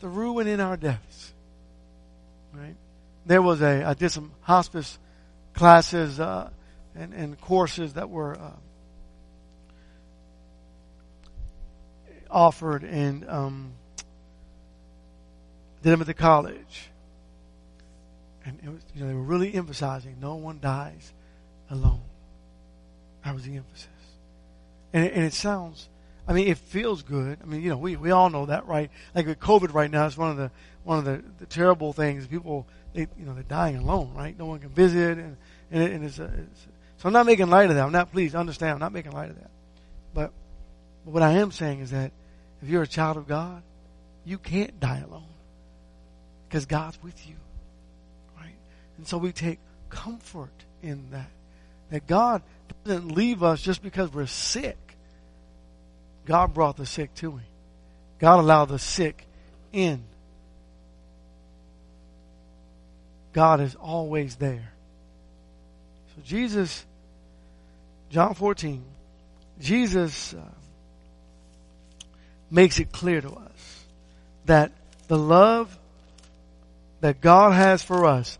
through 0.00 0.40
and 0.40 0.48
in 0.48 0.60
our 0.60 0.76
deaths. 0.76 1.32
Right? 2.52 2.76
There 3.26 3.42
was 3.42 3.62
a, 3.62 3.84
I 3.84 3.94
did 3.94 4.10
some 4.10 4.32
hospice 4.42 4.98
classes 5.54 6.20
uh, 6.20 6.50
and, 6.94 7.12
and 7.14 7.40
courses 7.40 7.94
that 7.94 8.10
were 8.10 8.38
uh, 8.38 8.50
offered, 12.30 12.82
and 12.82 13.28
um, 13.28 13.72
did 15.82 15.90
them 15.90 16.00
at 16.00 16.06
the 16.06 16.14
college. 16.14 16.90
And 18.44 18.60
was, 18.68 18.82
you 18.94 19.02
know, 19.02 19.08
they 19.08 19.14
were 19.14 19.22
really 19.22 19.54
emphasizing 19.54 20.16
no 20.20 20.34
one 20.34 20.58
dies 20.60 21.12
alone. 21.70 22.02
That 23.24 23.34
was 23.34 23.44
the 23.44 23.56
emphasis. 23.56 23.88
And 24.92 25.04
it, 25.04 25.14
and 25.14 25.24
it 25.24 25.32
sounds, 25.32 25.88
I 26.28 26.32
mean, 26.32 26.48
it 26.48 26.58
feels 26.58 27.02
good. 27.02 27.38
I 27.42 27.46
mean, 27.46 27.62
you 27.62 27.70
know, 27.70 27.78
we, 27.78 27.96
we 27.96 28.10
all 28.10 28.30
know 28.30 28.46
that, 28.46 28.66
right? 28.66 28.90
Like 29.14 29.26
with 29.26 29.40
COVID 29.40 29.74
right 29.74 29.90
now, 29.90 30.06
it's 30.06 30.16
one 30.16 30.30
of 30.30 30.36
the, 30.36 30.50
one 30.84 30.98
of 30.98 31.04
the, 31.04 31.22
the 31.38 31.46
terrible 31.46 31.92
things. 31.92 32.26
People, 32.26 32.66
they, 32.92 33.08
you 33.18 33.26
know, 33.26 33.34
they're 33.34 33.42
dying 33.42 33.76
alone, 33.76 34.12
right? 34.14 34.38
No 34.38 34.46
one 34.46 34.60
can 34.60 34.70
visit 34.70 35.18
and, 35.18 35.36
and, 35.70 35.82
it, 35.82 35.92
and 35.92 36.04
it's, 36.04 36.18
a, 36.18 36.24
it's, 36.24 36.66
so 36.98 37.08
I'm 37.08 37.12
not 37.12 37.26
making 37.26 37.50
light 37.50 37.68
of 37.68 37.76
that. 37.76 37.84
I'm 37.84 37.92
not, 37.92 38.12
please 38.12 38.34
understand, 38.34 38.72
I'm 38.72 38.78
not 38.78 38.92
making 38.92 39.12
light 39.12 39.30
of 39.30 39.36
that. 39.36 39.50
But, 40.14 40.32
but 41.04 41.10
what 41.12 41.22
I 41.22 41.32
am 41.32 41.50
saying 41.50 41.80
is 41.80 41.90
that 41.90 42.12
if 42.62 42.68
you're 42.68 42.82
a 42.82 42.86
child 42.86 43.16
of 43.16 43.26
God, 43.26 43.62
you 44.24 44.38
can't 44.38 44.78
die 44.80 45.02
alone 45.06 45.24
because 46.48 46.66
God's 46.66 46.98
with 47.02 47.26
you. 47.28 47.34
Right? 48.38 48.54
And 48.96 49.06
so 49.06 49.18
we 49.18 49.32
take 49.32 49.58
comfort 49.90 50.64
in 50.82 51.10
that. 51.10 51.30
That 51.90 52.06
God 52.06 52.42
doesn't 52.84 53.12
leave 53.12 53.42
us 53.42 53.60
just 53.62 53.82
because 53.82 54.12
we're 54.12 54.26
sick. 54.26 54.78
God 56.26 56.54
brought 56.54 56.76
the 56.76 56.86
sick 56.86 57.14
to 57.16 57.32
Him. 57.32 57.46
God 58.18 58.40
allowed 58.40 58.66
the 58.66 58.78
sick 58.78 59.26
in. 59.72 60.02
God 63.32 63.60
is 63.60 63.74
always 63.74 64.36
there. 64.36 64.72
So 66.14 66.22
Jesus, 66.24 66.86
John 68.10 68.34
14, 68.34 68.82
Jesus 69.60 70.34
uh, 70.34 70.40
makes 72.50 72.78
it 72.78 72.92
clear 72.92 73.20
to 73.20 73.30
us 73.30 73.84
that 74.46 74.72
the 75.08 75.18
love 75.18 75.76
that 77.00 77.20
God 77.20 77.52
has 77.52 77.82
for 77.82 78.06
us, 78.06 78.38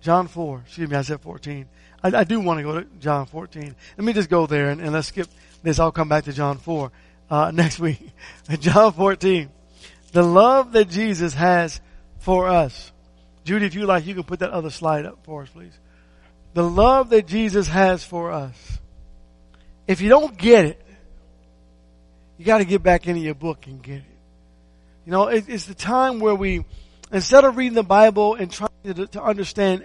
John 0.00 0.28
4, 0.28 0.62
excuse 0.64 0.88
me, 0.88 0.96
I 0.96 1.02
said 1.02 1.20
14. 1.20 1.66
I, 2.02 2.18
I 2.18 2.24
do 2.24 2.40
want 2.40 2.58
to 2.58 2.62
go 2.62 2.80
to 2.80 2.86
John 3.00 3.26
14. 3.26 3.74
Let 3.96 4.04
me 4.04 4.12
just 4.12 4.30
go 4.30 4.46
there 4.46 4.70
and, 4.70 4.80
and 4.80 4.92
let's 4.92 5.08
skip 5.08 5.28
this. 5.62 5.78
I'll 5.78 5.92
come 5.92 6.08
back 6.08 6.24
to 6.24 6.32
John 6.32 6.58
4 6.58 6.92
uh, 7.30 7.50
next 7.52 7.78
week. 7.80 8.00
John 8.60 8.92
14. 8.92 9.50
The 10.12 10.22
love 10.22 10.72
that 10.72 10.88
Jesus 10.88 11.34
has 11.34 11.80
for 12.20 12.48
us. 12.48 12.92
Judy, 13.44 13.66
if 13.66 13.74
you 13.74 13.86
like, 13.86 14.06
you 14.06 14.14
can 14.14 14.24
put 14.24 14.40
that 14.40 14.50
other 14.50 14.70
slide 14.70 15.06
up 15.06 15.18
for 15.24 15.42
us, 15.42 15.48
please. 15.48 15.72
The 16.54 16.62
love 16.62 17.10
that 17.10 17.26
Jesus 17.26 17.68
has 17.68 18.04
for 18.04 18.32
us. 18.32 18.78
If 19.86 20.00
you 20.00 20.08
don't 20.08 20.36
get 20.36 20.66
it, 20.66 20.84
you 22.36 22.44
got 22.44 22.58
to 22.58 22.64
get 22.64 22.82
back 22.82 23.06
into 23.06 23.20
your 23.20 23.34
book 23.34 23.66
and 23.66 23.82
get 23.82 23.96
it. 23.96 24.04
You 25.06 25.12
know, 25.12 25.28
it, 25.28 25.48
it's 25.48 25.64
the 25.64 25.74
time 25.74 26.20
where 26.20 26.34
we, 26.34 26.64
instead 27.10 27.44
of 27.44 27.56
reading 27.56 27.74
the 27.74 27.82
Bible 27.82 28.34
and 28.34 28.50
trying 28.50 28.68
to, 28.84 29.06
to 29.08 29.22
understand 29.22 29.82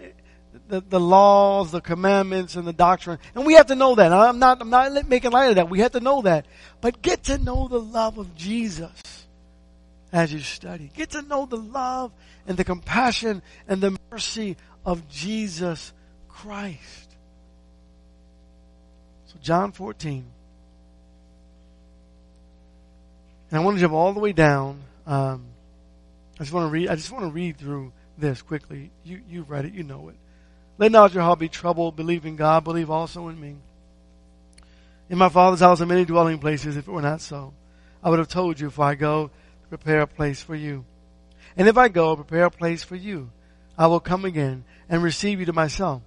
the, 0.68 0.82
the 0.82 0.99
laws, 0.99 1.72
the 1.72 1.82
commandments, 1.82 2.55
and 2.55 2.68
the 2.68 2.74
doctrine, 2.74 3.20
and 3.36 3.45
we 3.45 3.53
have 3.53 3.68
to 3.68 3.76
know 3.76 3.95
that. 3.95 4.11
I'm 4.11 4.39
not, 4.39 4.61
I'm 4.61 4.70
not 4.70 5.07
making 5.07 5.32
light 5.32 5.49
of 5.49 5.55
that. 5.55 5.70
We 5.70 5.80
have 5.80 5.91
to 5.93 5.99
know 5.99 6.22
that. 6.24 6.45
But 6.82 7.01
get 7.01 7.24
to 7.26 7.38
know 7.38 7.68
the 7.68 7.80
love 7.80 8.18
of 8.18 8.36
Jesus 8.36 9.28
as 10.11 10.32
you 10.32 10.39
study. 10.39 10.91
Get 10.95 11.11
to 11.11 11.22
know 11.22 11.45
the 11.45 11.57
love 11.57 12.11
and 12.47 12.55
the 12.55 12.64
compassion 12.64 13.41
and 13.68 13.82
the 13.82 13.97
mercy 14.11 14.57
of 14.86 15.09
Jesus 15.09 15.91
Christ. 16.30 17.16
So 19.26 19.36
John 19.41 19.72
14. 19.72 20.26
And 23.49 23.61
I 23.61 23.64
want 23.64 23.78
to 23.78 23.82
jump 23.82 23.93
all 23.93 24.14
the 24.14 24.20
way 24.20 24.34
down. 24.34 24.82
Um, 25.05 25.45
I 26.39 26.43
just 26.43 26.53
want 26.53 26.66
to 26.66 26.72
read. 26.72 26.89
I 26.89 26.95
just 26.95 27.11
want 27.11 27.26
to 27.26 27.32
read 27.32 27.57
through 27.57 27.91
this 28.18 28.41
quickly. 28.41 28.91
You 29.03 29.22
you've 29.30 29.49
read 29.49 29.66
it. 29.66 29.74
You 29.74 29.84
know 29.84 30.09
it. 30.09 30.16
Let 30.78 30.91
not 30.91 31.13
your 31.13 31.24
heart 31.24 31.39
be 31.39 31.49
troubled. 31.49 31.95
Believe 31.95 32.26
in 32.26 32.36
God. 32.36 32.63
Believe 32.63 32.89
also 32.89 33.28
in 33.28 33.39
me. 33.39 33.55
In 35.09 35.17
my 35.17 35.30
Father's 35.30 35.59
house 35.59 35.82
are 35.82 35.86
many 35.86 36.05
dwelling 36.05 36.39
places. 36.39 36.78
If 36.78 36.88
it 36.88 36.91
were 36.91 37.01
not 37.01 37.21
so, 37.21 37.53
I 38.03 38.09
would 38.09 38.19
have 38.19 38.28
told 38.28 38.59
you. 38.59 38.69
For 38.69 38.84
I 38.84 38.95
go 38.95 39.28
to 39.28 39.67
prepare 39.69 40.01
a 40.01 40.07
place 40.07 40.41
for 40.41 40.55
you. 40.55 40.86
And 41.55 41.67
if 41.67 41.78
I 41.78 41.88
go 41.89 42.15
prepare 42.15 42.45
a 42.45 42.51
place 42.51 42.84
for 42.84 42.95
you, 42.95 43.30
I 43.78 43.88
will 43.88 43.99
come 43.99 44.26
again 44.26 44.63
and 44.89 45.03
receive 45.03 45.39
you 45.39 45.45
to 45.47 45.53
myself. 45.53 46.01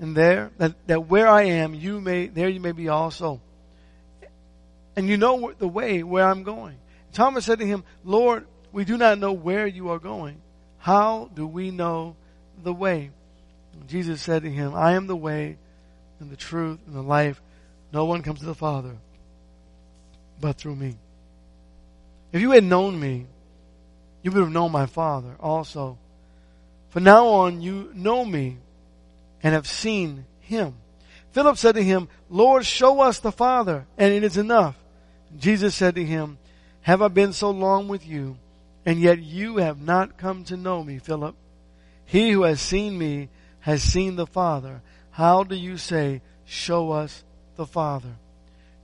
And 0.00 0.16
there, 0.16 0.50
that, 0.58 0.74
that 0.86 1.08
where 1.08 1.28
I 1.28 1.42
am, 1.42 1.74
you 1.74 2.00
may 2.00 2.26
there 2.28 2.48
you 2.48 2.60
may 2.60 2.72
be 2.72 2.88
also. 2.88 3.40
And 4.96 5.08
you 5.08 5.16
know 5.16 5.52
the 5.56 5.68
way 5.68 6.02
where 6.02 6.24
I'm 6.24 6.42
going. 6.42 6.76
Thomas 7.12 7.44
said 7.44 7.60
to 7.60 7.66
him, 7.66 7.84
Lord, 8.04 8.46
we 8.72 8.84
do 8.84 8.96
not 8.96 9.18
know 9.18 9.32
where 9.32 9.66
you 9.66 9.90
are 9.90 9.98
going. 9.98 10.40
How 10.78 11.30
do 11.34 11.46
we 11.46 11.70
know 11.70 12.16
the 12.62 12.72
way? 12.72 13.10
Jesus 13.86 14.22
said 14.22 14.42
to 14.42 14.50
him, 14.50 14.74
I 14.74 14.92
am 14.92 15.06
the 15.06 15.16
way 15.16 15.56
and 16.20 16.30
the 16.30 16.36
truth 16.36 16.78
and 16.86 16.94
the 16.94 17.02
life. 17.02 17.40
No 17.92 18.04
one 18.04 18.22
comes 18.22 18.40
to 18.40 18.46
the 18.46 18.54
Father 18.54 18.96
but 20.40 20.56
through 20.56 20.76
me. 20.76 20.96
If 22.32 22.40
you 22.40 22.52
had 22.52 22.64
known 22.64 22.98
me, 22.98 23.26
you 24.22 24.30
would 24.30 24.40
have 24.40 24.52
known 24.52 24.72
my 24.72 24.86
Father 24.86 25.34
also. 25.40 25.98
From 26.90 27.04
now 27.04 27.26
on, 27.26 27.60
you 27.60 27.90
know 27.94 28.24
me 28.24 28.58
and 29.42 29.54
have 29.54 29.66
seen 29.66 30.26
him. 30.40 30.74
Philip 31.32 31.56
said 31.56 31.74
to 31.74 31.82
him, 31.82 32.08
Lord, 32.30 32.64
show 32.64 33.00
us 33.00 33.20
the 33.20 33.32
Father, 33.32 33.86
and 33.96 34.12
it 34.12 34.24
is 34.24 34.36
enough. 34.36 34.76
Jesus 35.38 35.74
said 35.74 35.94
to 35.94 36.04
him, 36.04 36.38
have 36.82 37.02
I 37.02 37.08
been 37.08 37.32
so 37.32 37.50
long 37.50 37.88
with 37.88 38.06
you, 38.06 38.38
and 38.86 38.98
yet 38.98 39.20
you 39.20 39.58
have 39.58 39.80
not 39.80 40.16
come 40.16 40.44
to 40.44 40.56
know 40.56 40.82
me, 40.82 40.98
Philip? 40.98 41.34
He 42.06 42.30
who 42.30 42.44
has 42.44 42.60
seen 42.60 42.96
me 42.96 43.28
has 43.68 43.82
seen 43.82 44.16
the 44.16 44.26
Father. 44.26 44.80
How 45.10 45.44
do 45.44 45.54
you 45.54 45.76
say, 45.76 46.22
show 46.44 46.92
us 46.92 47.24
the 47.56 47.66
Father? 47.66 48.16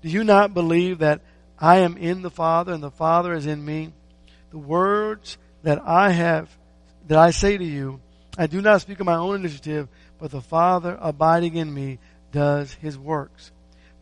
Do 0.02 0.08
you 0.08 0.24
not 0.24 0.52
believe 0.52 0.98
that 0.98 1.22
I 1.58 1.78
am 1.78 1.96
in 1.96 2.20
the 2.20 2.30
Father 2.30 2.72
and 2.72 2.82
the 2.82 2.90
Father 2.90 3.32
is 3.32 3.46
in 3.46 3.64
me? 3.64 3.92
The 4.50 4.58
words 4.58 5.38
that 5.62 5.80
I 5.86 6.10
have, 6.10 6.50
that 7.08 7.18
I 7.18 7.30
say 7.30 7.56
to 7.56 7.64
you, 7.64 8.00
I 8.36 8.46
do 8.46 8.60
not 8.60 8.82
speak 8.82 9.00
of 9.00 9.06
my 9.06 9.16
own 9.16 9.36
initiative, 9.36 9.88
but 10.18 10.30
the 10.30 10.42
Father 10.42 10.98
abiding 11.00 11.54
in 11.54 11.72
me 11.72 11.98
does 12.32 12.74
his 12.74 12.98
works. 12.98 13.52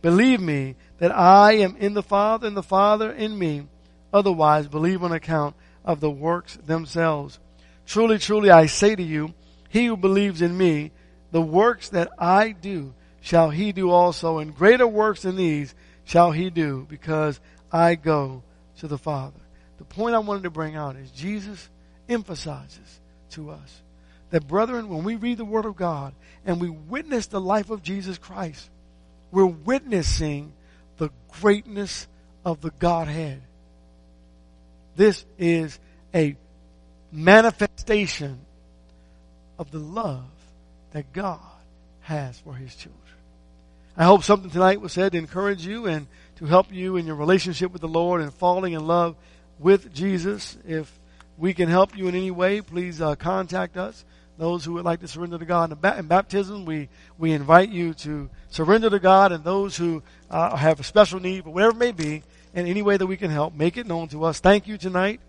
Believe 0.00 0.40
me 0.40 0.74
that 0.98 1.16
I 1.16 1.58
am 1.58 1.76
in 1.76 1.94
the 1.94 2.02
Father 2.02 2.48
and 2.48 2.56
the 2.56 2.62
Father 2.62 3.12
in 3.12 3.38
me 3.38 3.68
Otherwise, 4.12 4.68
believe 4.68 5.02
on 5.02 5.12
account 5.12 5.56
of 5.84 6.00
the 6.00 6.10
works 6.10 6.58
themselves. 6.66 7.38
Truly, 7.86 8.18
truly, 8.18 8.50
I 8.50 8.66
say 8.66 8.94
to 8.94 9.02
you, 9.02 9.32
he 9.72 9.86
who 9.86 9.96
believes 9.96 10.42
in 10.42 10.56
me, 10.56 10.90
the 11.30 11.40
works 11.40 11.88
that 11.88 12.10
I 12.18 12.50
do 12.50 12.92
shall 13.22 13.48
he 13.48 13.72
do 13.72 13.90
also, 13.90 14.36
and 14.36 14.54
greater 14.54 14.86
works 14.86 15.22
than 15.22 15.36
these 15.36 15.74
shall 16.04 16.30
he 16.30 16.50
do, 16.50 16.86
because 16.90 17.40
I 17.72 17.94
go 17.94 18.42
to 18.80 18.86
the 18.86 18.98
Father. 18.98 19.40
The 19.78 19.84
point 19.84 20.14
I 20.14 20.18
wanted 20.18 20.42
to 20.42 20.50
bring 20.50 20.76
out 20.76 20.96
is 20.96 21.10
Jesus 21.10 21.70
emphasizes 22.06 23.00
to 23.30 23.48
us 23.48 23.82
that, 24.28 24.46
brethren, 24.46 24.90
when 24.90 25.04
we 25.04 25.16
read 25.16 25.38
the 25.38 25.44
Word 25.46 25.64
of 25.64 25.74
God 25.74 26.12
and 26.44 26.60
we 26.60 26.68
witness 26.68 27.28
the 27.28 27.40
life 27.40 27.70
of 27.70 27.82
Jesus 27.82 28.18
Christ, 28.18 28.68
we're 29.30 29.46
witnessing 29.46 30.52
the 30.98 31.08
greatness 31.40 32.08
of 32.44 32.60
the 32.60 32.72
Godhead. 32.78 33.40
This 34.96 35.24
is 35.38 35.80
a 36.14 36.36
manifestation 37.10 38.38
of 39.62 39.70
the 39.70 39.78
love 39.78 40.24
that 40.90 41.12
God 41.12 41.38
has 42.02 42.38
for 42.40 42.54
His 42.54 42.74
children. 42.74 43.00
I 43.96 44.04
hope 44.04 44.24
something 44.24 44.50
tonight 44.50 44.80
was 44.80 44.92
said 44.92 45.12
to 45.12 45.18
encourage 45.18 45.64
you 45.64 45.86
and 45.86 46.08
to 46.36 46.46
help 46.46 46.72
you 46.72 46.96
in 46.96 47.06
your 47.06 47.14
relationship 47.14 47.72
with 47.72 47.80
the 47.80 47.88
Lord 47.88 48.20
and 48.20 48.34
falling 48.34 48.72
in 48.72 48.86
love 48.86 49.14
with 49.60 49.94
Jesus. 49.94 50.58
If 50.66 50.92
we 51.38 51.54
can 51.54 51.68
help 51.68 51.96
you 51.96 52.08
in 52.08 52.16
any 52.16 52.32
way, 52.32 52.60
please 52.60 53.00
uh, 53.00 53.14
contact 53.14 53.76
us. 53.76 54.04
Those 54.36 54.64
who 54.64 54.72
would 54.72 54.84
like 54.84 55.00
to 55.00 55.08
surrender 55.08 55.38
to 55.38 55.44
God 55.44 55.70
in 55.70 56.06
baptism, 56.08 56.64
we, 56.64 56.88
we 57.16 57.32
invite 57.32 57.68
you 57.68 57.94
to 57.94 58.28
surrender 58.48 58.90
to 58.90 58.98
God, 58.98 59.30
and 59.30 59.44
those 59.44 59.76
who 59.76 60.02
uh, 60.28 60.56
have 60.56 60.80
a 60.80 60.82
special 60.82 61.20
need, 61.20 61.44
but 61.44 61.52
whatever 61.52 61.76
it 61.76 61.78
may 61.78 61.92
be, 61.92 62.24
in 62.54 62.66
any 62.66 62.82
way 62.82 62.96
that 62.96 63.06
we 63.06 63.16
can 63.16 63.30
help, 63.30 63.54
make 63.54 63.76
it 63.76 63.86
known 63.86 64.08
to 64.08 64.24
us. 64.24 64.40
Thank 64.40 64.66
you 64.66 64.76
tonight 64.76 65.20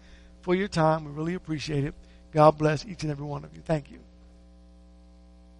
for 0.41 0.55
your 0.55 0.67
time. 0.67 1.05
We 1.05 1.11
really 1.11 1.35
appreciate 1.35 1.83
it. 1.83 1.93
God 2.31 2.57
bless 2.57 2.85
each 2.85 3.03
and 3.03 3.11
every 3.11 3.25
one 3.25 3.43
of 3.43 3.53
you. 3.53 3.61
Thank 3.61 3.91
you. 3.91 3.99